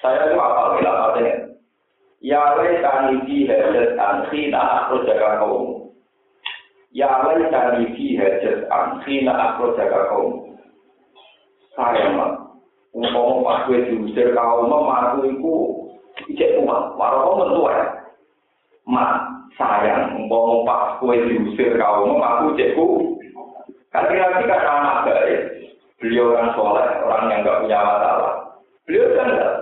Saya 0.04 0.28
itu 0.28 0.36
wafal, 0.36 0.76
bila 0.76 0.92
katanya. 0.92 1.51
Ya 2.22 2.54
laitani 2.54 3.26
fi 3.26 3.50
hajat 3.50 3.98
an 3.98 4.30
khina 4.30 4.62
akhrajaka 4.62 5.42
kaum. 5.42 5.90
Ya 6.94 7.10
laitani 7.26 7.90
fi 7.98 8.14
hajat 8.14 8.70
an 8.70 9.02
khina 9.02 9.34
akhrajaka 9.34 10.06
kaum. 10.06 10.54
Saya 11.74 12.14
mah 12.14 12.54
umpama 12.94 13.42
pas 13.42 13.58
kowe 13.66 13.74
diusir 13.74 14.38
kaum 14.38 14.70
mah 14.70 15.18
iku 15.18 15.82
ijek 16.30 16.62
uang, 16.62 16.94
waroh 16.94 17.42
mentua. 17.42 18.06
Ma, 18.86 19.26
sayang, 19.58 20.22
umpama 20.22 20.62
pas 20.62 20.82
kowe 21.02 21.18
diusir 21.18 21.74
kaum 21.74 22.22
aku 22.22 22.54
ijekku. 22.54 23.18
Kan 23.90 24.06
lagi 24.08 24.46
kan 24.46 24.62
anak 24.62 25.10
baik. 25.10 25.40
Beliau 25.98 26.34
orang 26.34 26.54
soleh, 26.54 26.86
orang 27.02 27.30
yang 27.30 27.40
nggak 27.42 27.60
punya 27.62 27.78
masalah. 27.78 28.34
Beliau 28.86 29.10
kan 29.14 29.26
enggak. 29.30 29.61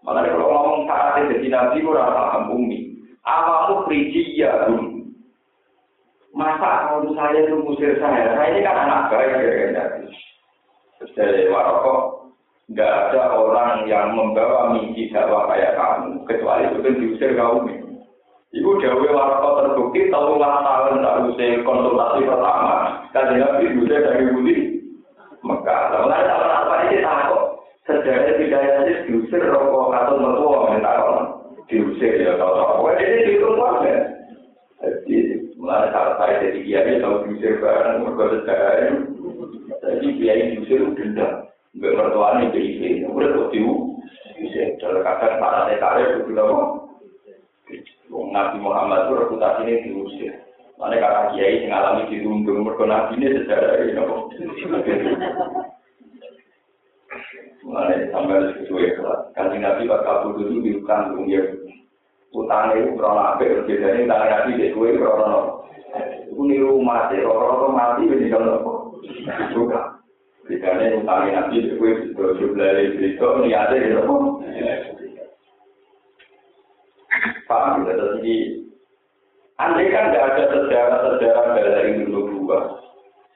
Makanya 0.00 0.32
kalau 0.32 0.48
ngomong 0.48 0.78
saat 0.88 1.28
jadi 1.28 1.48
nabi, 1.52 1.84
kurang 1.84 2.16
paham 2.16 2.42
bumi. 2.48 2.78
Awamu 3.20 3.84
ya 4.32 4.64
bumi. 4.68 5.12
Masa 6.32 6.88
kalau 6.88 7.10
saya 7.12 7.42
itu 7.44 7.56
musir 7.60 7.98
saya? 8.00 8.32
Saya 8.32 8.54
ini 8.54 8.64
kan 8.64 8.76
anak 8.86 9.12
baik 9.12 9.34
ya 9.44 9.66
nabi. 9.76 10.08
Terus 10.96 11.12
dari 11.16 11.48
Waroko, 11.52 12.28
nggak 12.72 12.92
ada 13.12 13.34
orang 13.34 13.88
yang 13.88 14.12
membawa 14.12 14.72
mimpi 14.76 15.08
dakwah 15.12 15.48
kayak 15.48 15.74
kamu, 15.76 16.22
kecuali 16.28 16.68
itu 16.68 16.78
kan 16.84 16.94
diusir 17.00 17.32
kaum. 17.36 17.66
Ibu 18.50 18.70
Dewi 18.82 19.08
Waroko 19.08 19.48
terbukti 19.62 20.10
tahu 20.10 20.40
tahun 20.42 21.04
tak 21.04 21.18
usir 21.28 21.62
konsultasi 21.62 22.26
pertama. 22.26 23.04
Dan 23.10 23.36
Nabi 23.36 23.74
diusir 23.74 24.00
dari 24.00 24.26
Budi 24.32 24.54
Mekah. 25.40 25.82
Lalu 25.92 26.08
ada 26.14 26.49
sejarah 27.98 28.34
tidak 28.38 28.62
ada 28.62 28.94
diusir 29.06 29.42
rokok 29.42 29.90
atau 29.90 30.14
mertua 30.16 30.58
mental 30.70 31.02
diusir 31.66 32.22
ya 32.22 32.38
kalau 32.38 32.54
tau. 32.54 32.82
Kok 32.86 32.94
ini 33.02 33.26
di 33.26 33.34
rumah 33.42 33.74
ya. 33.82 33.98
Jadi 34.80 35.16
mulai 35.58 35.92
saat 35.92 36.16
saya 36.16 36.34
jadi 36.46 36.58
dia 36.64 36.78
dia 36.86 37.02
tahu 37.02 37.28
diusir 37.28 37.60
barang 37.60 38.06
mereka 38.06 38.24
sejarah 38.38 38.74
jadi 39.82 40.08
dia 40.16 40.32
yang 40.38 40.48
diusir 40.56 40.80
denda. 40.94 41.28
Nggak 41.76 41.96
mertua 41.98 42.28
ini 42.38 42.54
jadi 42.54 42.70
ini 42.70 42.88
udah 43.06 43.28
tuh 43.34 43.46
tiu 43.54 43.70
diusir 44.38 44.78
kalau 44.78 45.02
kata 45.02 45.36
para 45.38 45.70
tetare 45.70 46.02
itu 46.06 46.32
kita 46.32 46.44
Nabi 48.10 48.56
Muhammad 48.62 49.06
itu 49.06 49.12
reputasi 49.20 49.60
ini 49.66 49.84
diusir. 49.86 50.34
Mana 50.80 50.96
kakak 50.96 51.36
kiai 51.36 51.68
mengalami 51.68 52.08
dirundung, 52.08 52.64
mereka 52.64 52.88
nabi 52.88 53.20
ini 53.20 53.36
sejarah 53.36 53.84
ini. 53.84 54.00
Mana 57.60 58.08
sampai 58.08 58.56
sesuai 58.56 58.96
kelas. 58.96 59.20
Kali 59.36 59.60
nabi 59.60 59.84
butuh 59.84 60.44
itu 60.48 60.64
diukan 60.64 61.12
dunia. 61.12 61.42
Utangnya 62.30 62.78
itu 62.78 62.94
berapa 62.94 63.34
apa, 63.34 63.66
bedanya 63.66 64.06
utang 64.06 64.22
nabi 64.30 64.50
di 64.54 64.70
kue 64.70 64.94
berapa 64.94 65.60
Itu 66.30 66.42
niru 66.46 66.78
mati, 66.78 67.18
orang-orang 67.26 67.74
mati 67.74 68.02
ini 68.06 68.30
kalau 68.30 68.94
Juga. 69.50 69.98
Bedanya 70.46 71.02
utangnya 71.02 71.30
nabi 71.42 71.68
di 71.68 71.74
kue 71.76 71.90
itu 71.90 72.22
jumlah 72.38 72.70
niatnya 73.44 73.76
gitu. 73.82 74.14
Paham 77.50 77.82
ya, 77.82 77.98
jadi 77.98 78.34
andai 79.58 79.90
kan 79.90 80.14
tidak 80.14 80.22
ada 80.22 80.44
sejarah-sejarah 80.54 81.46
dari 81.58 81.98
dulu 82.06 82.20
dua, 82.30 82.78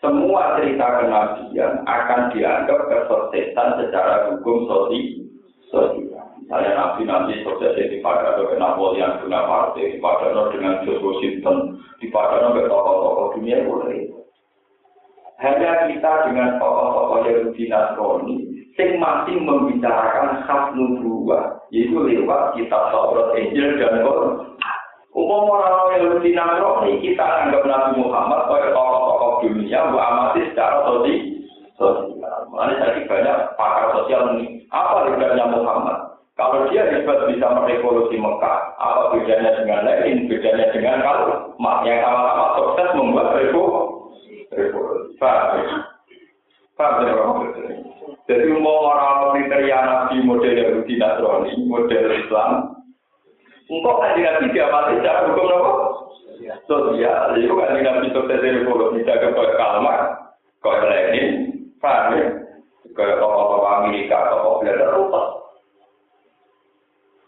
semua 0.05 0.61
cerita 0.61 1.01
kenabian 1.01 1.81
akan 1.89 2.21
dianggap 2.37 2.81
kesuksesan 2.93 3.69
secara 3.81 4.29
hukum 4.29 4.69
sosial. 4.69 5.25
Misalnya 6.45 6.77
nabi-nabi 6.77 7.41
sukses 7.41 7.73
di 7.73 8.05
Padano 8.05 8.45
ke 8.53 8.61
Napoleon 8.61 9.17
guna 9.25 9.49
partai, 9.49 9.97
di 9.97 9.99
Padano 9.99 10.53
dengan 10.53 10.85
George 10.85 11.01
Washington, 11.01 11.81
di 12.05 12.13
Padano 12.13 12.53
ke 12.53 12.69
tokoh-tokoh 12.69 13.41
dunia 13.41 13.65
boleh. 13.65 14.13
Hanya 15.41 15.89
kita 15.89 16.29
dengan 16.29 16.61
tokoh-tokoh 16.61 17.25
Yahudi 17.25 17.65
Nasrani 17.73 18.37
sing 18.77 19.01
masih 19.01 19.41
membicarakan 19.41 20.45
khas 20.45 20.77
nubuah, 20.77 21.65
yaitu 21.73 21.97
lewat 21.97 22.53
kitab 22.61 22.93
Taurat, 22.93 23.33
Injil 23.41 23.81
dan 23.81 24.05
Quran. 24.05 24.45
Umum 25.17 25.49
orang 25.49 25.97
yang 25.97 26.13
Yahudi 26.13 26.37
Nasrani 26.37 27.01
kita 27.01 27.25
anggap 27.25 27.65
Nabi 27.65 28.05
Muhammad 28.05 28.45
sebagai 28.45 28.77
tokoh-tokoh 28.77 29.24
dunia, 29.53 29.92
bu 29.92 29.97
amati 30.01 30.40
secara 30.49 30.86
sosial. 30.88 31.36
Mengenai 32.49 32.80
tadi 32.80 33.01
banyak 33.11 33.36
pakar 33.59 33.86
sosial 33.99 34.38
ini. 34.38 34.62
Apa 34.70 35.11
bedanya 35.11 35.51
Muhammad? 35.51 36.16
Kalau 36.34 36.66
dia 36.70 36.82
hebat 36.90 37.30
bisa 37.30 37.47
merevolusi 37.47 38.18
Mekah, 38.18 38.74
apa 38.78 39.14
bedanya 39.14 39.55
dengan 39.59 39.86
lain? 39.86 40.26
Bedanya 40.26 40.66
dengan 40.74 40.99
kalau 41.03 41.26
yang 41.86 42.03
sama-sama 42.03 42.47
sukses 42.59 42.88
membuat 42.99 43.38
revolusi. 43.38 44.51
Paham? 45.18 45.62
Paham 46.74 47.07
ya? 47.07 47.14
Jadi 48.24 48.57
mau 48.57 48.88
orang 48.88 49.36
kriteria 49.36 49.78
nabi 49.84 50.24
model 50.24 50.57
Yahudi 50.57 50.97
Nasrani, 50.97 51.53
model 51.68 52.05
Islam, 52.09 52.51
engkau 53.68 54.01
kan 54.01 54.16
nabi 54.16 54.49
dia 54.57 54.72
mati 54.72 54.97
secara 54.97 55.28
hukum 55.28 55.53
apa? 55.53 55.72
Sosial, 56.68 57.36
itu 57.40 57.55
kan 57.57 57.80
nabi 57.80 58.12
sukses 58.12 58.40
dari 58.40 58.64
pulau 58.68 58.92
tidak 58.92 59.20
ke 59.20 59.55
kalmar, 59.57 60.28
kau 60.61 60.76
Lenin, 60.76 61.57
paham 61.80 62.16
ya? 62.16 62.26
Ke 62.95 63.16
tokoh-tokoh 63.16 63.70
Amerika, 63.82 64.28
tokoh 64.28 64.61
Belanda, 64.61 64.92
rupas. 64.92 65.26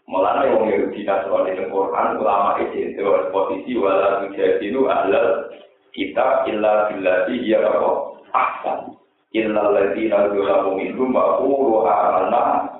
Mulanya 0.07 0.47
yang 0.47 0.71
Yahudi 0.71 1.03
Nasrani 1.03 1.59
di 1.59 1.67
Quran, 1.67 2.15
ulama 2.23 2.55
itu 2.63 3.03
posisi 3.35 3.75
wala 3.75 4.23
tujadilu 4.23 4.87
ahlal 4.87 5.51
kitab 5.91 6.47
illa 6.47 6.87
billati 6.87 7.43
ya 7.43 7.59
apa? 7.59 8.15
Ahsan. 8.31 8.95
Innal 9.35 9.75
ladzina 9.75 10.31
zalamu 10.31 10.79
minhum 10.79 11.11
wa 11.11 11.43
qulu 11.43 11.83
amanna 11.83 12.71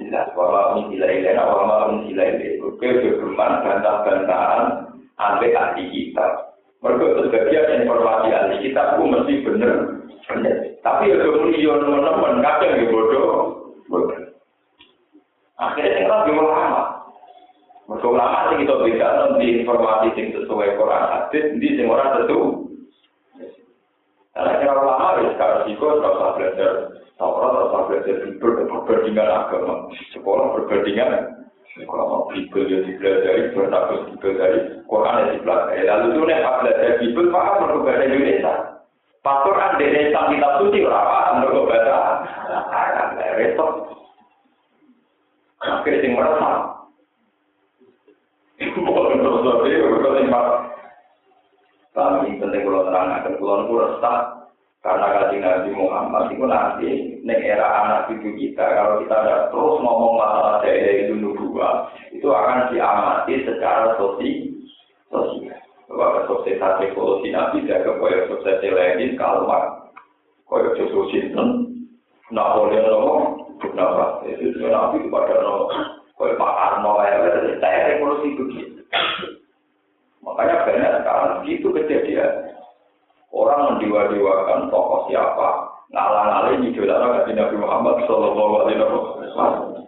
Jelas 0.00 0.32
wa 0.32 0.48
ma 0.48 0.62
unzila 0.80 1.04
ilaina 1.04 1.44
wa 1.44 1.68
ma 1.68 1.76
unzila 1.92 2.24
ilaihi. 2.24 2.64
Oke, 2.64 2.88
firman 2.88 3.60
bantah-bantahan 3.60 4.64
ambek 5.20 5.52
ahli 5.52 5.84
kitab. 5.92 6.56
Mereka 6.80 7.28
sebagian 7.28 7.84
informasi 7.84 8.28
ahli 8.32 8.56
kitab 8.64 8.96
itu 8.96 9.04
mesti 9.04 9.34
bener. 9.44 9.74
Tapi 10.80 11.12
ya 11.12 11.16
kemudian 11.20 11.84
teman-teman 11.84 12.40
kadang 12.40 12.72
ya 12.80 12.86
bodoh. 12.88 13.28
Akhirnya 15.60 15.92
yang 16.00 16.08
lebih 16.08 16.40
ulama. 16.40 17.04
Mereka 17.84 18.06
ulama 18.08 18.38
sih 18.48 18.64
kita 18.64 18.74
beda 18.80 19.08
nanti 19.12 19.46
informasi 19.60 20.16
yang 20.16 20.26
sesuai 20.40 20.78
Quran 20.78 21.04
hadis, 21.10 21.44
di 21.58 21.68
semua 21.76 22.00
orang 22.00 22.10
tentu 22.22 22.40
karena 24.30 24.62
kira 24.62 24.72
lama 24.78 25.20
ya 25.20 25.34
sekarang 25.34 25.60
tidak 25.66 26.00
usah 26.00 26.30
belajar 26.38 26.72
Taurat, 27.18 27.52
usah 27.66 27.82
belajar 27.90 28.14
berbandingan 28.40 29.28
agama. 29.28 29.74
Sekolah 30.16 30.56
berbandingan 30.56 31.39
sekolah 31.78 32.04
mau 32.06 32.22
Bible 32.30 32.66
ya 32.66 32.78
dipelajari, 32.82 33.54
bertakut 33.54 34.00
dipelajari, 34.14 34.58
Quran 34.90 35.20
ya 35.22 35.32
dipelajari. 35.38 35.82
Lalu 35.86 36.06
itu 36.10 36.20
nih 36.26 36.38
pas 36.42 36.56
belajar 36.62 36.92
Bible, 36.98 37.30
paham 37.30 37.54
menurut 37.62 37.82
bahasa 37.86 38.02
Indonesia. 38.06 38.54
Pas 39.20 39.38
Quran 39.44 39.76
di 39.78 39.84
Indonesia 39.86 40.20
kita 40.32 40.48
suci, 40.58 40.78
berapa 40.82 41.16
menurut 41.38 41.64
bahasa 41.68 41.94
Arab, 42.72 43.08
repot. 43.38 43.70
Akhirnya 45.60 46.04
yang 46.08 46.12
merasa. 46.16 46.50
Boleh 48.60 49.16
terus 49.16 49.40
lebih, 49.40 49.72
berkata 49.88 50.20
kami 51.90 52.38
penting 52.38 52.62
kalau 52.62 52.86
terang 52.86 53.10
akan 53.10 53.34
itu 53.34 53.74
resah 53.76 54.39
karena 54.80 55.06
kaji 55.12 55.36
Nabi 55.44 55.70
Muhammad 55.76 56.24
itu 56.32 56.44
nanti 56.48 56.90
neng 57.20 57.40
era 57.44 57.68
anak 57.84 58.08
cucu 58.08 58.32
kita 58.32 58.64
kalau 58.64 59.04
kita 59.04 59.12
ada 59.12 59.36
terus 59.52 59.76
ngomong 59.76 60.16
masalah 60.16 60.64
dari 60.64 61.04
itu 61.04 61.14
nubuah 61.20 61.92
itu 62.16 62.24
akan 62.24 62.72
diamati 62.72 63.44
secara 63.44 64.00
sosial. 64.00 64.48
Sosial 65.12 65.60
bahwa 65.90 66.22
kesuksesan 66.24 66.86
evolusi 66.86 67.28
Nabi 67.28 67.66
jaga 67.68 67.92
kaya 67.98 68.24
sukses 68.30 68.62
lain 68.62 69.18
kalmar 69.20 69.92
kaya 70.48 70.72
Joshua 70.78 71.04
Sinten 71.12 71.48
Napoleon 72.30 72.86
Romo 72.86 73.14
kenapa? 73.60 74.22
Itu 74.24 74.64
Nabi 74.64 75.04
kepada 75.04 75.44
Romo 75.44 75.68
kaya 76.16 76.40
Pak 76.40 76.54
Arno 76.56 76.92
ya 77.04 77.16
saya 77.60 78.00
evolusi 78.00 78.38
begitu. 78.38 78.80
Makanya 80.24 80.64
banyak 80.64 80.92
sekarang 81.00 81.32
itu 81.48 81.68
kejadian. 81.68 82.32
Orang 83.30 83.78
mendewa-dewakan 83.78 84.74
tokoh 84.74 85.06
siapa, 85.06 85.48
ngalang-alang 85.94 86.66
idola 86.66 86.98
Nabi 86.98 87.30
Nabi 87.38 87.56
Muhammad 87.62 88.02
Sallallahu 88.10 88.54
Alaihi 88.66 88.82
Wasallam. 88.82 89.86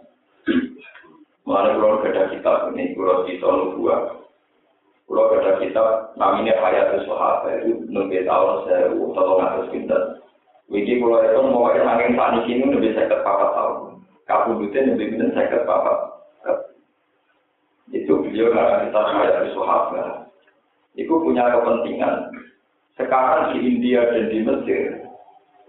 Mana 1.43 1.75
kalau 1.75 1.99
ada 1.99 2.31
kitab 2.31 2.71
ini, 2.71 2.95
kalau 2.95 3.27
kita 3.27 3.43
nubuah, 3.43 4.23
kalau 5.03 5.35
ada 5.35 5.59
kitab 5.59 6.15
namanya 6.15 6.55
Hayatul 6.63 7.03
Sahabat 7.03 7.67
itu 7.67 7.83
nunggu 7.91 8.23
tahun 8.23 8.63
saya 8.63 8.95
tolong 8.95 9.43
atas 9.43 9.67
kita. 9.75 9.97
Wiji 10.71 11.03
kalau 11.03 11.19
itu 11.19 11.39
mau 11.43 11.67
yang 11.75 11.83
nangin 11.83 12.15
panik 12.15 12.47
ini 12.47 12.71
lebih 12.71 12.95
saya 12.95 13.19
papa 13.19 13.51
tahun. 13.51 13.99
Kabudutnya 14.23 14.95
lebih 14.95 15.19
minta 15.19 15.35
saya 15.35 15.67
papa. 15.67 15.93
Itu 17.91 18.23
beliau 18.23 18.55
karena 18.55 18.87
kita 18.87 18.99
Hayatul 19.03 19.51
Sahabat. 19.59 20.07
itu 20.93 21.09
punya 21.09 21.49
kepentingan. 21.49 22.32
Sekarang 22.93 23.57
di 23.57 23.59
India 23.65 24.05
dan 24.05 24.29
di 24.29 24.39
Mesir, 24.45 25.01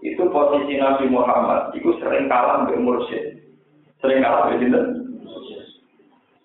itu 0.05 0.23
posisi 0.29 0.77
Nabi 0.77 1.09
Muhammad 1.09 1.73
itu 1.73 1.97
sering 1.97 2.29
kalah 2.29 2.69
dengan 2.69 2.85
mursyid. 2.85 3.41
Sering 4.03 4.21
kalah 4.21 4.53
dengan 4.53 5.05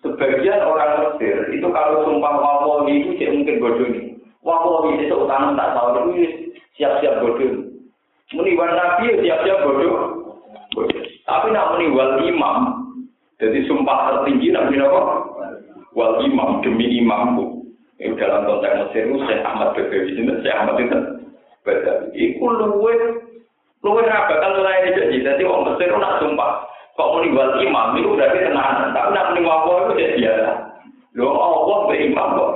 Sebagian 0.01 0.65
orang 0.65 0.97
Mesir 0.97 1.53
itu 1.53 1.67
kalau 1.69 2.01
sumpah 2.01 2.33
wawawi 2.41 3.05
itu 3.05 3.21
tidak 3.21 3.37
mungkin 3.37 3.61
bodoh 3.61 3.87
ini. 3.93 4.01
Wawawi 4.41 5.05
itu 5.05 5.13
utama 5.13 5.53
tak 5.53 5.77
tahu 5.77 6.17
itu 6.17 6.57
siap-siap 6.81 7.21
bodoh. 7.21 7.69
Meniwan 8.33 8.73
Nabi 8.73 9.21
siap-siap 9.21 9.61
bodoh. 9.61 9.93
bodoh. 10.73 11.01
Tapi 11.29 11.47
nak 11.53 11.77
meniwal 11.77 12.25
imam, 12.25 12.57
jadi 13.37 13.61
sumpah 13.69 14.09
tertinggi 14.09 14.49
Nabi 14.49 14.81
Nabi 14.81 14.99
wal 15.93 16.25
imam 16.25 16.65
demi 16.65 16.97
imamku. 16.97 17.50
Ini 18.01 18.17
dalam 18.17 18.49
konteks 18.49 18.77
Mesir 18.89 19.05
itu 19.05 19.21
Syekh 19.29 19.45
Ahmad 19.45 19.77
Bedawi 19.77 20.09
itu 20.09 20.33
Syekh 20.41 20.57
Ahmad 20.57 20.75
itu 20.81 20.97
Bedawi. 21.61 22.07
Iku 22.17 22.45
luwe 22.49 22.93
luwe 23.85 24.01
raga 24.09 24.41
kan 24.41 24.57
mulai 24.57 24.89
jadi 24.89 25.21
jadi 25.21 25.43
orang 25.45 25.77
Mesir 25.77 25.93
nak 25.93 26.17
sumpah 26.17 26.65
kok 26.97 27.11
meninggal 27.13 27.61
imam 27.61 27.93
itu 28.01 28.09
berarti 28.17 28.41
tenanan 28.41 28.89
tapi 28.97 29.09
nak 29.13 29.27
meninggal 29.31 29.53
apa 29.53 29.71
itu 29.77 29.93
jadi 30.01 30.15
biasa. 30.17 30.51
Lo 31.13 31.27
Allah 31.29 31.77
be 31.85 31.95
imam 32.01 32.29
kok. 32.33 32.51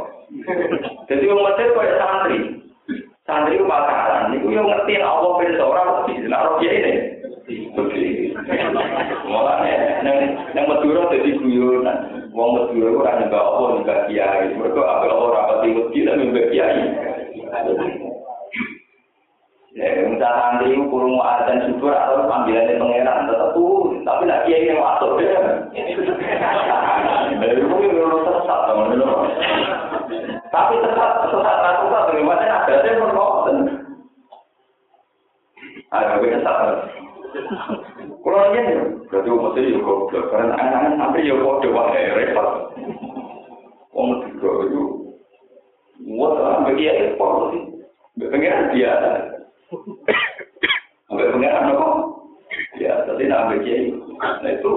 Jadi 1.14 1.24
orang 1.30 1.46
Mesir 1.54 1.68
kayak 1.78 1.98
santri. 2.02 2.38
Santri 3.30 3.54
itu 3.62 3.66
pacaran. 3.70 4.34
Itu 4.34 4.50
yang 4.50 4.66
ngerti 4.66 4.98
Allah 4.98 5.32
ben 5.38 5.54
seorang 5.62 5.88
lebih. 6.02 6.18
Nah 6.26 6.42
roh 6.42 6.58
ini. 6.58 6.94
Mulanya, 9.26 10.02
yang 10.54 10.66
Madura 10.66 11.10
jadi 11.14 11.30
guyonan. 11.38 12.15
Wong 12.36 12.50
Madura 12.52 12.92
ora 12.92 13.12
nyembah 13.24 13.44
apa 13.48 13.64
nyembah 13.80 14.00
kiai. 14.12 14.52
Mergo 14.60 14.84
apa 14.84 15.08
ora 15.08 15.48
pati 15.48 15.72
wedi 15.72 16.04
lan 16.04 16.20
nyembah 16.20 16.46
kiai. 16.52 16.84
Itu 19.76 20.84
kurung 20.92 21.20
dan 21.20 21.64
syukur 21.68 21.96
atau 21.96 22.28
panggilannya 22.28 22.80
pangeran 22.80 23.28
tetap 23.32 23.50
tuh, 23.56 23.96
tapi 24.04 24.28
kiai 24.28 24.68
yang 24.68 24.84
masuk 24.84 25.16
ya. 25.24 25.40
Dari 27.40 27.56
itu 27.56 27.76
yang 27.88 28.20
sesat 28.28 28.60
teman 28.68 29.00
Tapi 30.52 30.74
tetap 30.84 31.12
sesat 31.32 31.58
sesat 31.64 32.04
bagaimana 32.12 32.68
ada 32.68 32.84
yang 32.84 33.00
berkomen. 33.00 33.58
Ada 35.88 36.20
yang 36.20 36.44
sesat. 36.44 36.60
Kalau 38.26 38.58
ini, 38.58 39.06
berarti 39.06 39.30
umat 39.30 39.54
itu 39.54 39.86
goblok. 39.86 40.34
Karena 40.34 40.58
anak-anak 40.58 40.98
sampai 40.98 41.30
ya 41.30 41.38
kode 41.38 41.70
wae 41.70 42.02
repot. 42.18 42.50
Wong 43.94 44.10
tiga 44.26 44.50
itu, 44.66 44.84
wah, 46.10 46.66
bagi 46.66 46.90
ya 46.90 46.94
repot. 47.06 47.54
Pengiran 48.18 48.74
biasa. 48.74 49.12
Sampai 51.06 51.32
pengiran 51.38 51.70
apa? 51.70 51.88
Ya, 52.82 53.06
tadi 53.06 53.30
nak 53.30 53.54
kiai. 53.62 53.94
Nah 54.18 54.50
itu 54.50 54.74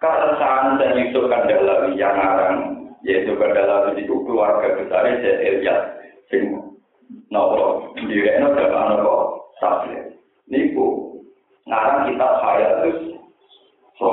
keresahan 0.00 0.80
dan 0.80 0.96
Yusuf 0.96 1.28
yang 1.28 2.14
ngarang 2.16 2.56
yaitu 3.04 3.36
Kandalawi 3.36 4.00
itu 4.00 4.16
keluarga 4.24 4.80
besar 4.80 5.04
saya 5.04 5.32
Elias 5.44 5.80
sing 6.32 6.72
nopo 7.28 7.92
direno 8.00 8.56
dalam 8.56 8.96
nopo 8.96 9.44
sabda. 9.60 10.08
Niku 10.48 11.03
ngarang 11.64 12.12
kitab 12.12 12.32
saya 12.44 12.68
terus 12.80 13.00
so 13.96 14.08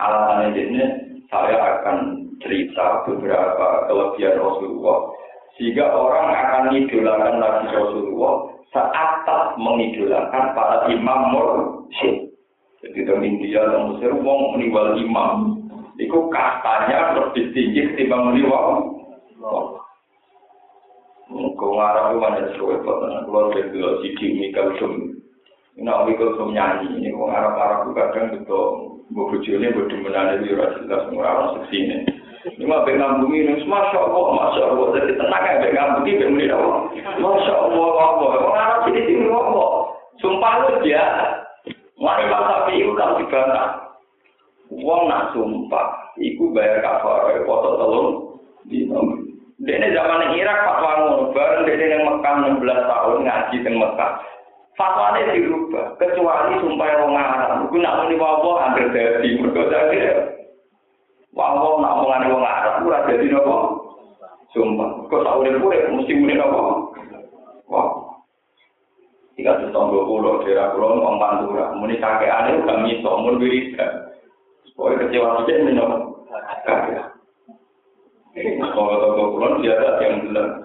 alasan 0.00 0.52
ini 0.52 0.84
saya 1.32 1.56
akan 1.56 2.28
cerita 2.44 3.06
beberapa 3.08 3.88
kelebihan 3.88 4.36
Rasulullah 4.38 4.98
sehingga 5.56 5.86
orang 5.88 6.28
akan 6.34 6.62
mengidolakan 6.70 7.34
Nabi 7.40 7.66
Rasulullah 7.72 8.34
saat 8.74 9.14
mengidolakan 9.54 10.44
para 10.52 10.90
imam 10.90 11.20
mursyid. 11.30 12.26
Jadi 12.84 13.00
di 13.00 13.14
India 13.24 13.64
dan 13.64 13.96
Mesir, 13.96 14.12
wong 14.12 14.58
meninggal 14.58 14.98
imam, 15.00 15.56
itu 15.96 16.18
kastanya 16.28 17.16
lebih 17.16 17.48
tinggi 17.56 17.80
ketimbang 17.94 18.34
meninggal. 18.34 18.92
Kau 21.54 21.70
ngarang 21.80 22.12
itu 22.12 22.18
mana 22.20 22.40
sesuai 22.52 22.84
keluar 23.24 23.54
dari 23.56 23.72
dulu 23.72 24.04
sidi 24.04 24.26
Mikal 24.36 24.74
Sum. 24.76 25.13
Ini 25.74 25.90
Mikal 25.90 26.38
Sum 26.38 26.54
nyanyi, 26.54 27.02
ini 27.02 27.10
ngarang-ngarang 27.10 27.90
juga 27.90 28.14
kan 28.14 28.30
betul. 28.30 28.66
Gue 29.10 29.26
bujurnya 29.36 29.74
berdemenan 29.74 30.40
di 30.40 30.54
Rasulullah 30.54 31.10
ngarang 31.10 31.48
seksi 31.58 31.76
ini. 31.76 31.98
Ini 32.44 32.64
mah 32.68 32.86
pengen 32.86 33.24
bumi 33.24 33.42
ini, 33.42 33.64
masya 33.66 33.98
Allah, 33.98 34.24
masya 34.38 34.62
Allah. 34.70 34.86
Jadi 34.94 35.12
tenang 35.18 35.44
ya, 35.44 35.62
pengen 35.64 35.94
bumi, 35.98 36.12
pengen 36.20 36.54
Allah. 36.54 36.80
Masya 37.18 37.54
Allah, 37.58 37.88
Allah. 37.98 38.28
Orang 38.38 38.54
Arab 38.54 38.80
ini 38.92 39.00
sini 39.02 39.26
Allah. 39.32 39.70
Sumpah 40.22 40.52
lu 40.62 40.74
dia. 40.86 41.04
Mari 41.98 42.24
masa 42.30 42.68
itu 42.70 42.92
kalau 42.94 43.18
dibantah. 43.18 43.68
Uang 44.70 45.02
nak 45.06 45.30
sumpah, 45.32 46.14
iku 46.18 46.50
bayar 46.50 46.82
kafar, 46.82 47.30
foto 47.46 47.70
telur 47.78 48.06
di 48.66 48.88
Dene 49.64 49.94
zaman 49.94 50.34
Irak 50.34 50.66
fatwa 50.66 50.90
ngono, 50.98 51.30
bareng 51.30 51.62
dene 51.62 51.86
yang 51.86 52.02
Mekah 52.04 52.34
16 52.58 52.90
tahun 52.90 53.16
ngaji 53.22 53.56
teng 53.62 53.76
Mekah. 53.78 54.12
fatwa 54.74 55.14
ini 55.22 55.38
dirubah 55.38 55.94
kecuali 56.02 56.58
sumpah 56.58 56.86
yang 56.90 57.02
mengarang 57.06 57.62
aku 57.66 57.78
nak 57.78 57.96
muni 58.02 58.14
wawo 58.18 58.58
hampir 58.58 58.90
jadi 58.90 59.28
mereka 59.38 59.70
jadi 59.70 59.98
wawo 61.30 61.78
nak 61.78 62.02
mengani 62.02 62.34
wong 62.34 62.42
arang 62.42 62.82
aku 62.82 62.90
rasa 62.90 63.10
jadi 63.14 63.26
nopo 63.30 63.56
sumpah. 64.54 64.90
Kok 65.10 65.22
tahu 65.22 65.46
dia 65.46 65.58
pure 65.62 65.78
mesti 65.94 66.12
muni 66.18 66.34
nopo 66.34 66.90
wah 67.70 67.88
jika 69.34 69.62
tuh 69.62 69.70
tombol 69.74 70.06
pulau 70.06 70.42
daerah 70.42 70.74
pulau 70.74 70.98
nopo 70.98 71.22
pantura. 71.22 71.74
Muni 71.78 71.94
kakek 72.02 72.34
ane 72.34 72.62
udah 72.62 72.76
miso 72.82 73.10
mun 73.18 73.38
wirida 73.38 74.10
Pokoknya 74.74 75.06
kecewa 75.06 75.28
aja 75.38 75.52
ini 75.54 75.70
nopo 75.78 75.96
kakek. 76.66 77.06
Kalau 78.58 78.98
tombol 78.98 79.26
pulau 79.38 79.62
dia 79.62 79.78
yang 80.02 80.26
bilang 80.26 80.63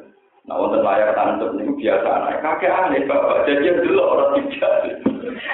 Nah, 0.50 0.58
untuk 0.58 0.82
layar 0.82 1.14
tancap 1.14 1.54
itu 1.62 1.78
biasa 1.78 2.10
anak. 2.10 2.42
Kakek 2.42 2.74
aneh, 2.74 3.06
bapak 3.06 3.46
jajan 3.46 3.86
dulu 3.86 4.02
orang 4.02 4.50
tidak. 4.50 4.98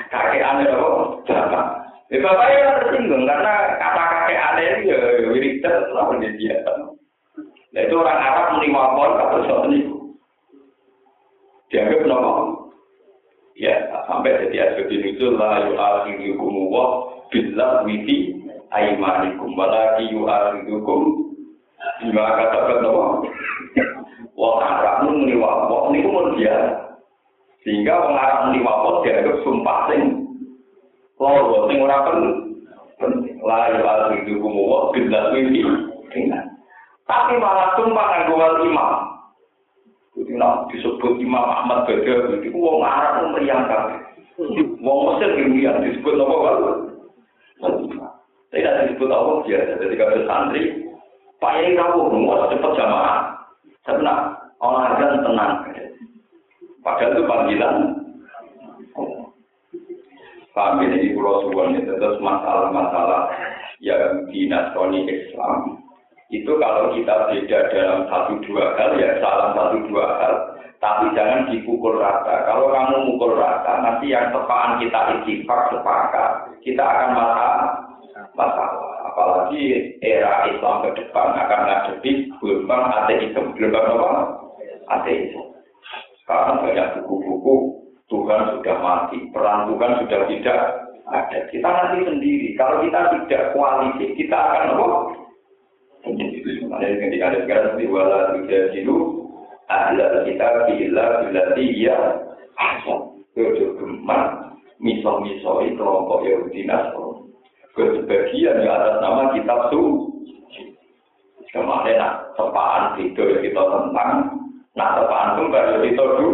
Kakek 0.08 0.40
aneh 0.40 0.72
apa? 0.72 0.90
Jangan. 1.28 1.68
Ya 2.08 2.22
bapaknya 2.22 2.60
kan 2.64 2.76
tersinggung 2.80 3.24
karena 3.28 3.54
kata 3.76 4.04
kakek 4.08 4.40
aneh 4.40 4.66
ini 4.72 4.94
ya 4.94 4.98
wiridan 5.36 5.90
lah 5.92 6.06
biasa. 6.16 6.72
Nah 7.76 7.82
itu 7.84 7.96
orang 8.00 8.24
Arab 8.24 8.46
menerima 8.56 8.84
pon 8.96 9.12
atau 9.20 9.38
sesuatu 9.44 9.68
ini. 9.68 9.80
Dianggap 11.74 12.08
nopo. 12.08 12.32
Ya 13.60 13.76
sampai 14.08 14.48
jadi 14.48 14.80
asbab 14.80 14.92
itu 14.96 15.28
lah 15.36 15.66
yu'akhirukum 15.66 16.72
wa 16.72 16.86
billah 17.34 17.84
wifi 17.84 18.32
aimanikum 18.72 19.60
walaki 19.60 20.08
yu'akhirukum 20.14 21.02
bima 22.00 22.24
katakan 22.38 22.80
nopo. 22.80 23.28
Wong 24.36 24.60
Arab 24.60 25.08
menerima 25.08 25.50
pon 25.72 25.96
ini 25.96 26.04
pun 26.04 26.36
biasa. 26.36 26.72
Sehingga 27.64 27.94
orang 27.96 28.20
Arab 28.20 28.40
menerima 28.52 28.74
pon 28.84 28.96
dianggap 29.04 29.38
sumpah 29.48 29.80
sing 29.88 30.02
loro 31.16 31.72
sing 31.72 31.80
ora 31.80 31.98
penting 33.00 33.40
la 33.40 33.72
hidup 34.12 34.44
wa 34.44 34.92
bila 34.92 35.32
wingi 35.32 35.64
tapi 37.06 37.34
malah 37.38 37.78
tumpah 37.78 38.06
kanggo 38.12 38.34
wal 38.40 38.58
imam 38.66 38.92
Jadi 40.16 40.32
nak 40.40 40.72
disebut 40.72 41.20
Imam 41.20 41.44
Ahmad 41.44 41.84
Badawi 41.84 42.40
itu 42.40 42.56
wong 42.56 42.80
Arab 42.80 43.36
meriang 43.36 43.68
kabeh. 43.68 44.00
Wong 44.80 45.00
Mesir 45.12 45.36
yang 45.36 45.84
disebut 45.84 46.16
apa 46.16 46.36
wal? 46.40 46.56
Tidak 48.56 48.76
disebut 48.88 49.12
apa 49.12 49.44
biasa. 49.44 49.76
Jadi 49.76 49.96
kalau 50.00 50.24
santri, 50.24 50.88
Pak 51.44 51.60
kamu 51.68 52.16
mau 52.16 52.48
cepat 52.48 52.72
jamaah. 52.80 53.35
Karena 53.86 54.34
olahraga 54.58 55.22
tenang. 55.22 55.54
Padahal 56.82 57.14
itu 57.14 57.24
panggilan. 57.30 57.76
Paham 60.56 60.88
ini 60.88 61.12
pulau 61.12 61.44
suwon 61.44 61.76
itu 61.76 62.00
terus 62.00 62.16
masalah-masalah 62.24 63.28
yang 63.84 64.24
di 64.32 64.48
nasrani 64.48 65.04
Islam. 65.04 65.84
Itu 66.32 66.56
kalau 66.58 66.96
kita 66.96 67.28
beda 67.28 67.60
dalam 67.76 68.08
satu 68.08 68.40
dua 68.48 68.74
hal 68.80 68.96
ya 68.96 69.20
salah 69.20 69.52
satu 69.52 69.84
dua 69.92 70.06
hal. 70.16 70.34
Tapi 70.80 71.12
jangan 71.12 71.52
dipukul 71.52 72.00
rata. 72.00 72.48
Kalau 72.48 72.72
kamu 72.72 72.96
mukul 73.04 73.36
rata 73.36 73.84
nanti 73.84 74.16
yang 74.16 74.32
tepaan 74.32 74.80
kita 74.80 75.00
itifak 75.20 75.76
sepakat 75.76 76.32
kita 76.64 76.84
akan 76.84 77.10
masalah. 77.20 77.70
Masalah 78.32 78.85
apalagi 79.16 79.96
era 80.04 80.52
Islam 80.52 80.84
ke 80.84 81.00
depan 81.00 81.32
akan 81.40 81.62
ngadepi 81.64 82.12
gelombang 82.44 82.84
ateisme 82.92 83.56
gelombang 83.56 83.88
apa 83.96 84.10
ateisme 85.00 85.56
sekarang 86.28 86.68
banyak 86.68 86.88
buku-buku 87.00 87.86
Tuhan 88.06 88.58
sudah 88.58 88.78
mati, 88.82 89.18
perang 89.34 89.70
Tuhan 89.70 90.06
sudah 90.06 90.22
tidak 90.30 90.60
ada. 91.10 91.40
Kita 91.50 91.70
nanti 91.70 92.06
sendiri. 92.06 92.54
Kalau 92.58 92.86
kita 92.86 93.00
tidak 93.14 93.54
koalisi, 93.54 94.14
kita 94.18 94.38
akan 94.38 94.74
apa? 94.78 94.86
Ada 96.76 96.86
ketika 97.02 97.26
ada 97.34 97.40
sekarang 97.46 97.82
di 97.82 97.86
wala 97.90 98.38
tiga 98.38 98.70
jiru, 98.74 99.26
ada 99.70 100.22
kita 100.26 100.70
bila 100.70 101.06
bila 101.26 101.44
dia 101.58 101.98
asal 102.62 103.22
gemar, 103.34 104.54
misal-misal 104.78 105.66
kelompok 105.74 106.26
Yahudi 106.26 106.62
Nasrani. 106.70 107.15
Kesebagian 107.76 108.64
di 108.64 108.68
atas 108.72 109.04
nama 109.04 109.36
kitab 109.36 109.68
su. 109.68 110.08
Kemarin 111.52 112.00
nak 112.00 112.36
tepaan 112.36 113.00
itu 113.00 113.20
kita 113.20 113.62
tentang, 113.64 114.12
nak 114.76 114.96
tepaan 114.96 115.36
pun 115.40 115.52
baru 115.52 115.84
kita 115.84 116.04
dulu. 116.20 116.34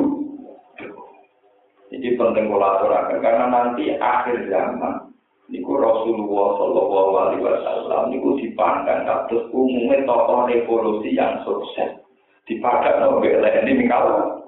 Jadi 1.92 2.18
penting 2.18 2.46
kolaborasi 2.48 3.20
karena 3.20 3.46
nanti 3.52 3.94
akhir 4.00 4.48
zaman 4.50 5.12
niku 5.52 5.76
Rasulullah 5.76 6.48
Shallallahu 6.56 7.12
Alaihi 7.20 7.44
Wasallam 7.44 8.02
niku 8.16 8.40
dipandang 8.40 9.04
kados 9.04 9.52
umumnya 9.52 10.00
tokoh 10.08 10.48
revolusi 10.48 11.12
yang 11.12 11.44
sukses 11.44 12.00
dipandang 12.48 13.12
oleh 13.12 13.54
ini 13.66 13.82
mingkal. 13.82 14.40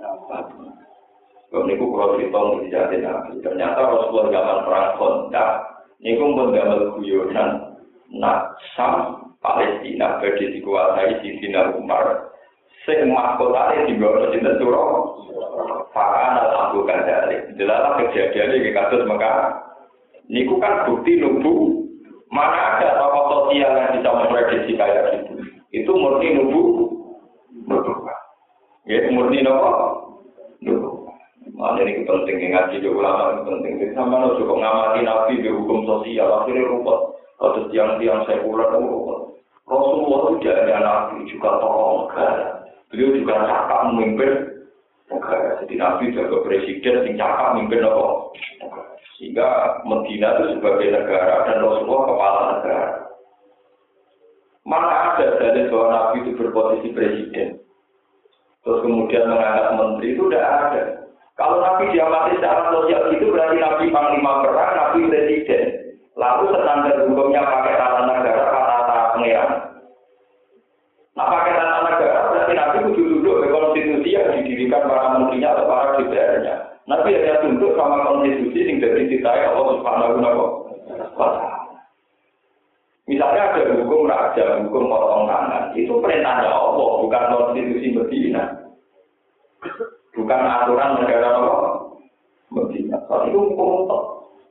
Niku 1.53 1.85
kalau 1.93 2.17
cerita 2.17 2.39
menjadi 2.49 2.97
nabi 3.01 3.37
ternyata 3.45 3.81
Rasulullah 3.85 4.33
zaman 4.33 4.57
perang 4.65 4.89
kontak 4.97 5.72
niku 6.03 6.23
menggambar 6.35 6.99
guyonan 6.99 7.79
nak 8.11 8.59
sam 8.75 9.23
Palestina 9.39 10.19
berdiri 10.19 10.59
dikuasai 10.59 11.23
di 11.23 11.39
Sina 11.39 11.71
Umar 11.75 12.31
sing 12.83 13.11
mahkotane 13.11 13.87
dibawa 13.87 14.31
cinta 14.35 14.59
surah 14.59 14.87
Fakan 15.93 16.41
al 16.41 16.51
Abu 16.69 16.83
Kadali. 16.89 17.53
Jelas 17.55 18.01
kejadian 18.01 18.57
ini 18.57 18.73
kasus 18.73 19.05
maka 19.05 19.61
niku 20.25 20.57
kan 20.57 20.89
bukti 20.89 21.21
nubu 21.21 21.85
mana 22.33 22.81
ada 22.81 22.97
tokoh 22.97 23.23
sosial 23.29 23.77
yang 23.77 23.93
bisa 23.93 24.09
memprediksi 24.09 24.73
kayak 24.73 25.21
gitu. 25.21 25.33
Itu 25.69 25.91
murni 25.93 26.33
nubu 26.33 26.61
nubu. 27.69 27.93
Ya 28.89 29.05
murni 29.13 29.45
nopo 29.45 29.69
nubu. 30.65 30.92
Mana 31.53 31.85
ini 31.85 32.01
penting 32.01 32.49
ngaji 32.49 32.81
di 32.81 32.89
ulama 32.89 33.37
itu 33.37 33.41
penting. 33.45 33.73
Jadi 33.77 33.93
sama 33.93 34.25
lo 34.25 34.41
cukup 34.41 34.57
ngamati 34.57 35.05
nabi 35.05 35.37
di 35.37 35.49
hukum 35.53 35.85
sosial 35.85 36.41
akhirnya 36.41 36.65
rumput. 36.65 36.99
Atau 37.37 37.69
tiang-tiang 37.69 38.25
sekuler 38.25 38.73
itu 38.73 38.81
rumput. 38.81 39.19
Rasulullah 39.69 40.21
tidak 40.41 40.57
hanya 40.65 40.77
nabi 40.81 41.29
juga 41.29 41.49
tokoh 41.61 42.09
negara. 42.09 42.65
Beliau 42.89 43.15
juga 43.21 43.33
cakap 43.45 43.79
memimpin 43.93 44.31
negara. 45.13 45.49
Jadi 45.61 45.73
nabi 45.77 46.03
juga 46.09 46.41
presiden 46.41 47.05
yang 47.05 47.15
cakap 47.21 47.45
memimpin 47.53 47.85
apa? 47.85 48.05
Sehingga 49.21 49.47
Medina 49.85 50.33
itu 50.41 50.57
sebagai 50.57 50.89
negara 50.89 51.45
dan 51.45 51.61
Rasulullah 51.61 52.01
kepala 52.09 52.41
negara. 52.57 52.87
Mana 54.65 54.89
ada 54.89 55.25
dari 55.37 55.69
bahwa 55.69 55.85
nabi 55.93 56.17
itu 56.25 56.31
berposisi 56.33 56.89
presiden? 56.97 57.61
Terus 58.65 58.79
kemudian 58.81 59.27
mengangkat 59.29 59.75
menteri 59.75 60.07
itu 60.17 60.23
tidak 60.31 60.47
ada. 60.49 61.02
Kalau 61.33 61.57
Nabi 61.65 61.89
diamati 61.89 62.37
secara 62.37 62.69
sosial 62.69 63.09
itu 63.09 63.25
berarti 63.33 63.57
Nabi 63.57 63.89
Panglima 63.89 64.45
Perang, 64.45 64.71
Nabi 64.77 65.09
Presiden. 65.09 65.65
Lalu 66.13 66.53
standar 66.53 67.09
hukumnya 67.09 67.41
pakai 67.41 67.73
tata 67.73 68.01
negara, 68.05 68.45
kata 68.53 68.97
pengeran. 69.17 69.51
Nah 71.17 71.25
pakai 71.25 71.53
tata 71.57 71.79
negara 71.89 72.19
berarti 72.29 72.53
Nabi 72.53 72.77
kudu 72.85 73.01
duduk 73.17 73.35
ke 73.41 73.47
konstitusi 73.49 74.13
yang 74.13 74.29
didirikan 74.45 74.85
para 74.85 75.17
menterinya 75.17 75.57
atau 75.57 75.65
para 75.65 75.97
DPR-nya. 75.97 76.55
Nabi 76.85 77.17
hanya 77.17 77.41
tunduk 77.41 77.73
sama 77.73 78.05
konstitusi 78.05 78.69
yang 78.69 78.77
dari 78.77 79.09
ditai 79.09 79.41
Allah 79.49 79.67
Subhanahu 79.73 80.21
wa 81.17 81.27
Misalnya 83.03 83.51
ada 83.51 83.61
hukum 83.83 84.07
raja, 84.07 84.63
hukum 84.63 84.87
potong 84.87 85.27
tangan, 85.27 85.75
itu 85.75 85.91
perintahnya 85.99 86.47
Allah, 86.47 87.03
bukan 87.03 87.23
konstitusi 87.35 87.91
Medina. 87.91 88.43
Bukan 90.13 90.41
aturan 90.45 91.01
negara 91.01 91.27
apa? 91.33 91.53
Medina. 92.53 93.01
Saat 93.09 93.33
itu 93.33 93.39
hukum 93.41 93.89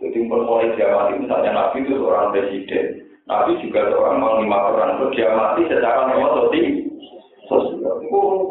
Jadi 0.03 0.19
mulai 0.27 0.75
dia 0.75 1.15
misalnya 1.15 1.51
Nabi 1.55 1.87
itu 1.87 1.95
seorang 1.95 2.35
presiden. 2.35 3.07
Nabi 3.31 3.55
juga 3.63 3.87
seorang 3.87 4.19
panglima 4.19 4.59
perang. 4.75 4.91
Terus 4.99 5.15
dia 5.15 5.31
mati 5.31 5.63
secara 5.71 6.11
normal 6.11 6.51
sosial. 6.51 8.03
Hukum 8.03 8.51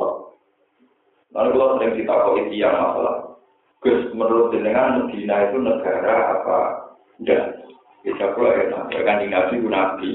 Lalu 1.32 1.49
kalau 1.55 1.76
sering 1.80 1.95
kita 1.95 2.12
kok 2.12 2.36
yang 2.51 2.76
masalah. 2.76 3.16
Gus, 3.82 4.12
menurut 4.12 4.51
jenengan 4.51 5.07
Medina 5.07 5.47
itu 5.47 5.57
negara 5.64 6.16
apa? 6.38 6.59
Enggak. 7.24 7.43
Bisa 8.03 8.36
pula 8.36 8.51
ya, 8.91 8.99
kan 9.07 9.24
Nabi 9.24 9.53
itu 9.59 9.68
Nabi. 9.72 10.12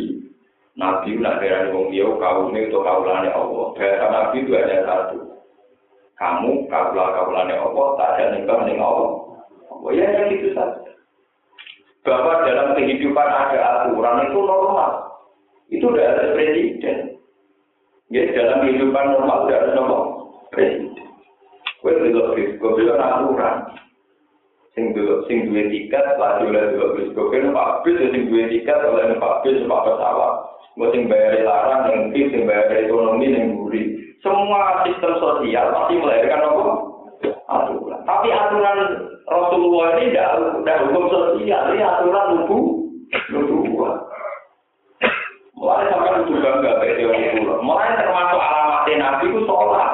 Nabi 0.77 1.09
itu 1.17 1.25
nak 1.25 1.41
dari 1.41 1.73
wong 1.73 1.89
dia 1.89 2.05
kaumnya 2.05 2.69
itu 2.69 2.77
kaulannya 2.77 3.33
Allah. 3.33 3.67
Bahasa 3.73 4.07
Nabi 4.13 4.37
itu 4.45 4.53
hanya 4.53 4.85
satu 4.85 5.36
kamu 6.17 6.65
kaulah 6.73 7.13
kaulane 7.13 7.53
Allah 7.53 7.87
tak 8.01 8.09
ada 8.17 8.25
nikah 8.33 8.59
nih 8.65 8.81
Allah. 8.81 9.11
Oh 9.69 9.93
ya 9.93 10.09
yang 10.09 10.33
itu 10.33 10.57
saja. 10.57 10.81
Bahwa 12.09 12.41
dalam 12.49 12.73
kehidupan 12.73 13.29
ada 13.29 13.59
aturan 13.85 14.25
itu 14.31 14.39
normal. 14.41 14.93
Itu 15.69 15.87
tidak 15.93 16.09
ada 16.17 16.25
presiden. 16.33 17.21
Ya 18.09 18.25
dalam 18.33 18.65
kehidupan 18.65 19.05
normal 19.13 19.45
tidak 19.45 19.61
ada 19.61 19.71
normal 19.77 20.03
presiden. 20.49 21.05
Kue 21.85 21.93
belok 21.93 22.33
bisko 22.33 22.67
belok 22.73 22.97
aturan. 22.97 23.57
Sing 24.73 24.97
dulu 24.97 25.25
sing 25.29 25.53
dua 25.53 25.69
tiket 25.69 26.05
lagi 26.17 26.49
oleh 26.49 26.65
dua 26.81 26.87
bisko 26.97 27.21
kue 27.29 27.45
numpak 27.45 27.85
bis 27.85 28.01
sing 28.01 28.33
dua 28.33 28.49
tiket 28.49 28.79
oleh 28.89 29.05
numpak 29.13 29.45
bis 29.45 29.61
numpak 29.61 29.85
pesawat. 29.85 30.33
Gue 30.77 30.89
sing 30.93 31.09
bayar 31.09 31.41
larang 31.45 31.89
yang 31.93 32.01
sing 32.13 32.49
bayar 32.49 32.73
ekonomi 32.73 33.33
yang. 33.33 33.57
Semua 34.27 34.83
sistem 34.83 35.23
sosial 35.23 35.71
pasti 35.71 36.03
melahirkan 36.03 36.43
apa? 36.43 36.63
Aturan. 37.47 38.01
Tapi 38.03 38.29
aturan 38.35 38.79
Rasulullah 39.31 40.03
ini 40.03 40.11
tidak 40.11 40.83
hukum 40.91 41.05
sosial, 41.07 41.63
ini 41.71 41.79
aturan 41.79 42.27
nubu, 42.35 42.59
nubuah. 43.31 44.03
Mulai 45.55 45.87
sampai 45.95 46.27
nubu 46.27 46.43
bangga 46.43 46.83
teori 46.83 47.39
itu. 47.39 47.55
Mulai 47.63 47.95
termasuk 47.95 48.43
alamat 48.43 48.91
Nabi 48.91 49.25
itu 49.31 49.41
sholat. 49.47 49.91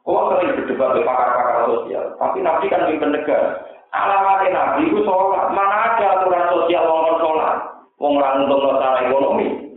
Kau 0.00 0.32
sering 0.32 0.56
berdebat 0.64 0.96
dengan 0.96 1.08
pakar-pakar 1.12 1.56
sosial, 1.68 2.04
tapi 2.16 2.38
Nabi 2.40 2.64
kan 2.72 2.88
mimpin 2.88 3.12
negara. 3.12 3.60
Alamat 3.92 4.48
Nabi 4.48 4.88
itu 4.88 5.04
sholat. 5.04 5.52
Mana 5.52 5.76
ada 5.92 6.06
aturan 6.16 6.48
sosial 6.48 6.88
orang 6.88 7.20
sholat? 7.20 7.56
Wong 8.00 8.16
orang 8.16 8.48
untuk 8.48 8.80
ekonomi. 9.04 9.69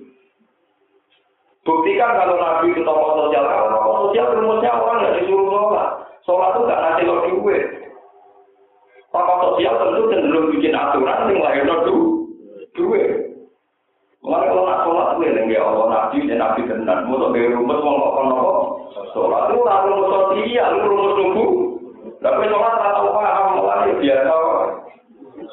Buktikan 1.64 2.20
kalau 2.20 2.36
Nabi 2.36 2.76
itu 2.76 2.84
tokoh 2.84 3.12
sosial, 3.24 3.48
kalau 3.48 3.72
tokoh 3.72 3.96
sosial 4.08 4.36
rumusnya 4.36 4.76
orang 4.76 5.00
nggak 5.00 5.16
disuruh 5.24 5.48
sholat. 5.48 5.90
Sholat 6.28 6.50
itu 6.52 6.62
nggak 6.68 6.82
ngasih 6.84 7.04
lo 7.08 7.16
duit. 7.24 7.64
Tokoh 9.16 9.38
sosial 9.40 9.74
tentu 9.80 10.02
cenderung 10.12 10.52
bikin 10.52 10.76
aturan 10.76 11.32
yang 11.32 11.40
lahir 11.40 11.64
lo 11.64 11.76
duit. 12.76 13.12
Mulai 14.24 14.48
kalau 14.52 14.64
nak 14.68 14.82
sholat 14.84 15.08
gue 15.20 15.30
nih 15.36 15.56
ya 15.56 15.62
Allah 15.64 15.88
Nabi 15.88 16.28
dan 16.28 16.40
Nabi 16.40 16.62
tenan, 16.68 17.00
mau 17.08 17.32
dari 17.32 17.52
rumus 17.52 17.80
mau 17.84 18.00
kok 18.00 18.14
kono 18.16 18.40
Sholat 19.16 19.44
itu 19.52 19.60
lah 19.64 19.78
rumus 19.88 20.08
sosial, 20.12 20.72
rumus 20.84 21.12
tubuh. 21.16 21.52
Tapi 22.20 22.44
sholat 22.52 22.74
tak 22.76 22.92
tahu 22.92 23.08
paham, 23.16 23.48
mulai 23.64 23.92
biasa. 24.04 24.36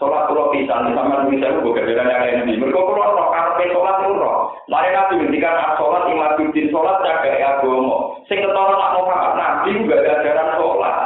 Sholat 0.01 0.33
pulau 0.33 0.49
pisan, 0.49 0.97
sama 0.97 1.29
bisa 1.29 1.61
gue 1.61 1.77
kerjaan 1.77 2.09
yang 2.09 2.49
ini. 2.49 2.57
Mereka 2.57 2.73
pulau 2.73 3.13
roh, 3.13 3.29
karena 3.37 3.69
sholat 3.69 4.01
roh. 4.09 4.57
Mari 4.73 4.97
nabi 4.97 5.21
ngendikan 5.21 5.77
sholat 5.77 6.09
imaduddin 6.09 6.73
sholat 6.73 7.05
jaga 7.05 7.29
agama. 7.37 8.17
Sing 8.25 8.41
ketara 8.41 8.81
nak 8.81 8.97
Muhammad 8.97 9.33
nabi 9.37 9.77
juga 9.77 10.01
ada 10.01 10.25
ajaran 10.25 10.49
sholat. 10.57 10.97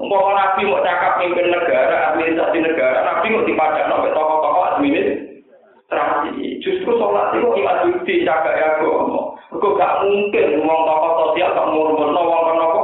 Umpama 0.00 0.32
nabi 0.32 0.64
mau 0.64 0.80
cakap 0.80 1.20
mimpin 1.20 1.52
negara, 1.52 2.16
administrasi 2.16 2.58
negara, 2.64 3.04
nabi 3.04 3.26
mau 3.28 3.44
dipadak 3.44 3.84
sampai 3.92 4.14
tokoh-tokoh 4.16 4.64
administrasi. 4.72 6.64
Justru 6.64 6.96
sholat 6.96 7.36
itu 7.36 7.48
imaduddin 7.60 8.24
jaga 8.24 8.56
agama. 8.56 9.36
Kok 9.52 9.76
gak 9.76 10.06
mungkin 10.06 10.64
ngomong 10.64 10.80
tokoh 10.88 11.12
sosial 11.28 11.52
gak 11.52 11.68
ngurus 11.76 12.08
wong 12.08 12.42
kenapa 12.48 12.82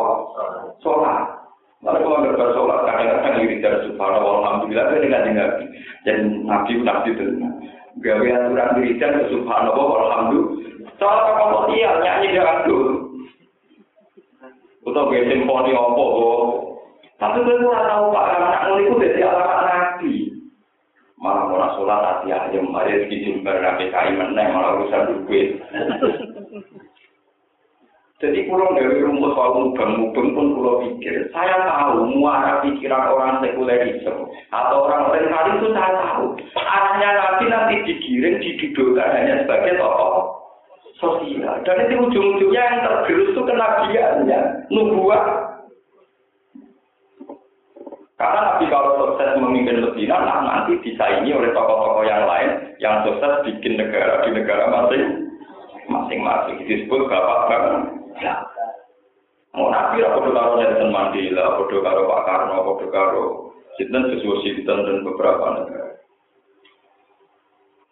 sholat. 0.84 1.35
Lalu 1.84 1.98
kalau 2.02 2.18
nggak 2.24 2.52
sholat, 2.56 2.78
kadang-kadang 2.88 3.34
diri 3.36 3.56
dari 3.60 3.78
subhanallah, 3.84 4.34
alhamdulillah, 4.40 4.84
saya 4.88 5.00
dengan 5.04 5.22
nabi. 5.28 5.64
Dan 6.08 6.16
nabi 6.48 6.72
nabi 6.80 7.08
itu 7.12 7.24
gawe 8.00 8.26
aturan 8.28 8.74
wiridan 8.80 9.18
ke 9.20 9.24
subhanallah 9.32 9.88
alhamdulillah. 10.08 10.52
Soal 10.96 11.18
tokoh 11.28 11.48
sosial 11.52 11.94
nyanyi 12.00 12.32
dengan 12.32 12.64
dulu 12.64 12.94
atau 14.86 15.12
gawe 15.12 15.24
simponi 15.28 15.72
apa 15.76 16.04
tapi 17.16 17.48
gue 17.48 17.56
kurang 17.64 17.84
tahu 17.88 18.04
pak. 18.12 18.24
Anak 18.28 18.60
ngono 18.68 18.80
itu 18.80 18.94
dari 19.00 19.20
alamat 19.24 19.60
nabi. 19.64 20.14
Malah 21.16 21.44
mau 21.48 21.68
sholat 21.80 22.00
hati 22.04 22.28
ayam 22.28 22.68
mari 22.68 22.92
rezeki 22.92 23.24
jumbar 23.24 23.56
nabi 23.60 23.88
kai 23.88 24.12
meneng 24.12 24.52
malah 24.52 24.76
urusan 24.76 25.24
duit 25.24 25.56
Jadi 28.16 28.48
pulau 28.48 28.72
dari 28.72 29.04
rumput 29.04 29.36
soal 29.36 29.60
mubang-mubang 29.60 30.32
pun 30.32 30.46
pulau 30.56 30.80
pikir. 30.80 31.28
Saya 31.36 31.68
tahu 31.68 32.16
muara 32.16 32.64
pikiran 32.64 33.12
orang 33.12 33.44
sekulerisme 33.44 34.32
atau 34.48 34.88
orang 34.88 35.12
orientalis 35.12 35.60
itu 35.60 35.68
saya 35.76 35.92
tahu. 36.00 36.32
Arahnya 36.56 37.08
nanti 37.12 37.44
nanti 37.52 37.74
digiring, 37.84 38.40
didudukkan 38.40 39.12
hanya 39.12 39.44
sebagai 39.44 39.76
tokoh 39.76 40.32
sosial. 40.96 41.60
Dan 41.68 41.76
itu 41.84 41.94
ujung-ujungnya 42.08 42.62
yang 42.64 42.80
tergerus 42.88 43.36
itu 43.36 43.42
kenabiannya, 43.44 44.40
nubuah. 44.72 45.24
Karena 48.16 48.40
Nabi 48.48 48.64
kalau 48.72 48.96
sukses 48.96 49.36
memimpin 49.36 49.84
Medina, 49.84 50.24
nah 50.24 50.40
nanti 50.40 50.80
disaingi 50.80 51.36
oleh 51.36 51.52
tokoh-tokoh 51.52 52.08
yang 52.08 52.24
lain 52.24 52.80
yang 52.80 53.04
sukses 53.04 53.44
bikin 53.44 53.76
negara 53.76 54.24
di 54.24 54.32
negara 54.32 54.72
masing 54.72 55.28
masing-masing 55.84 56.64
disebut 56.64 57.06
bapak 57.12 57.46
bapak 57.46 57.95
Mau 59.56 59.72
nabi 59.72 60.04
lah 60.04 60.12
bodoh 60.12 60.36
karo 60.36 60.60
Nelson 60.60 60.92
Mandela, 60.92 61.56
bodoh 61.56 61.80
karo 61.80 62.04
Pak 62.04 62.22
Karno, 62.28 62.56
bodoh 62.60 62.88
karo 62.92 63.24
Sinten 63.80 64.12
sesuai 64.12 64.44
Sinten 64.44 64.84
dan 64.84 65.00
beberapa 65.00 65.44
negara. 65.56 65.96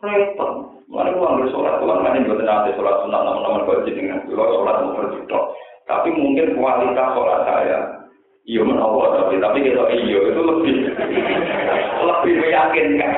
Repot. 0.05 0.53
Gua 0.93 1.09
ambil 1.09 1.49
sholat, 1.49 1.81
gua 1.81 2.05
mana 2.05 2.21
buat 2.29 2.45
nanti 2.45 2.77
sholat 2.77 3.01
sunat 3.01 3.21
nama-nama 3.25 3.65
wajib 3.65 3.97
dengan 3.97 4.21
gua 4.29 4.45
sholat 4.53 4.77
mau 4.85 4.93
berjuta. 5.01 5.41
Tapi 5.89 6.13
mungkin 6.13 6.53
kualitas 6.61 7.09
sholat 7.17 7.41
saya, 7.49 7.79
iya 8.45 8.61
menawar 8.61 9.17
tapi 9.17 9.41
tapi 9.41 9.65
kita 9.65 9.89
iya 9.97 10.19
itu 10.21 10.43
lebih 10.45 10.75
lebih 12.05 12.33
meyakinkan. 12.45 13.13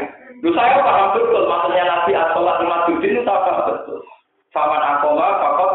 Lu 0.46 0.54
saya 0.54 0.78
paham 0.86 1.18
betul 1.18 1.50
maksudnya 1.50 1.82
Nabi 1.82 2.14
sholat 2.14 2.58
Madudin 2.62 3.14
itu 3.18 3.22
paham 3.26 3.58
betul. 3.66 3.98
Faman 4.54 4.82
akoma 4.86 5.42
fakot 5.42 5.72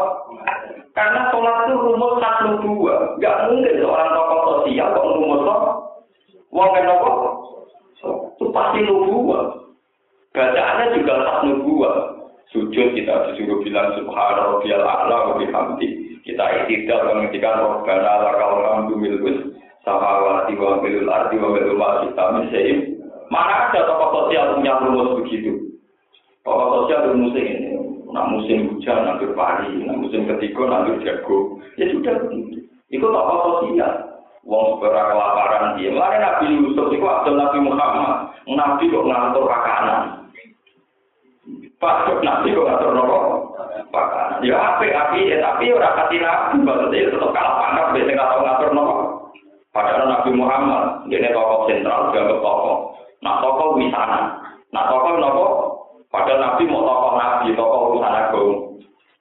karena 0.92 1.32
sholat 1.32 1.68
itu 1.68 1.74
rumus 1.80 2.20
satu 2.20 2.60
dua. 2.60 3.16
Gak 3.16 3.48
mungkin 3.48 3.80
seorang 3.80 4.12
tokoh 4.12 4.40
sosial 4.44 4.92
kok 4.92 5.08
rumus 5.08 5.40
kok. 5.40 5.60
Wong 6.52 6.68
kan 6.76 6.84
apa? 6.84 7.10
Itu 8.36 8.44
pasti 8.52 8.80
dua. 8.84 9.40
Bacaannya 10.36 10.96
juga 11.00 11.14
satu 11.24 11.48
dua. 11.64 11.90
Sujud 12.52 12.92
kita 12.92 13.32
disuruh 13.32 13.64
bilang 13.64 13.96
subhana 13.96 14.52
rabbiyal 14.52 14.84
a'la 14.84 15.32
wa 15.32 15.34
bihamdi. 15.40 16.20
Kita 16.22 16.44
iktidal 16.62 17.08
menghentikan 17.08 17.64
robbana 17.64 18.28
lakal 18.28 18.60
hamdu 18.62 18.94
milkus 18.94 19.56
samawati 19.82 20.54
wa 20.54 20.78
milul 20.84 21.08
ardi 21.08 21.40
wa 21.40 21.48
milul 21.50 21.74
ma 21.80 22.04
kita 22.04 22.24
min 22.36 22.46
Mana 23.32 23.72
ada 23.72 23.88
tokoh 23.88 24.28
sosial 24.28 24.60
punya 24.60 24.76
rumus 24.84 25.24
begitu? 25.24 25.80
Tokoh 26.44 26.84
sosial 26.84 27.16
rumusnya 27.16 27.42
ini, 27.42 27.68
nak 28.12 28.28
musim 28.28 28.76
hujan 28.76 29.08
nanti 29.08 29.24
pari, 29.32 29.72
nak 29.82 29.98
musim 29.98 30.28
ketiga 30.28 30.68
nanti 30.68 31.00
jago. 31.02 31.58
Ya 31.80 31.88
sudah 31.88 32.14
begitu. 32.28 32.68
Itu 32.92 33.08
tokoh 33.08 33.64
sosial. 33.64 34.12
Wong 34.44 34.76
sepera 34.76 35.08
kelaparan 35.08 35.78
dia. 35.78 35.94
Mari 35.94 36.18
Nabi 36.18 36.44
Yusuf 36.60 36.90
itu 36.92 37.06
Abdul 37.06 37.38
Nabi 37.38 37.58
Muhammad. 37.62 38.34
Nabi 38.44 38.90
kok 38.90 39.06
ngatur 39.06 39.44
makanan. 39.46 40.00
Pak 41.78 42.10
Nabi 42.20 42.52
kok 42.52 42.66
ngatur 42.66 42.90
nopo? 42.92 43.18
Makanan. 43.94 44.42
Ya 44.42 44.58
api 44.58 44.90
api 44.90 45.30
ya 45.30 45.36
tapi 45.40 45.70
orang 45.72 45.94
kasih 45.94 46.18
Nabi. 46.20 46.56
Maksudnya 46.58 47.08
tetap 47.08 47.30
kalah 47.30 47.54
pangkat. 47.62 47.86
Biasanya 47.94 48.12
nggak 48.18 48.28
tahu 48.28 48.40
ngatur 48.42 48.70
nopo. 48.74 48.94
Padahal 49.72 50.04
Nabi 50.04 50.30
Muhammad, 50.36 50.84
ini 51.08 51.32
tokoh 51.32 51.64
sentral, 51.64 52.12
dia 52.12 52.28
tokoh. 52.28 52.92
Nah 53.24 53.40
tokoh 53.40 53.80
wisana. 53.80 54.20
Nah 54.68 54.84
tokoh 54.90 55.16
nopo. 55.16 55.71
Padahal 56.12 56.44
Nabi 56.44 56.68
mau 56.68 56.84
tokoh 56.84 57.12
Nabi, 57.16 57.56
tokoh 57.56 57.78
urusan 57.88 58.12
agung. 58.12 58.52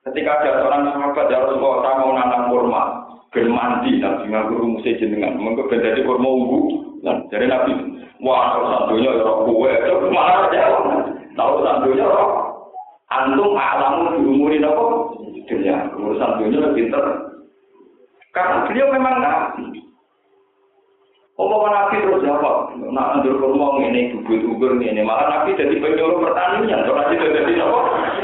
Ketika 0.03 0.43
ada 0.43 0.51
seorang 0.59 0.81
sahabat 0.91 1.25
ya 1.31 1.39
Rasulullah, 1.39 1.79
saya 1.79 1.99
mau 2.03 2.11
nanam 2.11 2.41
kurma, 2.51 2.83
ben 3.31 3.47
mandi 3.47 3.91
Nabi 4.03 4.27
nganggur 4.27 4.59
rumusnya 4.59 4.99
jenengan, 4.99 5.39
mengko 5.39 5.71
ben 5.71 5.79
dadi 5.79 6.03
kurma 6.03 6.27
ungu. 6.27 6.59
Dan 6.99 7.31
dari 7.31 7.47
Nabi, 7.47 7.71
wah 8.19 8.53
kalau 8.53 8.67
santunya 8.75 9.07
ya 9.07 9.23
roh 9.23 9.47
kue, 9.47 9.71
itu 9.71 10.07
malah 10.11 10.51
jawab. 10.51 10.83
Tahu 11.31 11.55
santunya 11.63 12.05
roh, 12.05 12.29
antum 13.07 13.55
alamu 13.55 14.19
diumurin 14.19 14.67
apa? 14.67 14.85
Dunia, 15.47 15.75
urusan 15.95 16.31
dunia 16.43 16.59
lebih 16.63 16.75
pinter. 16.91 17.03
Karena 18.31 18.63
beliau 18.67 18.87
memang 18.95 19.15
nabi. 19.19 19.80
Umpama 21.41 21.73
Nabi 21.73 22.05
terus 22.05 22.21
jawab, 22.21 22.77
nak 22.93 23.17
andur 23.17 23.41
kurma 23.41 23.81
ini 23.81 24.13
bubut 24.13 24.45
ubur 24.45 24.77
ini, 24.77 25.01
malah 25.01 25.25
Nabi 25.25 25.57
jadi 25.57 25.73
penyuruh 25.73 26.21
pertanian, 26.21 26.85
kalau 26.85 27.01
Nabi 27.01 27.17
jadi 27.17 27.53
apa? 27.57 27.79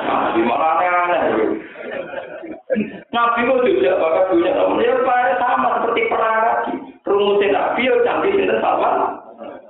Nabi 0.06 0.40
malah 0.46 0.70
aneh-aneh. 0.78 1.22
Nabi 3.10 3.40
itu 3.42 3.82
juga 3.82 3.98
bakal 3.98 4.24
punya 4.30 4.54
teman, 4.54 4.86
ya 4.86 5.34
sama 5.42 5.82
seperti 5.82 6.02
perang 6.14 6.38
lagi. 6.46 6.74
Rumusnya 7.10 7.48
Nabi 7.58 7.90
ya 7.90 7.96
canggih 8.06 8.38
itu 8.38 8.56
sama 8.62 8.90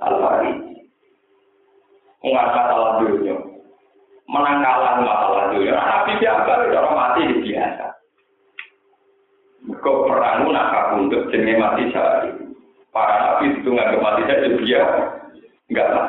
Al-Fari. 0.04 0.52
Mengasah 2.20 2.64
salah 2.68 2.92
dunia, 3.00 3.36
menang 4.28 4.60
kalah 4.60 5.00
masalah 5.00 5.44
dunia. 5.56 5.72
Nabi 5.72 6.20
biasa, 6.20 6.52
orang 6.68 6.96
mati 6.98 7.20
di 7.32 7.36
biasa. 7.48 7.86
Kau 9.80 10.04
perang 10.04 10.52
nak 10.52 10.68
kabundut 10.74 11.32
jenis 11.32 11.56
mati 11.56 11.88
sehari. 11.94 12.47
Para 12.92 13.16
nabi 13.20 13.60
itu 13.60 13.68
nggak 13.68 14.00
mati 14.00 14.22
saja 14.26 14.48
dia 14.58 14.82
nggak 15.68 15.88
lah. 15.92 16.08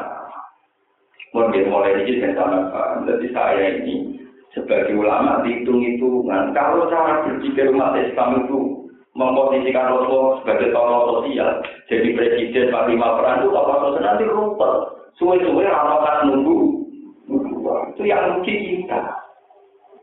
Mungkin 1.29 1.69
mulai 1.69 1.93
ini 2.01 2.17
saya 2.17 2.33
tambahkan, 2.33 3.05
jadi 3.05 3.27
saya 3.29 3.65
ini 3.77 4.17
sebagai 4.57 4.97
ulama 4.97 5.45
dihitung-hitungan. 5.45 6.57
Kalau 6.57 6.89
cara 6.89 7.21
berpikir 7.21 7.69
umat 7.69 7.93
Islam 8.01 8.49
itu 8.49 8.89
memposisikan 9.13 9.93
Rasulullah 9.93 10.41
sebagai 10.41 10.73
tokoh 10.73 11.21
sosial, 11.21 11.61
jadi 11.85 12.17
presiden 12.17 12.73
panglima 12.73 13.13
perang 13.21 13.45
itu 13.45 13.53
tokoh 13.53 13.77
sosial 13.77 14.01
nanti 14.01 14.25
rumput. 14.25 14.73
Suwe-suwe 15.21 15.67
ramalan 15.69 16.31
nunggu, 16.33 16.57
itu 17.93 18.03
yang 18.07 18.39
mungkin 18.39 18.57
kita. 18.65 19.01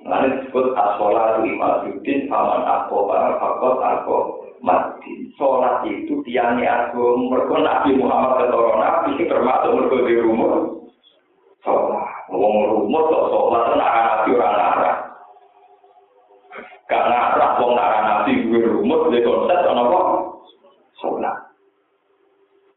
Lalu 0.07 0.27
disebut 0.39 0.67
asola 0.79 1.43
lima 1.43 1.83
sudin, 1.83 2.31
aman 2.31 2.63
aku, 2.63 3.11
fakot 3.11 3.77
aku, 3.83 4.46
mati. 4.67 5.31
Sholat 5.39 5.87
itu 5.87 6.19
tiangnya 6.27 6.91
agung. 6.91 7.31
Mereka 7.31 7.55
Nabi 7.63 7.95
Muhammad 7.95 8.43
ketoro 8.43 8.75
Nabi 8.75 9.23
termasuk 9.23 9.71
mereka 9.71 9.97
di 10.11 10.15
rumah. 10.19 10.53
Sholat. 11.63 12.11
Ngomong 12.35 12.65
rumah 12.75 13.03
kok 13.07 13.27
sholat 13.31 13.63
itu 13.63 13.75
Nabi 13.79 14.31
orang 14.35 14.55
nara. 14.59 14.93
Gak 16.91 17.05
nara 17.07 17.47
wong 17.63 17.73
nara 17.79 17.99
Nabi 18.03 18.33
gue 18.51 18.67
rumah 18.67 19.07
di 19.15 19.23
konsep 19.23 19.59
apa 19.63 19.83
kok? 19.87 20.07
Sholat. 20.99 21.37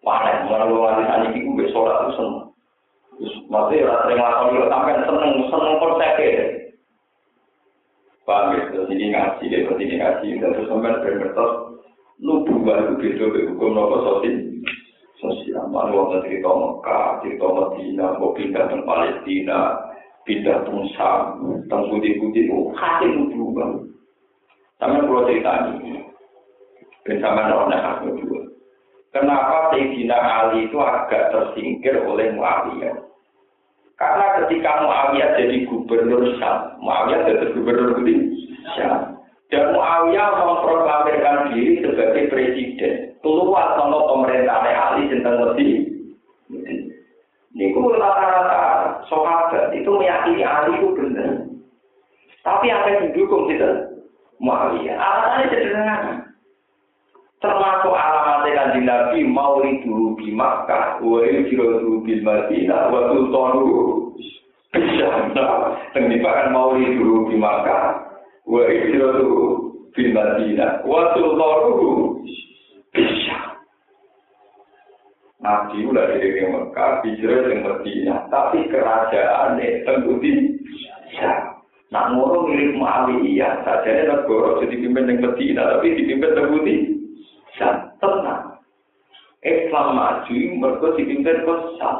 Wah, 0.05 0.21
lu 0.69 0.79
ngasih 0.79 1.05
tanya 1.09 1.27
itu 1.33 1.49
gue 1.57 1.67
sholat 1.73 1.97
itu 2.05 2.11
seneng. 2.21 2.45
Maksudnya 3.51 3.99
sering 4.05 4.21
lakon 4.21 4.71
sampai 4.71 4.95
seneng 5.03 5.31
seneng 5.51 5.73
konsepnya. 5.81 6.45
Paham 8.23 8.53
ya? 8.53 8.61
Terus 8.69 8.93
ini 8.93 9.09
ngaji, 9.09 9.45
terus 9.49 9.81
ini 9.81 9.95
ngaji, 9.97 10.27
terus 10.37 10.69
sampai 10.69 11.01
bermertos 11.01 11.68
nubuah 12.19 12.77
itu 12.83 12.93
beda 12.99 13.25
be 13.31 13.39
hukum 13.47 13.71
nopo 13.71 13.97
sosial 14.03 14.35
sosial 15.23 15.63
mana 15.71 15.95
waktu 15.95 16.27
cerita 16.27 16.51
Mekah 16.51 17.07
cerita 17.23 17.47
Medina 17.47 18.05
mau 18.19 18.35
pindah 18.35 18.63
ke 18.67 18.77
Palestina 18.83 19.59
pindah 20.27 20.57
ke 20.67 20.71
Sam 20.99 21.23
tentang 21.63 21.87
putih-putih 21.87 22.43
itu 22.43 22.59
hati 22.75 23.07
nubuah 23.07 23.87
sama 24.83 25.03
pulau 25.07 25.27
cerita 25.31 25.71
ini 25.79 26.03
bersama 27.07 27.47
orang 27.47 28.03
nubuah 28.03 28.43
kenapa 29.15 29.71
Sayyidina 29.71 30.17
Ali 30.19 30.67
itu 30.67 30.77
agak 30.79 31.31
tersingkir 31.33 32.03
oleh 32.03 32.35
Muawiyah? 32.35 32.99
Karena 33.95 34.25
ketika 34.43 34.71
Muawiyah 34.83 35.29
jadi 35.39 35.55
gubernur 35.67 36.35
Syam 36.35 36.79
Muawiyah 36.83 37.19
jadi 37.27 37.45
gubernur 37.55 37.99
Syam 38.75 39.18
Dan 39.49 39.73
Muawiyah 39.73 40.45
memproklamirkan 40.45 41.37
diri 41.49 41.81
sebagai 41.81 42.29
presiden. 42.29 43.17
Keluar 43.25 43.75
sama 43.75 43.97
pemerintah 44.13 44.61
Ali 44.61 45.09
tentang 45.09 45.41
Medi. 45.41 45.89
Ini 47.49 47.75
rata-rata 47.75 48.61
sahabat 49.09 49.73
itu 49.73 49.89
meyakini 49.89 50.45
Ali 50.45 50.77
itu 50.77 50.93
benar. 50.93 51.49
Tapi 52.45 52.71
apa 52.71 52.87
yang 52.93 53.01
didukung 53.09 53.49
kita? 53.49 53.89
Muawiyah. 54.37 54.95
Alasannya 54.95 55.51
sederhana. 55.51 55.97
Termasuk 57.39 57.95
alamatnya 57.95 58.51
kanjeng 58.51 58.83
Nabi 58.83 59.23
Mauridu 59.23 60.19
di 60.19 60.35
Makkah, 60.35 60.99
wa 60.99 61.23
yujrodu 61.23 62.03
bil 62.03 62.19
Madinah, 62.19 62.91
wa 62.91 63.15
sultanu 63.15 63.63
bisa. 64.75 65.07
Nah, 65.31 65.79
kan 65.95 66.51
Mauridu 66.51 67.31
di 67.31 67.39
Makkah, 67.39 68.08
wa 68.49 68.65
hijratu 68.65 69.29
fil 69.93 70.09
Madinah 70.09 70.81
wa 70.81 71.13
sultanuhu 71.13 72.25
bisa 72.89 73.49
Nabi 75.39 75.87
udah 75.87 76.03
dari 76.03 76.43
Mekah, 76.51 76.99
hijrah 76.99 77.47
di 77.47 77.63
Madinah, 77.63 78.27
tapi 78.27 78.67
kerajaan 78.67 79.55
tentu 79.87 80.19
bisa. 80.19 81.31
Nak 81.95 82.11
milik 82.11 82.75
Muawiyah, 82.75 83.63
saja 83.63 84.03
negara 84.03 84.59
jadi 84.59 84.75
pimpin 84.83 85.07
di 85.07 85.15
Madinah, 85.23 85.63
tapi 85.79 85.95
dipimpin 85.95 86.35
terbukti 86.35 86.75
bisa. 87.47 87.87
Tenang. 88.03 88.59
Islam 89.39 89.95
maju, 89.95 90.37
mereka 90.59 90.87
dipimpin 90.99 91.47
kesal. 91.47 91.97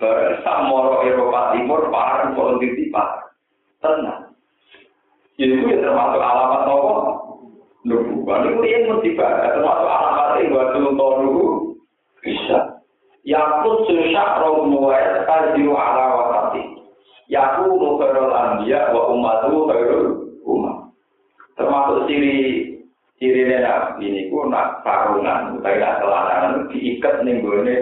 Bersama 0.00 1.04
Eropa 1.04 1.52
Timur, 1.52 1.92
parah 1.92 2.32
politik 2.32 2.88
parah. 2.88 3.28
Tenang. 3.84 4.29
Itu 5.40 5.72
ya 5.72 5.80
termasuk 5.80 6.20
alamat 6.20 6.68
apa? 6.68 6.96
Nubuah. 7.88 8.44
Ini 8.44 8.66
yang 8.68 8.82
mesti 8.92 9.16
termasuk 9.16 9.88
alamat 9.88 10.28
yang 10.36 10.52
buat 10.52 10.68
tolu 10.76 11.32
bisa. 12.20 12.84
Yakut 13.24 13.88
susah 13.88 14.44
roh 14.44 14.68
muwayat 14.68 15.24
kajiru 15.24 15.72
ala 15.72 16.04
wakati. 16.12 16.62
Yaku 17.32 17.72
mukhairul 17.72 18.32
anbiya 18.32 18.92
wa 18.92 19.12
umatu 19.16 19.64
khairul 19.68 20.06
umat. 20.44 20.92
Termasuk 21.56 22.04
ciri 22.08 22.36
ciri 23.16 23.48
nabi 23.48 24.08
ini 24.08 24.22
ku 24.32 24.44
nak 24.48 24.80
sarungan, 24.84 25.60
kayak 25.60 26.00
celana 26.00 26.68
diikat 26.72 27.20
nih 27.24 27.44
gue 27.44 27.56
nih 27.64 27.80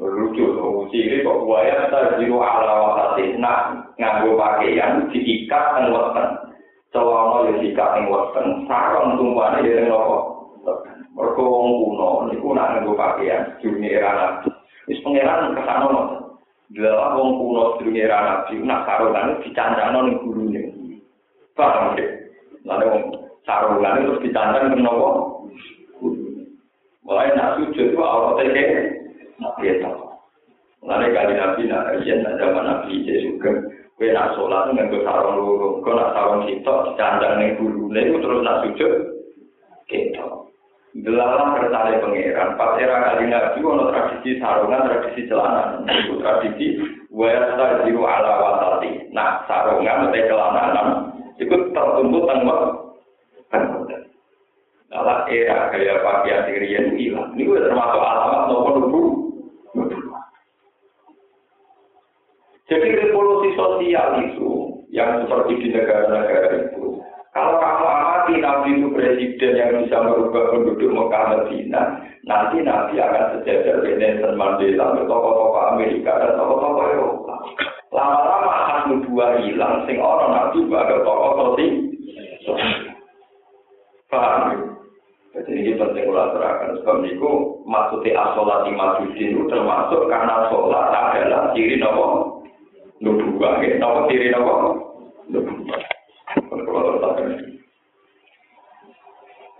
Lucu, 0.00 0.48
ciri 0.88 1.20
kok 1.20 1.44
buaya 1.44 1.92
terjiru 1.92 2.40
ala 2.40 2.72
wakati. 2.88 3.36
Nah, 3.36 3.84
nganggo 4.00 4.32
pakaian 4.40 5.12
diikat 5.12 5.76
dan 5.76 5.92
weten. 5.92 6.28
Celana 6.88 7.52
diikat 7.60 7.88
ning 8.00 8.08
weten, 8.08 8.64
sarung 8.64 9.20
tumpane 9.20 9.60
ya 9.60 9.76
ning 9.76 9.92
nopo. 9.92 10.16
Mergo 11.12 11.42
wong 11.44 11.68
kuno 11.84 12.08
niku 12.32 12.48
nak 12.56 12.80
nganggo 12.80 12.96
pakaian 12.96 13.44
dunia 13.60 14.00
era 14.00 14.10
nabi. 14.16 14.48
Wis 14.88 15.04
pangeran 15.04 15.52
kesana 15.52 15.86
no. 15.92 16.02
Dalam 16.72 17.20
wong 17.20 17.30
kuno 17.36 17.62
dunia 17.84 18.08
era 18.08 18.18
nabi 18.24 18.56
nak 18.64 18.88
sarungan 18.88 19.36
dicancano 19.44 19.98
ning 20.08 20.16
gurune. 20.24 20.62
Paham 21.52 22.00
ya? 22.00 22.08
Lalu 22.64 22.86
wong 22.88 23.04
sarungan 23.44 24.00
terus 24.00 24.22
dicancang 24.24 24.64
ning 24.72 24.80
nopo? 24.80 25.44
Mulai 27.04 27.36
nak 27.36 27.60
sujud 27.60 27.92
itu 27.92 28.00
Allah 28.00 28.40
teke, 29.40 29.48
nak 29.48 29.54
dia 29.64 29.74
tahu. 29.80 30.04
Lalu 30.80 31.08
kali 31.12 31.32
nabi 31.36 31.62
nak 31.68 31.86
iya 32.04 32.14
nak 32.20 32.36
zaman 32.40 32.64
nabi 32.64 33.04
juga 33.04 33.52
Kue 34.00 34.16
nak 34.16 34.32
sholat 34.32 34.72
nganggo 34.72 35.04
sarung 35.04 35.36
loro, 35.36 35.84
kau 35.84 35.92
nak 35.92 36.16
sarung 36.16 36.48
sitok 36.48 36.88
dicandang 36.88 37.36
ning 37.36 37.60
guru, 37.60 37.92
itu 37.92 38.16
terus 38.16 38.40
nak 38.40 38.64
sujud, 38.64 38.92
gitu. 39.92 40.48
Delalah 41.04 41.60
kersane 41.60 42.00
pangeran. 42.00 42.56
Pas 42.56 42.80
era 42.80 42.96
kali 43.12 43.28
nabi 43.28 43.60
ono 43.60 43.92
tradisi 43.92 44.40
sarungan, 44.40 44.88
tradisi 44.88 45.28
celana. 45.28 45.84
Itu 45.84 46.16
tradisi 46.16 46.66
wayasta 47.12 47.84
jiru 47.84 48.08
ala 48.08 48.40
watati. 48.40 49.12
Nah, 49.12 49.44
sarungan 49.44 50.08
atau 50.08 50.24
celana 50.32 50.84
itu 51.36 51.56
tertuntut 51.76 52.24
tengok. 52.24 52.80
Dalam 54.90 55.22
era 55.30 55.70
gaya 55.70 56.02
pakaian 56.02 56.50
dirian 56.50 56.98
hilang. 56.98 57.30
Ini 57.38 57.46
termasuk 57.62 58.02
alamat 58.02 58.42
nopo 58.50 58.70
nubu. 58.74 59.02
Jadi 62.70 62.86
revolusi 62.94 63.50
sosial 63.58 64.22
itu 64.30 64.50
yang 64.94 65.26
seperti 65.26 65.58
di 65.58 65.68
negara-negara 65.74 66.70
itu 66.70 67.02
kalau 67.30 67.62
kamu 67.62 67.86
amati 67.86 68.34
Nabi 68.42 68.68
itu 68.74 68.88
presiden 68.90 69.54
yang 69.54 69.70
bisa 69.86 70.02
merubah 70.02 70.50
penduduk 70.50 70.90
Mekah 70.90 71.24
Medina, 71.30 71.82
nanti 72.26 72.58
Nabi 72.58 72.98
akan 72.98 73.38
sejajar 73.38 73.86
dengan 73.86 74.18
Nelson 74.18 74.34
Mandela, 74.34 74.98
tokoh-tokoh 74.98 75.62
Amerika 75.78 76.10
dan 76.18 76.34
tokoh-tokoh 76.34 76.84
Eropa. 76.90 77.34
Lama-lama 77.94 78.50
akan 78.50 79.06
dua 79.06 79.38
hilang, 79.46 79.86
sing 79.86 80.02
orang 80.02 80.30
Nabi 80.34 80.58
sebagai 80.66 81.06
tokoh 81.06 81.30
sosial. 81.38 81.74
Paham? 84.10 84.74
Jadi 85.30 85.52
ini 85.54 85.78
penting 85.78 86.10
ulah 86.10 86.34
terangkan. 86.34 86.82
Sebab 86.82 87.06
itu 87.06 87.30
maksudnya 87.62 88.18
asolat 88.18 88.66
imajudin 88.66 89.38
itu 89.38 89.42
termasuk 89.46 90.10
karena 90.10 90.50
sholat 90.50 90.90
adalah 90.90 91.54
ciri 91.54 91.78
nopo 91.78 92.39
nubuah. 93.00 93.60
Nopo 93.80 94.00
ciri 94.08 94.28
nopo 94.30 94.54
nubuah. 95.28 95.80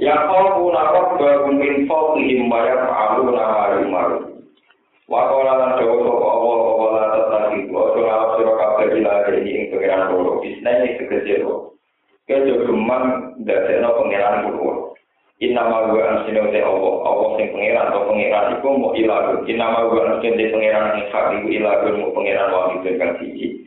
Ya 0.01 0.17
kau 0.33 0.57
pun 0.57 0.73
apa 0.73 1.21
baru 1.21 1.61
info 1.61 2.17
kihim 2.17 2.49
bayar 2.49 2.89
palu 2.89 3.37
nama 3.37 3.85
maru. 3.85 4.19
Wakola 5.11 5.53
lan 5.61 5.77
jawa 5.77 5.95
sapa 6.07 6.25
Allah 6.25 6.57
apa 6.57 6.87
la 6.89 7.05
tetati 7.13 7.59
wa 7.69 7.83
ora 7.93 8.17
sira 8.39 8.53
kabeh 8.57 8.87
ila 8.97 9.13
ini 9.35 9.69
pengiran 9.69 10.09
loro 10.09 10.41
ro. 10.41 11.57
Kejo 12.25 12.55
geman 12.65 13.35
dadekno 13.45 13.91
pengiran 14.01 14.47
kulo. 15.41 15.49
Inama 15.49 15.89
wa 15.89 16.05
ansine 16.05 16.53
te 16.53 16.61
Allah, 16.61 16.95
Allah 17.01 17.29
sing 17.41 17.49
pengiran 17.49 17.89
atau 17.89 18.05
pengiran 18.13 18.61
iku 18.61 18.69
mau 18.77 18.93
ilaku. 18.93 19.49
Inama 19.49 19.89
wa 19.89 20.01
ansine 20.05 20.53
pengiran 20.53 21.01
ing 21.01 21.05
hak 21.09 21.25
iku 21.41 21.49
ilaku 21.49 21.87
mau 21.97 22.13
pengiran 22.13 22.53
wa 22.53 22.69
kang 22.85 23.13
siji. 23.17 23.65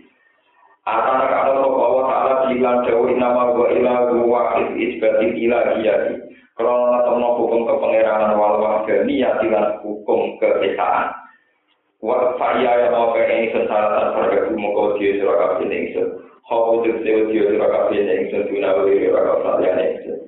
Atana 0.83 1.25
kalau 1.31 1.63
sapa 1.63 1.79
Allah 1.79 2.03
taala 2.11 2.33
bilang 2.51 2.77
jauh 2.83 3.07
nama 3.15 3.55
wa 3.55 3.71
ilahu 3.71 4.27
wahid 4.27 4.67
isbati 4.77 5.31
ilahiyati. 5.47 6.13
Kalau 6.53 6.91
ngetemu 6.93 7.27
hukum 7.39 7.61
kepengeranan 7.65 8.37
wal 8.37 8.61
wahdani 8.61 9.23
ya 9.23 9.41
tilan 9.41 9.79
hukum 9.81 10.37
keesaan. 10.37 11.15
Wa 12.03 12.35
fa'ya 12.35 12.83
ya 12.83 12.87
mau 12.91 13.15
ke 13.15 13.25
ini 13.25 13.55
sesaratan 13.55 14.11
pada 14.11 14.51
muka 14.51 14.99
dia 14.99 15.23
surah 15.23 15.55
kabin 15.55 15.71
ingsun. 15.71 16.19
Kau 16.43 16.83
tuh 16.83 16.99
sewa 16.99 17.31
dia 17.31 17.47
surah 17.47 17.69
kabin 17.71 18.03
ingsun 18.05 18.51
tuna 18.51 18.69
wiri 18.83 19.07
surah 19.07 19.39
kabin 19.39 19.79
ingsun. 19.79 20.19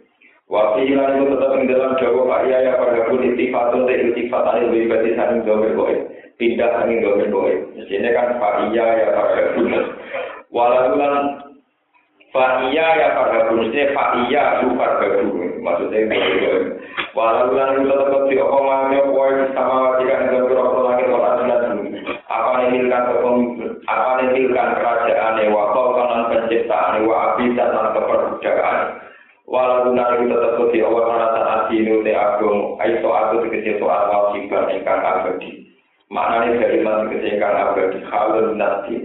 Wa 0.45 0.77
fi'lan 0.77 1.17
itu 1.17 1.25
tetap 1.33 1.51
ing 1.57 1.65
dalam 1.65 1.97
jawa 1.97 2.21
fa'ya 2.29 2.57
ya 2.61 2.73
pada 2.77 3.01
pun 3.09 3.17
istifatun 3.17 3.89
te 3.89 3.93
istifat 3.97 4.45
anil 4.45 4.69
wibati 4.69 5.17
saning 5.17 5.41
domer 5.41 5.73
boy. 5.73 5.93
Pindah 6.37 6.69
saning 6.81 7.01
domer 7.01 7.29
boy. 7.33 7.53
Sini 7.89 8.09
kan 8.13 8.37
fa'ya 8.37 8.85
ya 9.01 9.07
pada 9.13 9.43
pun 9.57 9.73
Walaupun 10.53 11.01
Fa'iyya 12.35 12.87
ya 12.99 13.07
farhabu, 13.15 13.63
maksudnya 13.63 13.95
fa'iyya 13.95 14.59
itu 14.59 14.75
farhabu, 14.75 15.39
maksudnya 15.63 16.03
itu. 16.11 16.75
Walaupun 17.15 17.79
itu 17.79 17.87
tetap 17.95 18.23
di 18.27 18.35
apa 18.35 18.57
mamanya 18.59 19.07
poin 19.07 19.39
sama 19.55 19.75
wajikan 19.95 20.35
yang 20.35 20.43
berapa 20.51 20.79
langit 20.83 21.07
orang 21.15 21.35
sudah 21.39 21.59
Apa 22.27 22.51
nimilkan 22.59 23.07
apa 23.87 24.11
nimilkan 24.19 24.69
kerajaan 24.75 25.47
wa 25.47 25.63
kanan 25.71 26.21
penciptaan 26.27 27.07
wa 27.07 27.15
abisa 27.31 27.63
dan 27.71 27.87
keperbudakan. 27.95 28.79
Walaupun 29.45 29.93
itu 29.93 30.33
tetap 30.33 30.57
di 30.73 30.81
apa 30.81 30.99
karena 31.05 31.27
saat 31.37 31.61
ini 31.69 32.01
te 32.01 32.11
agung, 32.17 32.81
aiso 32.81 33.09
aku 33.13 33.45
tegesi 33.45 33.77
soal 33.77 34.09
wajiban 34.09 34.73
ingkang 34.73 35.05
abadi. 35.05 35.69
Maknanya 36.09 36.65
dari 36.65 36.81
masih 36.81 37.07
kesehkan 37.13 37.53
abadi, 37.53 37.99
halun 38.09 38.57
nasi. 38.57 38.95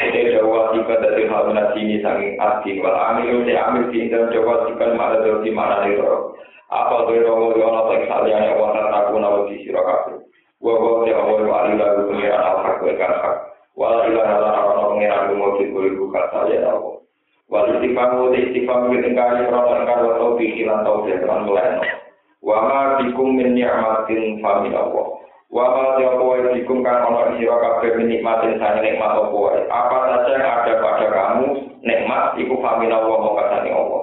Ini 0.00 0.32
jawa 0.32 0.72
tiba 0.72 0.96
dari 0.96 1.28
hal 1.28 1.52
ini 1.76 2.00
sangi 2.00 2.32
arti 2.40 2.80
wal 2.80 2.96
amil 2.96 3.44
si 3.44 3.52
amil 3.52 3.84
si 3.92 4.08
dan 4.08 4.32
jawa 4.32 4.64
tiba 4.64 4.96
mana 4.96 5.20
dari 5.20 5.52
mana 5.52 5.84
itu 5.84 6.32
apa 6.70 7.04
tuh 7.04 7.20
romo 7.20 7.50
di 7.52 7.60
orang 7.60 7.84
tak 7.90 8.06
salian 8.06 8.46
yang 8.46 8.56
wanita 8.62 8.94
aku 8.94 9.18
nawa 9.18 9.44
di 9.50 9.60
sirakafu 9.66 10.22
wa 10.62 11.02
di 11.02 11.12
awal 11.12 11.42
wa 11.42 11.66
alila 11.66 11.98
gu 11.98 12.02
pengiran 12.14 12.40
al 12.40 12.56
hak 12.62 12.78
wa 12.78 12.94
kan 12.94 13.12
hak 13.18 13.36
wal 13.74 13.98
ilah 14.06 14.28
ala 14.38 14.50
orang 14.70 14.88
pengiran 14.94 15.26
gu 15.26 15.34
mau 15.34 15.58
dikuli 15.58 15.98
buka 15.98 16.22
salian 16.30 16.70
aku 16.70 16.99
wal 17.50 17.66
istiqam 17.66 18.10
wa 18.16 18.30
istiqam 18.32 18.80
wa 18.88 18.96
tingkari 19.02 19.42
orang 19.50 19.82
engkar 19.82 19.98
wa 20.06 20.12
tau 20.16 20.38
pikiran 20.38 20.86
tau 20.86 21.02
jatuhan 21.04 21.44
meleno 21.44 21.82
wa 22.46 22.56
ma 22.64 22.80
bikum 23.02 23.36
min 23.36 23.58
ni'matin 23.58 24.38
famin 24.40 24.72
Allah 24.78 25.20
Wa 25.50 25.66
ma 25.74 25.98
tiapa 25.98 26.22
wae 26.22 26.46
dikum 26.54 26.78
kang 26.86 27.10
ana 27.10 27.34
sira 27.34 27.58
kabeh 27.58 28.06
nikmatin 28.06 28.62
sang 28.62 28.78
nikmat 28.78 29.18
apa 29.18 29.34
wae. 29.34 29.66
Apa 29.66 29.96
saja 30.06 30.30
yang 30.38 30.46
ada 30.46 30.72
pada 30.78 31.06
kamu 31.10 31.46
nikmat 31.82 32.38
iku 32.38 32.54
famina 32.62 33.02
wa 33.02 33.18
mongko 33.18 33.34
kasane 33.34 33.70
Allah. 33.74 34.00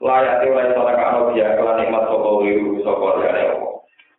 Layak 0.00 0.40
te 0.40 0.48
wae 0.56 0.72
sana 0.72 0.96
kano 0.96 1.36
dia 1.36 1.52
kala 1.52 1.76
nikmat 1.84 2.00
sapa 2.08 2.30
wiru 2.40 2.80
sapa 2.80 3.06
liyane 3.20 3.42
Allah. 3.44 3.72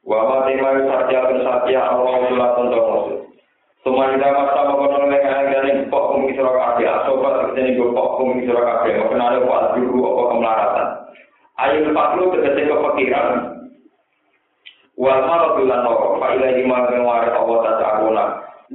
Wa 0.05 0.17
ma 0.21 0.37
tema 0.45 0.69
satya 0.85 1.19
pun 1.25 1.39
satya 1.41 1.81
Allah 1.81 2.13
kula 2.29 2.47
tondo 2.53 2.81
Semua 3.87 4.11
kita 4.11 4.35
masa 4.35 4.67
mengenal 4.67 5.07
mereka 5.07 5.47
yang 5.47 5.87
pok 5.87 6.11
kumi 6.11 6.35
sira 6.35 6.51
kabeh 6.51 6.91
asobat 6.91 7.55
ini 7.55 7.79
go 7.79 7.95
pok 7.95 8.19
kumi 8.19 8.43
sira 8.43 8.59
kabeh 8.59 8.99
kenal 8.99 9.31
apa 9.31 9.79
dulu 9.79 10.03
apa 10.03 10.23
kemelaratan. 10.27 10.87
Ayo 11.55 11.95
faklu 11.95 12.35
tegese 12.35 12.67
kepikiran. 12.67 13.27
Wal 14.99 15.23
malu 15.23 15.63
bilan 15.63 15.87
noro, 15.87 16.19
fa 16.19 16.35
ila 16.35 16.47
lima 16.51 16.77
ngewari 16.91 17.31
Allah 17.31 17.59
aguna, 17.79 18.23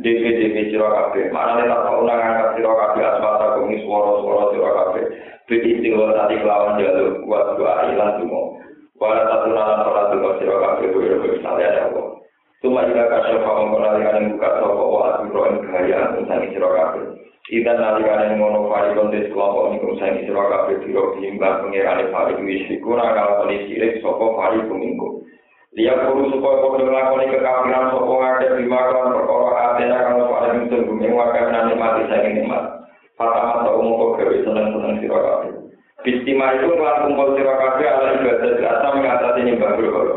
DP 0.01 0.23
DP 0.23 0.57
siro 0.73 0.89
kafe, 0.89 1.29
mana 1.29 1.61
nih 1.61 1.69
tak 1.69 1.83
tahu 1.83 2.09
nangan 2.09 2.57
siro 2.57 2.73
kafe 2.73 3.01
asmata 3.05 3.61
kumi 3.61 3.85
suara 3.85 4.23
suara 4.23 4.45
siro 4.55 4.71
kafe, 4.71 5.03
bidi 5.45 5.83
tinggal 5.85 6.15
tadi 6.17 6.41
kelawan 6.41 6.81
jalur, 6.81 7.21
buat 7.27 7.59
dua 7.61 7.91
ilan 7.91 8.23
tumo, 8.23 8.57
wala 8.97 9.29
satu 9.29 9.51
nalan 9.51 9.83
sholat 9.83 10.07
tumo 10.15 10.31
siro 10.39 10.57
kafe, 10.63 10.95
gue 10.95 11.05
udah 11.05 11.19
misalnya 11.27 11.67
ada 11.69 11.81
Allah. 11.91 12.12
Cuma 12.63 12.87
jika 12.87 13.11
kasih 13.11 13.43
kamu 13.43 13.75
mengalihkan 13.75 14.15
yang 14.23 14.27
buka 14.39 14.51
sopo 14.63 14.85
wa 14.95 15.01
asmiro 15.19 15.43
gaya 15.67 16.15
tentang 16.15 16.47
siro 16.55 16.71
kafe. 16.71 17.03
Idan 17.51 17.83
nalikan 17.83 18.23
yang 18.23 18.39
ngono 18.39 18.71
fari 18.71 18.95
kontes 18.95 19.27
kelompok 19.35 19.75
ini 19.75 19.83
kumsang 19.83 20.23
siro 20.23 20.47
kafe, 20.47 20.79
biro 20.79 21.19
diimbang 21.19 21.67
pengirani 21.67 22.07
fari 22.15 22.39
kuisi, 22.39 22.79
kurang 22.79 23.19
kalau 23.19 23.43
kondisi 23.43 23.99
sopo 23.99 24.39
fari 24.39 24.63
kuminggu. 24.71 25.27
Dia 25.75 26.07
perlu 26.07 26.31
supaya 26.31 26.63
kau 26.63 26.79
melakukan 26.79 27.33
kekafiran 27.35 27.91
sopo 27.91 28.15
ada 28.23 28.55
di 28.55 28.65
makan 28.71 29.11
perkara 29.11 29.51
atena 29.75 29.99
kalau 30.07 30.31
pada 30.31 30.49
musim 30.55 30.87
bumi 30.87 31.09
warga 31.11 31.51
nanti 31.51 31.75
mati 31.75 32.07
saya 32.07 32.31
nikmat. 32.31 32.63
Pertama 33.19 33.67
tahu 33.67 33.81
mau 33.83 33.99
kau 33.99 34.15
gawe 34.23 34.37
seneng 34.39 34.71
seneng 34.71 35.03
sirakabe. 35.03 35.49
Bistima 36.07 36.55
itu 36.55 36.71
telah 36.79 37.11
kumpul 37.11 37.35
sirakabe 37.35 37.85
ala 37.91 38.09
ibadah 38.23 38.53
asa 38.71 38.89
mengatasi 38.95 39.41
nyembah 39.51 39.71
berkoro. 39.75 40.17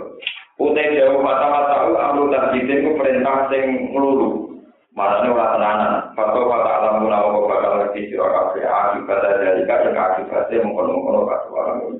Utai 0.55 0.95
jauh 0.95 1.19
fatwa 1.19 1.67
tahu 1.67 1.91
amru 1.99 2.31
tasjidin 2.31 2.87
ku 2.87 2.91
perintah 2.95 3.51
sing 3.51 3.91
melulu, 3.91 4.55
Marane 4.95 5.27
ora 5.27 5.51
tenanan. 5.51 5.93
Fatwa 6.15 6.47
fata 6.47 6.71
alamu 6.79 7.11
nawa 7.11 7.43
bakal 7.43 7.71
ngerti 7.83 8.07
sira 8.07 8.23
kabeh 8.31 8.63
akibat 8.63 9.19
dari 9.19 9.67
kaya 9.67 9.91
akibatnya 9.91 10.63
mengkono-mengkono 10.63 11.27
kasuwaran. 11.27 11.99